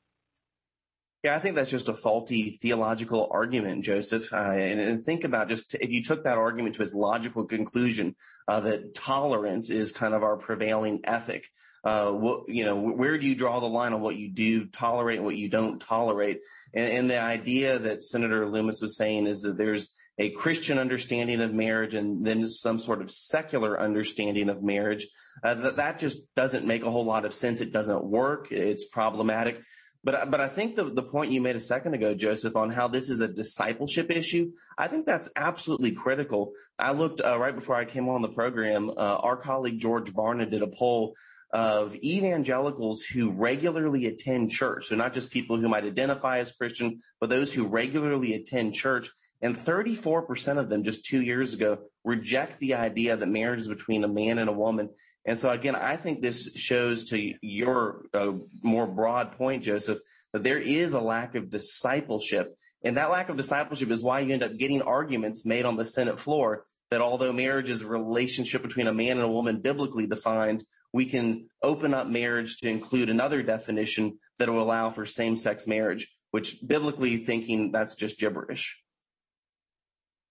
Yeah, 1.23 1.35
I 1.35 1.39
think 1.39 1.55
that's 1.55 1.71
just 1.71 1.89
a 1.89 1.93
faulty 1.95 2.51
theological 2.61 3.27
argument, 3.31 3.83
Joseph. 3.83 4.31
Uh, 4.31 4.51
and, 4.51 4.79
and, 4.79 5.03
think 5.03 5.23
about 5.23 5.49
just 5.49 5.73
if 5.73 5.89
you 5.89 6.03
took 6.03 6.23
that 6.23 6.37
argument 6.37 6.75
to 6.75 6.83
its 6.83 6.93
logical 6.93 7.43
conclusion 7.43 8.15
uh, 8.47 8.59
that 8.61 8.93
tolerance 8.93 9.71
is 9.71 9.91
kind 9.91 10.13
of 10.13 10.21
our 10.21 10.37
prevailing 10.37 11.01
ethic, 11.03 11.49
uh, 11.87 12.11
what, 12.11 12.49
you 12.49 12.65
know, 12.65 12.75
where 12.75 13.17
do 13.17 13.25
you 13.25 13.33
draw 13.33 13.61
the 13.61 13.65
line 13.65 13.93
on 13.93 14.01
what 14.01 14.17
you 14.17 14.27
do 14.27 14.65
tolerate 14.65 15.19
and 15.19 15.25
what 15.25 15.37
you 15.37 15.47
don't 15.47 15.79
tolerate? 15.79 16.41
And, 16.73 16.91
and 16.91 17.09
the 17.09 17.21
idea 17.21 17.79
that 17.79 18.03
Senator 18.03 18.45
Lummis 18.45 18.81
was 18.81 18.97
saying 18.97 19.25
is 19.25 19.39
that 19.43 19.57
there's 19.57 19.93
a 20.17 20.31
Christian 20.31 20.79
understanding 20.79 21.39
of 21.39 21.53
marriage 21.53 21.93
and 21.93 22.25
then 22.25 22.49
some 22.49 22.77
sort 22.77 23.01
of 23.01 23.09
secular 23.09 23.79
understanding 23.79 24.49
of 24.49 24.61
marriage. 24.61 25.07
Uh, 25.41 25.53
that, 25.53 25.75
that 25.77 25.99
just 25.99 26.35
doesn't 26.35 26.65
make 26.65 26.83
a 26.83 26.91
whole 26.91 27.05
lot 27.05 27.23
of 27.23 27.33
sense. 27.33 27.61
It 27.61 27.71
doesn't 27.71 28.03
work. 28.03 28.51
It's 28.51 28.85
problematic. 28.85 29.61
But, 30.03 30.29
but 30.29 30.41
I 30.41 30.49
think 30.49 30.75
the, 30.75 30.83
the 30.83 31.03
point 31.03 31.31
you 31.31 31.39
made 31.41 31.55
a 31.55 31.61
second 31.61 31.93
ago, 31.93 32.13
Joseph, 32.13 32.57
on 32.57 32.69
how 32.69 32.89
this 32.89 33.09
is 33.09 33.21
a 33.21 33.29
discipleship 33.29 34.11
issue, 34.11 34.51
I 34.77 34.89
think 34.89 35.05
that's 35.05 35.29
absolutely 35.37 35.91
critical. 35.91 36.51
I 36.77 36.91
looked 36.91 37.21
uh, 37.21 37.39
right 37.39 37.55
before 37.55 37.75
I 37.75 37.85
came 37.85 38.09
on 38.09 38.21
the 38.21 38.29
program, 38.29 38.89
uh, 38.89 39.19
our 39.23 39.37
colleague 39.37 39.79
George 39.79 40.11
Barna 40.13 40.51
did 40.51 40.63
a 40.63 40.67
poll 40.67 41.15
of 41.57 41.95
evangelicals 41.95 43.01
who 43.01 43.31
regularly 43.31 44.05
attend 44.05 44.51
church. 44.51 44.85
So 44.85 44.95
not 44.95 45.15
just 45.15 45.31
people 45.31 45.57
who 45.57 45.67
might 45.67 45.85
identify 45.85 46.37
as 46.37 46.51
Christian, 46.51 46.99
but 47.19 47.31
those 47.31 47.51
who 47.51 47.65
regularly 47.65 48.35
attend 48.35 48.75
church. 48.75 49.09
And 49.41 49.55
34% 49.55 50.59
of 50.59 50.69
them 50.69 50.83
just 50.83 51.05
two 51.05 51.19
years 51.19 51.55
ago 51.55 51.79
reject 52.03 52.59
the 52.59 52.75
idea 52.75 53.17
that 53.17 53.25
marriage 53.25 53.61
is 53.61 53.67
between 53.67 54.03
a 54.03 54.07
man 54.07 54.37
and 54.37 54.51
a 54.51 54.53
woman. 54.53 54.89
And 55.25 55.39
so 55.39 55.49
again, 55.49 55.75
I 55.75 55.95
think 55.95 56.21
this 56.21 56.55
shows 56.55 57.09
to 57.09 57.33
your 57.41 58.05
uh, 58.13 58.33
more 58.61 58.85
broad 58.85 59.31
point, 59.31 59.63
Joseph, 59.63 59.97
that 60.33 60.43
there 60.43 60.59
is 60.59 60.93
a 60.93 61.01
lack 61.01 61.33
of 61.33 61.49
discipleship. 61.49 62.55
And 62.83 62.97
that 62.97 63.09
lack 63.09 63.29
of 63.29 63.35
discipleship 63.35 63.89
is 63.89 64.03
why 64.03 64.19
you 64.19 64.31
end 64.31 64.43
up 64.43 64.57
getting 64.57 64.83
arguments 64.83 65.43
made 65.43 65.65
on 65.65 65.75
the 65.75 65.85
Senate 65.85 66.19
floor 66.19 66.65
that 66.91 67.01
although 67.01 67.33
marriage 67.33 67.71
is 67.71 67.81
a 67.81 67.87
relationship 67.87 68.61
between 68.61 68.85
a 68.85 68.93
man 68.93 69.17
and 69.17 69.21
a 69.21 69.27
woman 69.27 69.59
biblically 69.59 70.05
defined, 70.05 70.63
we 70.97 71.05
can 71.05 71.47
open 71.61 71.93
up 71.93 72.07
marriage 72.07 72.57
to 72.57 72.67
include 72.67 73.07
another 73.11 73.43
definition 73.43 74.17
that 74.39 74.49
will 74.49 74.63
allow 74.63 74.89
for 74.89 75.05
same-sex 75.05 75.67
marriage, 75.67 76.07
which 76.31 76.57
biblically 76.65 77.17
thinking 77.17 77.71
that's 77.71 77.93
just 77.93 78.19
gibberish. 78.19 78.81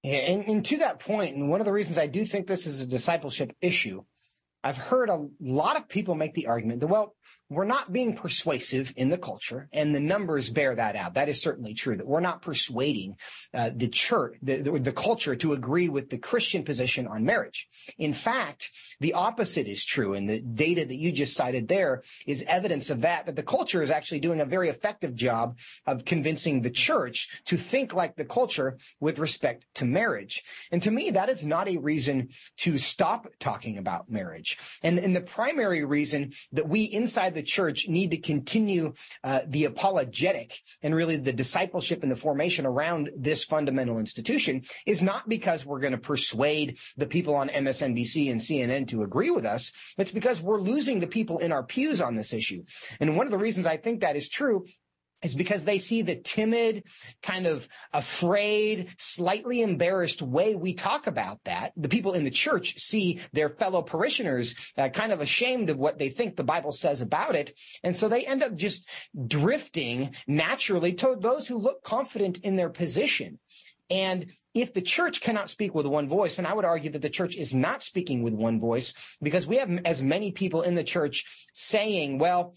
Yeah, 0.03 0.17
and, 0.17 0.45
and 0.49 0.65
to 0.65 0.79
that 0.79 0.99
point, 0.99 1.37
and 1.37 1.49
one 1.49 1.61
of 1.61 1.67
the 1.67 1.73
reasons 1.73 1.99
I 1.99 2.09
do 2.09 2.27
think 2.27 2.49
this 2.49 2.67
is 2.67 2.81
a 2.81 2.87
discipleship 2.87 3.53
issue, 3.61 4.03
I've 4.67 4.79
heard 4.79 5.11
a 5.11 5.29
lot 5.41 5.77
of 5.77 5.89
people 5.89 6.17
make 6.17 6.35
the 6.35 6.49
argument 6.49 6.81
that, 6.81 6.89
well, 6.89 7.15
we're 7.49 7.65
not 7.65 7.93
being 7.93 8.17
persuasive 8.17 8.93
in 8.97 9.11
the 9.11 9.19
culture, 9.19 9.69
and 9.73 9.95
the 9.95 10.01
numbers 10.01 10.51
bear 10.51 10.75
that 10.75 10.97
out. 10.97 11.15
That 11.15 11.29
is 11.29 11.41
certainly 11.41 11.75
true. 11.75 11.97
That 11.97 12.07
we're 12.07 12.19
not 12.19 12.43
persuading 12.43 13.15
uh, 13.55 13.71
the 13.73 13.87
church, 13.87 14.35
the, 14.43 14.57
the, 14.57 14.79
the 14.81 14.93
culture, 14.93 15.37
to 15.37 15.53
agree 15.53 15.89
with 15.89 16.11
the 16.11 16.19
Christian 16.19 16.65
position 16.65 17.07
on 17.07 17.25
marriage. 17.25 17.69
In 17.99 18.13
fact, 18.13 18.71
the 18.99 19.13
opposite 19.13 19.69
is 19.69 19.85
true, 19.85 20.15
and 20.15 20.29
the 20.29 20.41
data 20.41 20.85
that 20.85 20.97
you 20.97 21.13
just 21.13 21.37
cited 21.37 21.69
there 21.69 22.03
is 22.27 22.43
evidence 22.49 22.91
of 22.91 23.03
that. 23.03 23.27
That 23.27 23.37
the 23.37 23.45
culture 23.45 23.81
is 23.81 23.93
actually 23.93 24.21
doing 24.21 24.41
a 24.41 24.45
very 24.45 24.69
effective 24.69 25.15
job 25.15 25.59
of 25.87 26.05
convincing 26.05 26.63
the 26.63 26.71
church 26.71 27.43
to 27.45 27.57
think 27.57 27.95
like 27.95 28.17
the 28.17 28.25
culture 28.25 28.77
with 28.99 29.21
respect 29.21 29.67
to 29.75 29.85
marriage. 29.85 30.43
And 30.73 30.83
to 30.83 30.91
me, 30.91 31.13
that 31.13 31.29
is 31.29 31.47
not 31.47 31.69
a 31.69 31.77
reason 31.77 32.31
to 32.59 32.77
stop 32.77 33.29
talking 33.39 33.79
about 33.79 34.11
marriage. 34.11 34.56
And, 34.83 34.99
and 34.99 35.15
the 35.15 35.21
primary 35.21 35.85
reason 35.85 36.33
that 36.53 36.69
we 36.69 36.85
inside 36.85 37.35
the 37.35 37.43
church 37.43 37.89
need 37.89 38.11
to 38.13 38.19
continue 38.19 38.95
uh, 39.25 39.41
the 39.47 39.65
apologetic 39.65 40.53
and 40.83 40.95
really 40.95 41.17
the 41.17 41.33
discipleship 41.33 42.03
and 42.03 42.11
the 42.11 42.17
formation 42.17 42.67
around 42.67 43.11
this 43.17 43.45
fundamental 43.45 43.99
institution 43.99 44.63
is 44.87 45.03
not 45.03 45.29
because 45.29 45.65
we're 45.65 45.81
going 45.81 45.93
to 45.93 45.99
persuade 45.99 46.79
the 46.97 47.07
people 47.07 47.35
on 47.35 47.49
MSNBC 47.49 48.31
and 48.31 48.41
CNN 48.41 48.89
to 48.89 49.03
agree 49.03 49.31
with 49.31 49.45
us. 49.45 49.73
It's 49.99 50.13
because 50.13 50.43
we're 50.43 50.61
losing 50.61 51.01
the 51.01 51.07
people 51.07 51.39
in 51.39 51.53
our 51.53 51.63
pews 51.63 52.01
on 52.01 52.17
this 52.17 52.33
issue. 52.33 52.63
And 53.01 53.17
one 53.17 53.27
of 53.27 53.33
the 53.33 53.39
reasons 53.39 53.67
I 53.67 53.77
think 53.77 54.01
that 54.01 54.17
is 54.17 54.29
true 54.29 54.65
is 55.23 55.35
because 55.35 55.65
they 55.65 55.79
see 55.79 56.03
the 56.03 56.17
timid, 56.17 56.85
kind 57.23 57.47
of 57.47 57.69
afraid, 57.93 58.89
slightly 58.99 59.63
embarrassed 59.63 60.23
way 60.23 60.55
we 60.55 60.75
talk 60.75 61.07
about 61.07 61.43
that. 61.45 61.73
The 61.77 61.89
people 61.89 62.13
in 62.13 62.25
the 62.25 62.31
church 62.31 62.79
see 62.79 63.21
their 63.33 63.49
fellow 63.49 63.83
parishioners 63.83 64.55
uh, 64.77 64.89
kind 64.91 65.13
of 65.13 65.21
ashamed 65.21 65.71
of 65.71 65.79
what 65.79 65.99
they 65.99 66.11
think 66.11 66.37
the 66.37 66.45
Bible 66.45 66.73
says 66.73 67.01
about 67.01 67.35
it. 67.35 67.59
And 67.83 67.97
so 67.97 68.09
they 68.09 68.25
end 68.25 68.43
up 68.43 68.57
just 68.57 68.89
drifting 69.27 70.15
naturally 70.27 70.93
toward 70.93 71.23
those 71.23 71.47
who 71.47 71.59
look 71.59 71.83
confident 71.83 72.39
in 72.39 72.57
their 72.57 72.71
position. 72.71 73.39
And 73.89 74.33
if 74.53 74.75
the 74.75 74.83
church 74.83 75.21
cannot 75.21 75.49
speak 75.49 75.75
with 75.75 75.87
one 75.87 76.09
voice, 76.09 76.39
and 76.39 76.47
I 76.47 76.55
would 76.55 76.65
argue 76.65 76.91
that 76.91 77.03
the 77.03 77.11
church 77.11 77.37
is 77.37 77.55
not 77.55 77.83
speaking 77.83 78.23
with 78.23 78.35
one 78.35 78.59
voice 78.61 78.93
because 79.23 79.47
we 79.47 79.57
have 79.57 79.71
as 79.85 80.03
many 80.03 80.33
people 80.33 80.63
in 80.63 80.75
the 80.75 80.85
church 80.85 81.25
saying, 81.53 82.19
well, 82.19 82.55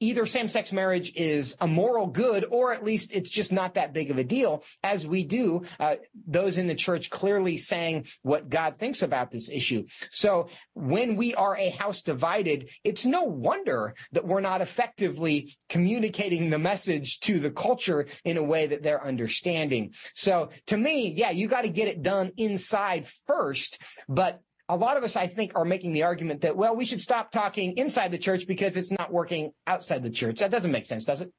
either 0.00 0.26
same-sex 0.26 0.72
marriage 0.72 1.12
is 1.16 1.56
a 1.60 1.66
moral 1.66 2.06
good 2.06 2.44
or 2.50 2.72
at 2.72 2.84
least 2.84 3.12
it's 3.12 3.30
just 3.30 3.52
not 3.52 3.74
that 3.74 3.92
big 3.92 4.10
of 4.10 4.18
a 4.18 4.24
deal 4.24 4.62
as 4.82 5.06
we 5.06 5.24
do 5.24 5.64
uh, 5.80 5.96
those 6.26 6.56
in 6.56 6.66
the 6.66 6.74
church 6.74 7.10
clearly 7.10 7.56
saying 7.56 8.06
what 8.22 8.48
god 8.48 8.78
thinks 8.78 9.02
about 9.02 9.30
this 9.30 9.48
issue. 9.48 9.84
So 10.10 10.48
when 10.74 11.16
we 11.16 11.34
are 11.34 11.56
a 11.56 11.70
house 11.70 12.02
divided 12.02 12.70
it's 12.84 13.04
no 13.04 13.24
wonder 13.24 13.94
that 14.12 14.26
we're 14.26 14.40
not 14.40 14.60
effectively 14.60 15.56
communicating 15.68 16.50
the 16.50 16.58
message 16.58 17.20
to 17.20 17.38
the 17.38 17.50
culture 17.50 18.06
in 18.24 18.36
a 18.36 18.42
way 18.42 18.66
that 18.66 18.82
they're 18.82 19.04
understanding. 19.04 19.92
So 20.14 20.50
to 20.66 20.76
me 20.76 21.14
yeah 21.16 21.30
you 21.30 21.48
got 21.48 21.62
to 21.62 21.68
get 21.68 21.88
it 21.88 22.02
done 22.02 22.32
inside 22.36 23.06
first 23.26 23.78
but 24.08 24.40
a 24.68 24.76
lot 24.76 24.96
of 24.96 25.04
us, 25.04 25.16
I 25.16 25.26
think, 25.26 25.52
are 25.54 25.64
making 25.64 25.92
the 25.92 26.02
argument 26.02 26.42
that, 26.42 26.56
well, 26.56 26.76
we 26.76 26.84
should 26.84 27.00
stop 27.00 27.30
talking 27.30 27.76
inside 27.78 28.12
the 28.12 28.18
church 28.18 28.46
because 28.46 28.76
it's 28.76 28.90
not 28.90 29.12
working 29.12 29.52
outside 29.66 30.02
the 30.02 30.10
church. 30.10 30.40
That 30.40 30.50
doesn't 30.50 30.70
make 30.70 30.86
sense, 30.86 31.04
does 31.04 31.22
it? 31.22 31.32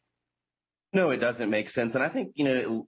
No, 0.93 1.11
it 1.11 1.17
doesn't 1.17 1.49
make 1.49 1.69
sense. 1.69 1.93
And 1.93 2.03
I 2.03 2.09
think, 2.09 2.31
you 2.35 2.45
know, 2.45 2.87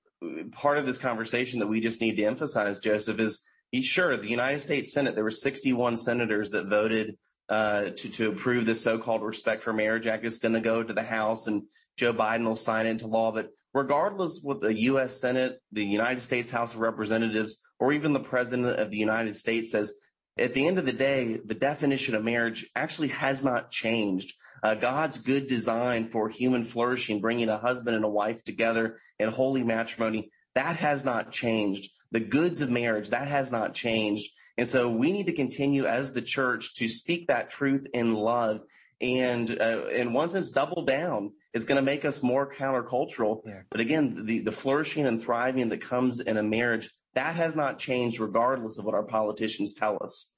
part 0.52 0.78
of 0.78 0.86
this 0.86 0.98
conversation 0.98 1.60
that 1.60 1.68
we 1.68 1.82
just 1.82 2.02
need 2.02 2.18
to 2.18 2.24
emphasize, 2.24 2.80
Joseph, 2.80 3.20
is 3.20 3.46
sure, 3.82 4.18
the 4.18 4.30
United 4.30 4.60
States 4.60 4.92
Senate, 4.92 5.16
there 5.16 5.24
were 5.24 5.32
61 5.32 5.98
senators 5.98 6.50
that 6.52 6.68
voted 6.68 7.18
uh, 7.50 7.90
to, 7.90 8.10
to 8.10 8.30
approve 8.30 8.66
the 8.66 8.74
so-called 8.76 9.22
Respect 9.22 9.62
for 9.62 9.74
Marriage 9.74 10.08
Act. 10.08 10.26
It's 10.26 10.40
going 10.40 10.54
to 10.54 10.62
go 10.62 10.82
to 10.82 10.94
the 10.94 11.04
House 11.04 11.48
and 11.48 11.64
Joe 11.98 12.14
Biden 12.14 12.46
will 12.46 12.56
sign 12.56 12.88
into 12.88 13.08
law. 13.08 13.32
But 13.32 13.50
regardless 13.74 14.40
what 14.42 14.60
the 14.60 14.74
U.S. 14.82 15.20
Senate, 15.20 15.62
the 15.72 15.86
United 15.86 16.22
States 16.22 16.50
House 16.50 16.74
of 16.74 16.80
Representatives, 16.80 17.62
or 17.80 17.94
even 17.94 18.14
the 18.14 18.20
President 18.20 18.80
of 18.80 18.90
the 18.90 18.98
United 18.98 19.36
States 19.36 19.72
says, 19.72 19.94
at 20.42 20.54
the 20.54 20.68
end 20.68 20.78
of 20.78 20.86
the 20.86 20.94
day, 20.94 21.40
the 21.44 21.54
definition 21.54 22.16
of 22.16 22.24
marriage 22.24 22.70
actually 22.76 23.10
has 23.10 23.44
not 23.44 23.72
changed. 23.72 24.34
Uh, 24.64 24.76
God's 24.76 25.18
good 25.20 25.48
design 25.48 26.10
for 26.10 26.30
human 26.30 26.64
flourishing, 26.64 27.22
bringing 27.22 27.50
a 27.50 27.58
husband 27.58 27.96
and 27.96 28.06
a 28.06 28.10
wife 28.10 28.44
together 28.44 28.98
in 29.20 29.30
holy 29.30 29.64
matrimony, 29.64 30.32
that 30.56 30.76
has 30.78 31.04
not 31.06 31.32
changed. 31.32 31.92
The 32.12 32.20
goods 32.20 32.62
of 32.62 32.70
marriage, 32.70 33.10
that 33.10 33.28
has 33.28 33.52
not 33.52 33.74
changed. 33.74 34.32
And 34.58 34.68
so 34.68 34.92
we 34.92 35.12
need 35.12 35.28
to 35.28 35.34
continue 35.34 35.86
as 35.86 36.12
the 36.12 36.22
church 36.22 36.76
to 36.76 36.88
speak 36.88 37.28
that 37.28 37.50
truth 37.50 37.88
in 37.94 38.14
love. 38.14 38.62
And, 39.00 39.50
uh, 39.50 39.86
and 39.94 40.14
once 40.14 40.36
it's 40.36 40.50
doubled 40.50 40.88
down, 40.88 41.32
it's 41.54 41.66
going 41.66 41.78
to 41.78 41.86
make 41.86 42.06
us 42.06 42.22
more 42.22 42.54
countercultural. 42.54 43.42
Yeah. 43.46 43.62
But 43.70 43.80
again, 43.80 44.26
the, 44.26 44.40
the 44.40 44.52
flourishing 44.52 45.06
and 45.06 45.22
thriving 45.22 45.70
that 45.70 45.82
comes 45.82 46.20
in 46.20 46.38
a 46.38 46.44
marriage, 46.44 46.90
that 47.16 47.36
has 47.36 47.56
not 47.56 47.80
changed 47.80 48.20
regardless 48.20 48.78
of 48.78 48.86
what 48.86 48.94
our 48.94 49.04
politicians 49.04 49.74
tell 49.74 49.98
us. 50.02 50.31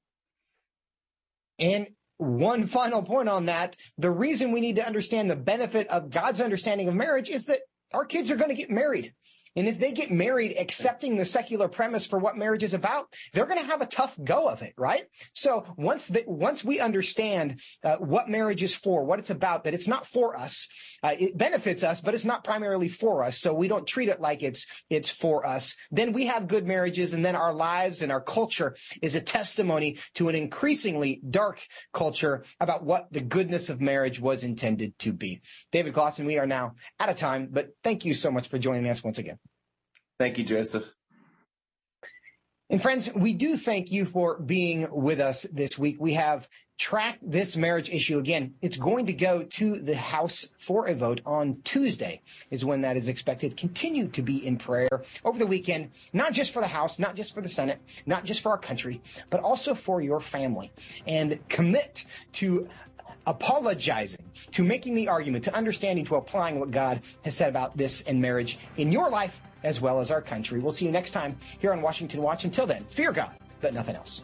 And 1.59 1.87
one 2.17 2.65
final 2.67 3.03
point 3.03 3.29
on 3.29 3.45
that. 3.45 3.75
The 3.97 4.11
reason 4.11 4.51
we 4.51 4.61
need 4.61 4.77
to 4.77 4.85
understand 4.85 5.29
the 5.29 5.35
benefit 5.35 5.87
of 5.87 6.09
God's 6.09 6.41
understanding 6.41 6.87
of 6.87 6.95
marriage 6.95 7.29
is 7.29 7.45
that 7.45 7.61
our 7.93 8.05
kids 8.05 8.31
are 8.31 8.35
going 8.35 8.49
to 8.49 8.55
get 8.55 8.71
married. 8.71 9.13
And 9.55 9.67
if 9.67 9.79
they 9.79 9.91
get 9.91 10.11
married 10.11 10.55
accepting 10.57 11.15
the 11.15 11.25
secular 11.25 11.67
premise 11.67 12.07
for 12.07 12.17
what 12.17 12.37
marriage 12.37 12.63
is 12.63 12.73
about, 12.73 13.13
they're 13.33 13.45
going 13.45 13.59
to 13.59 13.65
have 13.65 13.81
a 13.81 13.85
tough 13.85 14.17
go 14.23 14.47
of 14.47 14.61
it, 14.61 14.73
right? 14.77 15.03
So 15.33 15.65
once 15.77 16.07
that, 16.07 16.27
once 16.27 16.63
we 16.63 16.79
understand 16.79 17.61
uh, 17.83 17.97
what 17.97 18.29
marriage 18.29 18.63
is 18.63 18.73
for, 18.73 19.05
what 19.05 19.19
it's 19.19 19.29
about, 19.29 19.63
that 19.65 19.73
it's 19.73 19.87
not 19.87 20.07
for 20.07 20.37
us, 20.37 20.67
uh, 21.03 21.15
it 21.19 21.37
benefits 21.37 21.83
us, 21.83 22.01
but 22.01 22.13
it's 22.13 22.25
not 22.25 22.43
primarily 22.43 22.87
for 22.87 23.23
us. 23.23 23.37
So 23.37 23.53
we 23.53 23.67
don't 23.67 23.85
treat 23.85 24.09
it 24.09 24.21
like 24.21 24.41
it's, 24.41 24.65
it's 24.89 25.09
for 25.09 25.45
us. 25.45 25.75
Then 25.91 26.13
we 26.13 26.25
have 26.25 26.47
good 26.47 26.65
marriages 26.65 27.13
and 27.13 27.23
then 27.23 27.35
our 27.35 27.53
lives 27.53 28.01
and 28.01 28.11
our 28.11 28.21
culture 28.21 28.75
is 29.01 29.15
a 29.15 29.21
testimony 29.21 29.97
to 30.15 30.29
an 30.29 30.35
increasingly 30.35 31.21
dark 31.29 31.61
culture 31.93 32.43
about 32.59 32.83
what 32.83 33.11
the 33.11 33.21
goodness 33.21 33.69
of 33.69 33.81
marriage 33.81 34.19
was 34.19 34.43
intended 34.43 34.97
to 34.99 35.13
be. 35.13 35.41
David 35.71 35.93
Closson, 35.93 36.25
we 36.25 36.37
are 36.37 36.47
now 36.47 36.73
out 36.99 37.09
of 37.09 37.17
time, 37.17 37.49
but 37.51 37.69
thank 37.83 38.05
you 38.05 38.13
so 38.13 38.31
much 38.31 38.47
for 38.47 38.57
joining 38.57 38.89
us 38.89 39.03
once 39.03 39.17
again. 39.17 39.37
Thank 40.24 40.38
you, 40.38 40.45
Joseph. 40.45 40.95
And 42.69 42.82
friends, 42.82 43.13
we 43.13 43.34
do 43.34 43.57
thank 43.57 43.91
you 43.91 44.05
for 44.05 44.39
being 44.39 44.88
with 44.89 45.19
us 45.19 45.45
this 45.51 45.78
week. 45.78 45.97
We 45.99 46.13
have 46.13 46.47
tracked 46.80 47.30
this 47.30 47.57
marriage 47.57 47.89
issue 47.89 48.19
again. 48.19 48.53
It's 48.61 48.78
going 48.78 49.07
to 49.07 49.13
go 49.13 49.43
to 49.43 49.80
the 49.80 49.97
House 49.97 50.47
for 50.59 50.88
a 50.88 50.95
vote 50.95 51.19
on 51.26 51.57
Tuesday 51.65 52.21
is 52.51 52.63
when 52.63 52.80
that 52.84 52.95
is 52.95 53.09
expected. 53.09 53.57
Continue 53.57 54.07
to 54.11 54.21
be 54.21 54.47
in 54.47 54.55
prayer 54.55 55.01
over 55.26 55.38
the 55.38 55.45
weekend, 55.45 55.89
not 56.13 56.32
just 56.32 56.53
for 56.53 56.61
the 56.61 56.67
House, 56.67 56.99
not 56.99 57.17
just 57.17 57.36
for 57.36 57.41
the 57.41 57.49
Senate, 57.49 57.82
not 58.05 58.24
just 58.24 58.39
for 58.39 58.53
our 58.53 58.57
country, 58.57 59.01
but 59.30 59.41
also 59.41 59.74
for 59.74 60.01
your 60.01 60.21
family 60.21 60.71
and 61.05 61.38
commit 61.49 62.05
to 62.32 62.69
apologizing, 63.28 64.24
to 64.53 64.63
making 64.63 64.95
the 64.95 65.09
argument, 65.09 65.43
to 65.43 65.53
understanding, 65.53 66.05
to 66.05 66.15
applying 66.15 66.61
what 66.61 66.71
God 66.71 67.01
has 67.26 67.36
said 67.36 67.49
about 67.49 67.76
this 67.76 68.03
and 68.03 68.21
marriage 68.21 68.57
in 68.78 68.89
your 68.89 69.09
life 69.09 69.41
as 69.64 69.82
well 69.82 69.99
as 69.99 70.11
our 70.11 70.22
country. 70.22 70.59
We'll 70.59 70.72
see 70.72 70.86
you 70.86 70.91
next 70.91 71.11
time 71.11 71.38
here 71.59 71.74
on 71.74 71.82
Washington 71.82 72.22
Watch. 72.22 72.45
Until 72.45 72.68
then, 72.68 72.84
fear 72.84 73.11
God, 73.11 73.32
but 73.61 73.74
nothing 73.74 73.95
else. 73.95 74.22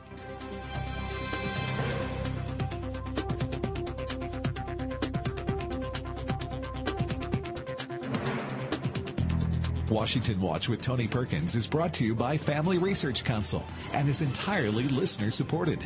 Washington 9.89 10.39
Watch 10.39 10.69
with 10.69 10.81
Tony 10.81 11.07
Perkins 11.07 11.55
is 11.55 11.67
brought 11.67 11.93
to 11.93 12.05
you 12.05 12.13
by 12.13 12.37
Family 12.37 12.77
Research 12.77 13.23
Council 13.23 13.65
and 13.93 14.07
is 14.07 14.21
entirely 14.21 14.83
listener 14.83 15.31
supported. 15.31 15.85